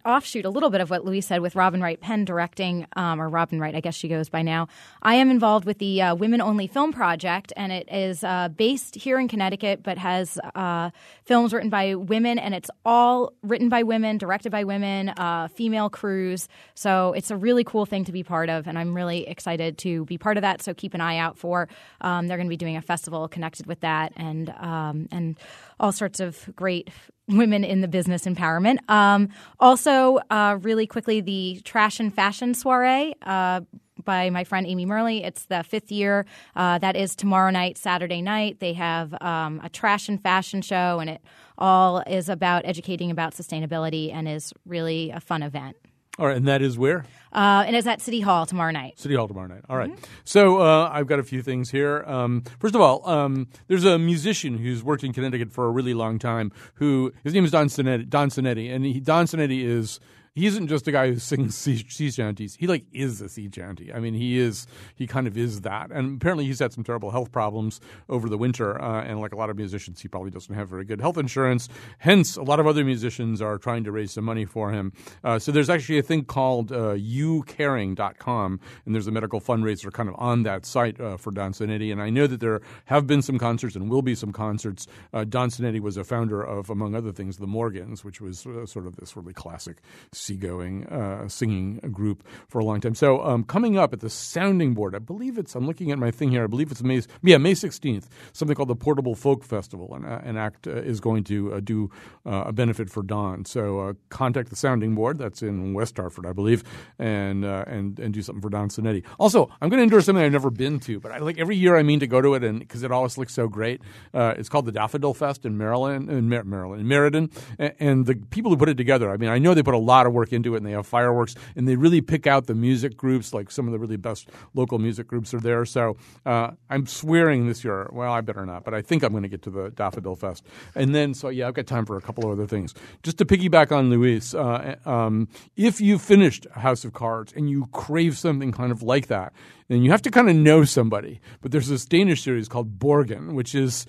offshoot 0.05 0.45
a 0.45 0.49
little 0.49 0.69
bit 0.69 0.81
of 0.81 0.89
what 0.89 1.05
Luis 1.05 1.27
said 1.27 1.41
with 1.41 1.55
Robin 1.55 1.81
Wright 1.81 1.99
Penn 1.99 2.25
directing, 2.25 2.87
um, 2.95 3.21
or 3.21 3.27
Robin 3.29 3.59
Wright, 3.59 3.75
I 3.75 3.81
guess 3.81 3.95
she 3.95 4.07
goes 4.07 4.29
by 4.29 4.41
now. 4.41 4.67
I 5.01 5.15
am 5.15 5.29
involved 5.29 5.65
with 5.65 5.77
the 5.79 6.01
uh, 6.01 6.15
Women 6.15 6.41
Only 6.41 6.67
Film 6.67 6.93
Project, 6.93 7.53
and 7.55 7.71
it 7.71 7.91
is 7.91 8.23
uh, 8.23 8.49
based 8.49 8.95
here 8.95 9.19
in 9.19 9.27
Connecticut, 9.27 9.83
but 9.83 9.97
has 9.97 10.39
uh, 10.55 10.91
films 11.25 11.53
written 11.53 11.69
by 11.69 11.95
women, 11.95 12.39
and 12.39 12.53
it's 12.55 12.69
all 12.85 13.33
written 13.43 13.69
by 13.69 13.83
women, 13.83 14.17
directed 14.17 14.51
by 14.51 14.63
women, 14.63 15.09
uh, 15.09 15.47
female 15.49 15.89
crews. 15.89 16.47
So 16.75 17.13
it's 17.13 17.31
a 17.31 17.37
really 17.37 17.63
cool 17.63 17.85
thing 17.85 18.05
to 18.05 18.11
be 18.11 18.23
part 18.23 18.49
of, 18.49 18.67
and 18.67 18.77
I'm 18.77 18.95
really 18.95 19.27
excited 19.27 19.77
to 19.79 20.05
be 20.05 20.17
part 20.17 20.37
of 20.37 20.41
that. 20.41 20.61
So 20.61 20.73
keep 20.73 20.93
an 20.93 21.01
eye 21.01 21.17
out 21.17 21.37
for. 21.37 21.67
Um, 22.01 22.27
they're 22.27 22.37
going 22.37 22.47
to 22.47 22.49
be 22.49 22.57
doing 22.57 22.77
a 22.77 22.81
festival 22.81 23.27
connected 23.27 23.65
with 23.65 23.81
that, 23.81 24.13
and 24.15 24.49
um, 24.49 25.07
and 25.11 25.37
all 25.79 25.91
sorts 25.91 26.19
of 26.19 26.49
great 26.55 26.89
women 27.27 27.63
in 27.63 27.81
the 27.81 27.87
business 27.87 28.25
empowerment. 28.25 28.77
Um, 28.89 29.29
also, 29.59 30.19
uh, 30.29 30.57
really 30.61 30.87
quickly, 30.87 31.21
the 31.21 31.61
Trash 31.63 31.99
and 31.99 32.13
Fashion 32.13 32.53
Soiree. 32.53 33.13
Uh, 33.21 33.61
by 34.05 34.29
my 34.29 34.43
friend 34.43 34.65
Amy 34.65 34.85
Murley. 34.85 35.23
It's 35.23 35.45
the 35.45 35.63
fifth 35.63 35.91
year. 35.91 36.25
Uh, 36.55 36.77
that 36.79 36.95
is 36.95 37.15
tomorrow 37.15 37.51
night, 37.51 37.77
Saturday 37.77 38.21
night. 38.21 38.59
They 38.59 38.73
have 38.73 39.13
um, 39.21 39.61
a 39.63 39.69
trash 39.69 40.09
and 40.09 40.21
fashion 40.21 40.61
show, 40.61 40.99
and 40.99 41.09
it 41.09 41.21
all 41.57 41.99
is 42.07 42.29
about 42.29 42.65
educating 42.65 43.11
about 43.11 43.33
sustainability 43.33 44.13
and 44.13 44.27
is 44.27 44.53
really 44.65 45.11
a 45.11 45.19
fun 45.19 45.43
event. 45.43 45.75
All 46.19 46.27
right, 46.27 46.35
and 46.35 46.47
that 46.49 46.61
is 46.61 46.77
where? 46.77 47.05
Uh, 47.31 47.63
and 47.65 47.75
it's 47.75 47.87
at 47.87 48.01
City 48.01 48.19
Hall 48.19 48.45
tomorrow 48.45 48.71
night. 48.71 48.99
City 48.99 49.15
Hall 49.15 49.27
tomorrow 49.27 49.47
night. 49.47 49.61
All 49.69 49.77
right. 49.77 49.91
So 50.25 50.59
uh, 50.59 50.89
I've 50.91 51.07
got 51.07 51.19
a 51.19 51.23
few 51.23 51.41
things 51.41 51.69
here. 51.69 52.03
Um, 52.05 52.43
first 52.59 52.75
of 52.75 52.81
all, 52.81 53.07
um, 53.07 53.47
there's 53.67 53.85
a 53.85 53.97
musician 53.97 54.57
who's 54.57 54.83
worked 54.83 55.05
in 55.05 55.13
Connecticut 55.13 55.51
for 55.51 55.65
a 55.65 55.69
really 55.69 55.93
long 55.93 56.19
time. 56.19 56.51
Who 56.75 57.13
his 57.23 57.33
name 57.33 57.45
is 57.45 57.51
Don 57.51 57.67
Sineti, 57.67 58.09
Don 58.09 58.29
Sineti 58.29 58.73
and 58.73 58.83
he, 58.83 58.99
Don 58.99 59.27
Sineti 59.27 59.63
is 59.63 60.01
he 60.39 60.47
isn't 60.47 60.67
just 60.67 60.87
a 60.87 60.91
guy 60.91 61.09
who 61.09 61.19
sings 61.19 61.55
sea, 61.63 61.85
sea 61.89 62.09
shanties. 62.09 62.55
He 62.55 62.65
like 62.65 62.85
is 62.93 63.19
a 63.21 63.27
sea 63.27 63.49
shanty. 63.53 63.93
I 63.93 63.99
mean, 63.99 64.13
he 64.13 64.37
is 64.37 64.67
he 64.95 65.05
kind 65.05 65.27
of 65.27 65.37
is 65.37 65.61
that. 65.61 65.91
And 65.91 66.15
apparently, 66.15 66.45
he's 66.45 66.59
had 66.59 66.71
some 66.71 66.83
terrible 66.83 67.11
health 67.11 67.31
problems 67.31 67.81
over 68.07 68.29
the 68.29 68.37
winter. 68.37 68.81
Uh, 68.81 69.03
and 69.03 69.19
like 69.19 69.33
a 69.33 69.35
lot 69.35 69.49
of 69.49 69.57
musicians, 69.57 69.99
he 70.01 70.07
probably 70.07 70.31
doesn't 70.31 70.53
have 70.55 70.69
very 70.69 70.85
good 70.85 71.01
health 71.01 71.17
insurance. 71.17 71.67
Hence, 71.97 72.37
a 72.37 72.43
lot 72.43 72.59
of 72.59 72.67
other 72.67 72.85
musicians 72.85 73.41
are 73.41 73.57
trying 73.57 73.83
to 73.83 73.91
raise 73.91 74.13
some 74.13 74.23
money 74.23 74.45
for 74.45 74.71
him. 74.71 74.93
Uh, 75.23 75.39
so 75.39 75.51
there's 75.51 75.69
actually 75.69 75.99
a 75.99 76.03
thing 76.03 76.23
called 76.23 76.71
uh, 76.71 76.95
youcaring.com, 76.95 78.59
and 78.85 78.95
there's 78.95 79.07
a 79.07 79.11
medical 79.11 79.41
fundraiser 79.41 79.91
kind 79.91 80.07
of 80.07 80.15
on 80.17 80.43
that 80.43 80.65
site 80.65 80.99
uh, 81.01 81.17
for 81.17 81.31
Don 81.31 81.51
Sineti. 81.51 81.91
And 81.91 82.01
I 82.01 82.09
know 82.09 82.27
that 82.27 82.39
there 82.39 82.61
have 82.85 83.05
been 83.05 83.21
some 83.21 83.37
concerts 83.37 83.75
and 83.75 83.89
will 83.89 84.01
be 84.01 84.15
some 84.15 84.31
concerts. 84.31 84.87
Uh, 85.13 85.25
Don 85.25 85.49
Sineti 85.49 85.81
was 85.81 85.97
a 85.97 86.05
founder 86.05 86.41
of, 86.41 86.69
among 86.69 86.95
other 86.95 87.11
things, 87.11 87.37
the 87.37 87.47
Morgans, 87.47 88.05
which 88.05 88.21
was 88.21 88.45
uh, 88.45 88.65
sort 88.65 88.87
of 88.87 88.95
this 88.95 89.17
really 89.17 89.33
classic 89.33 89.81
seagoing 90.29 90.85
uh, 90.87 91.27
singing 91.27 91.77
group 91.91 92.23
for 92.47 92.59
a 92.59 92.63
long 92.63 92.79
time. 92.79 92.93
So 92.93 93.23
um, 93.23 93.43
coming 93.43 93.77
up 93.77 93.93
at 93.93 93.99
the 93.99 94.09
Sounding 94.09 94.75
Board, 94.75 94.95
I 94.95 94.99
believe 94.99 95.37
it's. 95.37 95.55
I'm 95.55 95.65
looking 95.65 95.91
at 95.91 95.97
my 95.97 96.11
thing 96.11 96.29
here. 96.29 96.43
I 96.43 96.47
believe 96.47 96.71
it's 96.71 96.83
May. 96.83 97.01
Yeah, 97.23 97.37
May 97.37 97.53
16th. 97.53 98.05
Something 98.31 98.55
called 98.55 98.69
the 98.69 98.75
Portable 98.75 99.15
Folk 99.15 99.43
Festival, 99.43 99.93
and 99.95 100.05
uh, 100.05 100.19
an 100.23 100.37
act 100.37 100.67
uh, 100.67 100.71
is 100.71 100.99
going 100.99 101.23
to 101.25 101.53
uh, 101.53 101.59
do 101.61 101.89
uh, 102.25 102.43
a 102.45 102.53
benefit 102.53 102.89
for 102.89 103.01
Don. 103.01 103.45
So 103.45 103.79
uh, 103.79 103.93
contact 104.09 104.49
the 104.49 104.55
Sounding 104.55 104.93
Board. 104.93 105.17
That's 105.17 105.41
in 105.41 105.73
West 105.73 105.97
Hartford, 105.97 106.27
I 106.27 106.33
believe, 106.33 106.63
and 106.99 107.43
and 107.43 107.99
and 107.99 108.13
do 108.13 108.21
something 108.21 108.41
for 108.41 108.49
Don 108.49 108.69
Sineti. 108.69 109.03
Also, 109.19 109.49
I'm 109.61 109.69
going 109.69 109.79
to 109.79 109.83
endorse 109.83 110.05
something 110.05 110.23
I've 110.23 110.31
never 110.31 110.51
been 110.51 110.79
to, 110.81 110.99
but 110.99 111.11
I 111.11 111.17
like 111.17 111.39
every 111.39 111.55
year 111.55 111.75
I 111.75 111.81
mean 111.83 111.99
to 112.01 112.07
go 112.07 112.21
to 112.21 112.35
it, 112.35 112.43
and 112.43 112.59
because 112.59 112.83
it 112.83 112.91
always 112.91 113.17
looks 113.17 113.33
so 113.33 113.47
great. 113.47 113.81
It's 114.13 114.49
called 114.49 114.65
the 114.65 114.71
Daffodil 114.71 115.15
Fest 115.15 115.45
in 115.45 115.57
Maryland, 115.57 116.09
in 116.09 116.29
Mar- 116.29 116.43
Maryland, 116.43 116.81
in 116.81 116.87
Meriden, 116.87 117.31
and, 117.57 117.73
and 117.79 118.05
the 118.05 118.15
people 118.15 118.51
who 118.51 118.57
put 118.57 118.69
it 118.69 118.77
together. 118.77 119.09
I 119.09 119.17
mean, 119.17 119.29
I 119.29 119.39
know 119.39 119.53
they 119.53 119.63
put 119.63 119.73
a 119.73 119.77
lot 119.77 120.05
of 120.05 120.08
work 120.09 120.33
into 120.33 120.53
it, 120.53 120.57
and 120.57 120.65
they 120.65 120.71
have 120.71 120.87
fireworks, 120.87 121.35
and 121.55 121.67
they 121.67 121.75
really 121.75 122.01
pick 122.01 122.27
out 122.27 122.47
the 122.47 122.55
music 122.55 122.97
groups. 122.97 123.33
Like 123.33 123.51
some 123.51 123.67
of 123.67 123.71
the 123.71 123.79
really 123.79 123.97
best 123.97 124.29
local 124.53 124.79
music 124.79 125.07
groups 125.07 125.33
are 125.33 125.39
there. 125.39 125.65
So 125.65 125.97
uh, 126.25 126.51
I'm 126.69 126.85
swearing 126.85 127.47
this 127.47 127.63
year. 127.63 127.89
Well, 127.91 128.11
I 128.11 128.21
better 128.21 128.45
not, 128.45 128.63
but 128.63 128.73
I 128.73 128.81
think 128.81 129.03
I'm 129.03 129.11
going 129.11 129.23
to 129.23 129.29
get 129.29 129.41
to 129.43 129.49
the 129.49 129.69
Daffodil 129.69 130.15
Fest, 130.15 130.45
and 130.75 130.93
then 130.93 131.13
so 131.13 131.29
yeah, 131.29 131.47
I've 131.47 131.53
got 131.53 131.67
time 131.67 131.85
for 131.85 131.97
a 131.97 132.01
couple 132.01 132.25
of 132.25 132.31
other 132.31 132.47
things. 132.47 132.73
Just 133.03 133.17
to 133.19 133.25
piggyback 133.25 133.71
on 133.71 133.89
Luis, 133.89 134.33
uh, 134.33 134.75
um, 134.85 135.27
if 135.55 135.81
you 135.81 135.97
finished 135.97 136.47
House 136.51 136.83
of 136.85 136.93
Cards 136.93 137.33
and 137.35 137.49
you 137.49 137.67
crave 137.71 138.17
something 138.17 138.51
kind 138.51 138.71
of 138.71 138.83
like 138.83 139.07
that, 139.07 139.33
then 139.67 139.83
you 139.83 139.91
have 139.91 140.01
to 140.01 140.11
kind 140.11 140.29
of 140.29 140.35
know 140.35 140.63
somebody. 140.63 141.19
But 141.41 141.51
there's 141.51 141.67
this 141.67 141.85
Danish 141.85 142.23
series 142.23 142.47
called 142.49 142.79
Borgen, 142.79 143.33
which 143.33 143.55
is, 143.55 143.85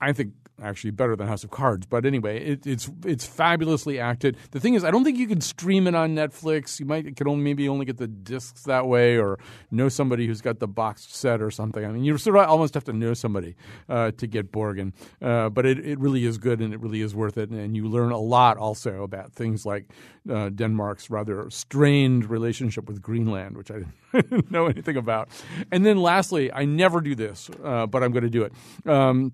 I 0.00 0.12
think, 0.12 0.32
actually 0.62 0.90
better 0.90 1.16
than 1.16 1.26
House 1.26 1.44
of 1.44 1.50
Cards. 1.50 1.86
But 1.86 2.06
anyway, 2.06 2.44
it, 2.44 2.66
it's 2.66 2.90
it's 3.04 3.24
fabulously 3.24 3.98
acted. 3.98 4.36
The 4.50 4.60
thing 4.60 4.74
is, 4.74 4.84
I 4.84 4.90
don't 4.90 5.04
think 5.04 5.18
you 5.18 5.26
can 5.26 5.40
stream 5.40 5.86
it 5.86 5.94
on 5.94 6.14
Netflix. 6.14 6.78
You 6.80 6.86
might 6.86 7.16
could 7.16 7.28
only 7.28 7.42
maybe 7.42 7.68
only 7.68 7.84
get 7.84 7.98
the 7.98 8.06
discs 8.06 8.62
that 8.62 8.86
way, 8.86 9.16
or 9.16 9.38
know 9.70 9.88
somebody 9.88 10.26
who's 10.26 10.40
got 10.40 10.58
the 10.58 10.68
boxed 10.68 11.14
set 11.14 11.40
or 11.40 11.50
something. 11.50 11.84
I 11.84 11.88
mean, 11.88 12.04
you 12.04 12.16
sort 12.18 12.36
of 12.36 12.48
almost 12.48 12.74
have 12.74 12.84
to 12.84 12.92
know 12.92 13.14
somebody 13.14 13.56
uh, 13.88 14.12
to 14.12 14.26
get 14.26 14.52
Borgen. 14.52 14.92
Uh, 15.20 15.48
but 15.48 15.66
it, 15.66 15.78
it 15.84 15.98
really 15.98 16.24
is 16.24 16.38
good, 16.38 16.60
and 16.60 16.72
it 16.72 16.80
really 16.80 17.00
is 17.00 17.14
worth 17.14 17.38
it. 17.38 17.50
And 17.50 17.76
you 17.76 17.88
learn 17.88 18.12
a 18.12 18.18
lot 18.18 18.56
also 18.56 19.02
about 19.02 19.32
things 19.32 19.66
like 19.66 19.86
uh, 20.30 20.48
Denmark's 20.50 21.10
rather 21.10 21.50
strained 21.50 22.30
relationship 22.30 22.88
with 22.88 23.02
Greenland, 23.02 23.56
which 23.56 23.70
I 23.70 23.82
didn't 24.12 24.50
know 24.50 24.66
anything 24.66 24.96
about. 24.96 25.28
And 25.70 25.84
then 25.84 25.98
lastly, 25.98 26.52
I 26.52 26.64
never 26.64 27.00
do 27.00 27.14
this, 27.14 27.50
uh, 27.62 27.86
but 27.86 28.02
I'm 28.02 28.12
going 28.12 28.24
to 28.24 28.30
do 28.30 28.44
it. 28.44 28.52
Um, 28.88 29.32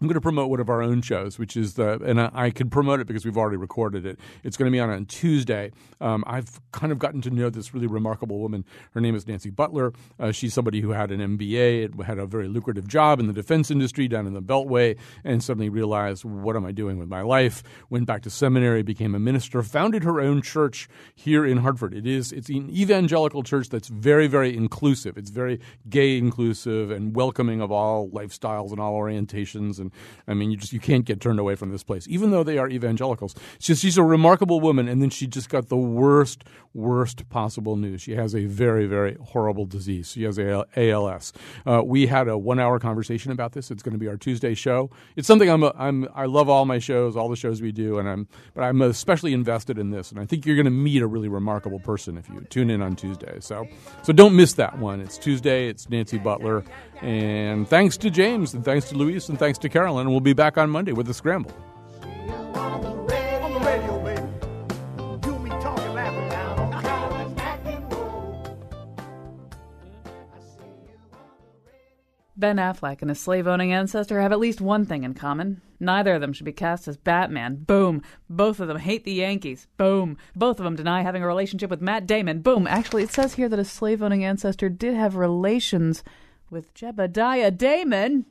I'm 0.00 0.08
going 0.08 0.14
to 0.14 0.20
promote 0.20 0.50
one 0.50 0.60
of 0.60 0.68
our 0.68 0.82
own 0.82 1.02
shows, 1.02 1.38
which 1.38 1.56
is 1.56 1.74
the, 1.74 2.00
and 2.04 2.20
I, 2.20 2.50
can 2.50 2.68
promote 2.68 3.00
it 3.00 3.06
because 3.06 3.24
we've 3.24 3.36
already 3.36 3.56
recorded 3.56 4.04
it. 4.04 4.18
It's 4.42 4.56
going 4.56 4.70
to 4.70 4.74
be 4.74 4.80
on 4.80 4.90
on 4.90 5.06
Tuesday. 5.06 5.72
Um, 6.00 6.24
I've 6.26 6.60
kind 6.72 6.92
of 6.92 6.98
gotten 6.98 7.20
to 7.22 7.30
know 7.30 7.50
this 7.50 7.72
really 7.72 7.86
remarkable 7.86 8.38
woman. 8.38 8.64
Her 8.92 9.00
name 9.00 9.14
is 9.14 9.26
Nancy 9.26 9.50
Butler. 9.50 9.92
Uh, 10.18 10.32
she's 10.32 10.52
somebody 10.52 10.80
who 10.80 10.90
had 10.90 11.10
an 11.10 11.38
MBA, 11.38 12.02
had 12.04 12.18
a 12.18 12.26
very 12.26 12.48
lucrative 12.48 12.88
job 12.88 13.20
in 13.20 13.26
the 13.26 13.32
defense 13.32 13.70
industry 13.70 14.08
down 14.08 14.26
in 14.26 14.34
the 14.34 14.42
Beltway, 14.42 14.96
and 15.24 15.42
suddenly 15.42 15.68
realized, 15.68 16.24
what 16.24 16.56
am 16.56 16.66
I 16.66 16.72
doing 16.72 16.98
with 16.98 17.08
my 17.08 17.22
life? 17.22 17.62
Went 17.90 18.06
back 18.06 18.22
to 18.22 18.30
seminary, 18.30 18.82
became 18.82 19.14
a 19.14 19.18
minister, 19.18 19.62
founded 19.62 20.04
her 20.04 20.20
own 20.20 20.42
church 20.42 20.88
here 21.14 21.44
in 21.46 21.58
Hartford. 21.58 21.94
It 21.94 22.06
is 22.06 22.32
it's 22.32 22.48
an 22.48 22.70
evangelical 22.70 23.42
church 23.42 23.68
that's 23.68 23.88
very, 23.88 24.26
very 24.26 24.56
inclusive. 24.56 25.16
It's 25.16 25.30
very 25.30 25.60
gay 25.88 26.18
inclusive 26.18 26.90
and 26.90 27.14
welcoming 27.14 27.60
of 27.60 27.70
all 27.70 28.08
lifestyles 28.10 28.70
and 28.70 28.80
all 28.80 28.94
orientations 28.94 29.78
and 30.26 30.34
I 30.34 30.34
mean, 30.34 30.50
you 30.50 30.56
just 30.56 30.72
you 30.72 30.80
can't 30.80 31.04
get 31.04 31.20
turned 31.20 31.38
away 31.38 31.54
from 31.54 31.70
this 31.70 31.82
place, 31.82 32.06
even 32.08 32.30
though 32.30 32.42
they 32.42 32.58
are 32.58 32.68
evangelicals. 32.68 33.34
She's 33.58 33.80
she's 33.80 33.98
a 33.98 34.02
remarkable 34.02 34.60
woman, 34.60 34.88
and 34.88 35.02
then 35.02 35.10
she 35.10 35.26
just 35.26 35.48
got 35.48 35.68
the 35.68 35.76
worst 35.76 36.44
worst 36.74 37.28
possible 37.28 37.76
news. 37.76 38.02
She 38.02 38.14
has 38.16 38.34
a 38.34 38.46
very 38.46 38.86
very 38.86 39.16
horrible 39.20 39.66
disease. 39.66 40.12
She 40.12 40.24
has 40.24 40.38
ALS. 40.38 41.32
Uh, 41.66 41.82
we 41.84 42.06
had 42.06 42.28
a 42.28 42.36
one 42.36 42.58
hour 42.58 42.78
conversation 42.78 43.32
about 43.32 43.52
this. 43.52 43.70
It's 43.70 43.82
going 43.82 43.92
to 43.92 43.98
be 43.98 44.08
our 44.08 44.16
Tuesday 44.16 44.54
show. 44.54 44.90
It's 45.16 45.26
something 45.26 45.48
I'm 45.48 45.62
a, 45.62 45.72
I'm 45.76 46.08
I 46.14 46.26
love 46.26 46.48
all 46.48 46.64
my 46.64 46.78
shows, 46.78 47.16
all 47.16 47.28
the 47.28 47.36
shows 47.36 47.62
we 47.62 47.72
do, 47.72 47.98
and 47.98 48.08
I'm 48.08 48.28
but 48.54 48.62
I'm 48.62 48.82
especially 48.82 49.32
invested 49.32 49.78
in 49.78 49.90
this, 49.90 50.10
and 50.10 50.20
I 50.20 50.26
think 50.26 50.46
you're 50.46 50.56
going 50.56 50.64
to 50.64 50.70
meet 50.70 51.02
a 51.02 51.06
really 51.06 51.28
remarkable 51.28 51.80
person 51.80 52.18
if 52.18 52.28
you 52.28 52.40
tune 52.50 52.70
in 52.70 52.82
on 52.82 52.96
Tuesday. 52.96 53.38
So 53.40 53.66
so 54.02 54.12
don't 54.12 54.34
miss 54.34 54.54
that 54.54 54.78
one. 54.78 55.00
It's 55.00 55.18
Tuesday. 55.18 55.68
It's 55.68 55.88
Nancy 55.88 56.18
Butler, 56.18 56.64
and 57.04 57.68
thanks 57.68 57.98
to 57.98 58.10
James, 58.10 58.54
and 58.54 58.64
thanks 58.64 58.88
to 58.88 58.96
Luis, 58.96 59.28
and 59.28 59.38
thanks 59.38 59.58
to 59.58 59.68
Carolyn. 59.68 60.10
We'll 60.10 60.20
be 60.20 60.32
back 60.32 60.56
on 60.56 60.70
Monday 60.70 60.92
with 60.92 61.06
the 61.06 61.14
Scramble. 61.14 61.52
Ben 72.36 72.56
Affleck 72.56 73.00
and 73.00 73.08
his 73.08 73.20
slave 73.20 73.46
owning 73.46 73.72
ancestor 73.72 74.20
have 74.20 74.32
at 74.32 74.38
least 74.38 74.60
one 74.60 74.84
thing 74.84 75.04
in 75.04 75.14
common. 75.14 75.62
Neither 75.80 76.14
of 76.14 76.20
them 76.20 76.32
should 76.32 76.44
be 76.44 76.52
cast 76.52 76.86
as 76.88 76.96
Batman. 76.96 77.56
Boom. 77.56 78.02
Both 78.28 78.60
of 78.60 78.68
them 78.68 78.78
hate 78.78 79.04
the 79.04 79.12
Yankees. 79.12 79.66
Boom. 79.78 80.18
Both 80.36 80.58
of 80.58 80.64
them 80.64 80.76
deny 80.76 81.02
having 81.02 81.22
a 81.22 81.26
relationship 81.26 81.70
with 81.70 81.80
Matt 81.80 82.06
Damon. 82.06 82.40
Boom. 82.40 82.66
Actually, 82.66 83.04
it 83.04 83.12
says 83.12 83.34
here 83.34 83.48
that 83.48 83.58
a 83.58 83.64
slave 83.64 84.02
owning 84.02 84.24
ancestor 84.24 84.68
did 84.68 84.94
have 84.94 85.16
relations 85.16 86.02
with 86.54 86.72
Jebediah 86.72 87.58
Damon. 87.58 88.26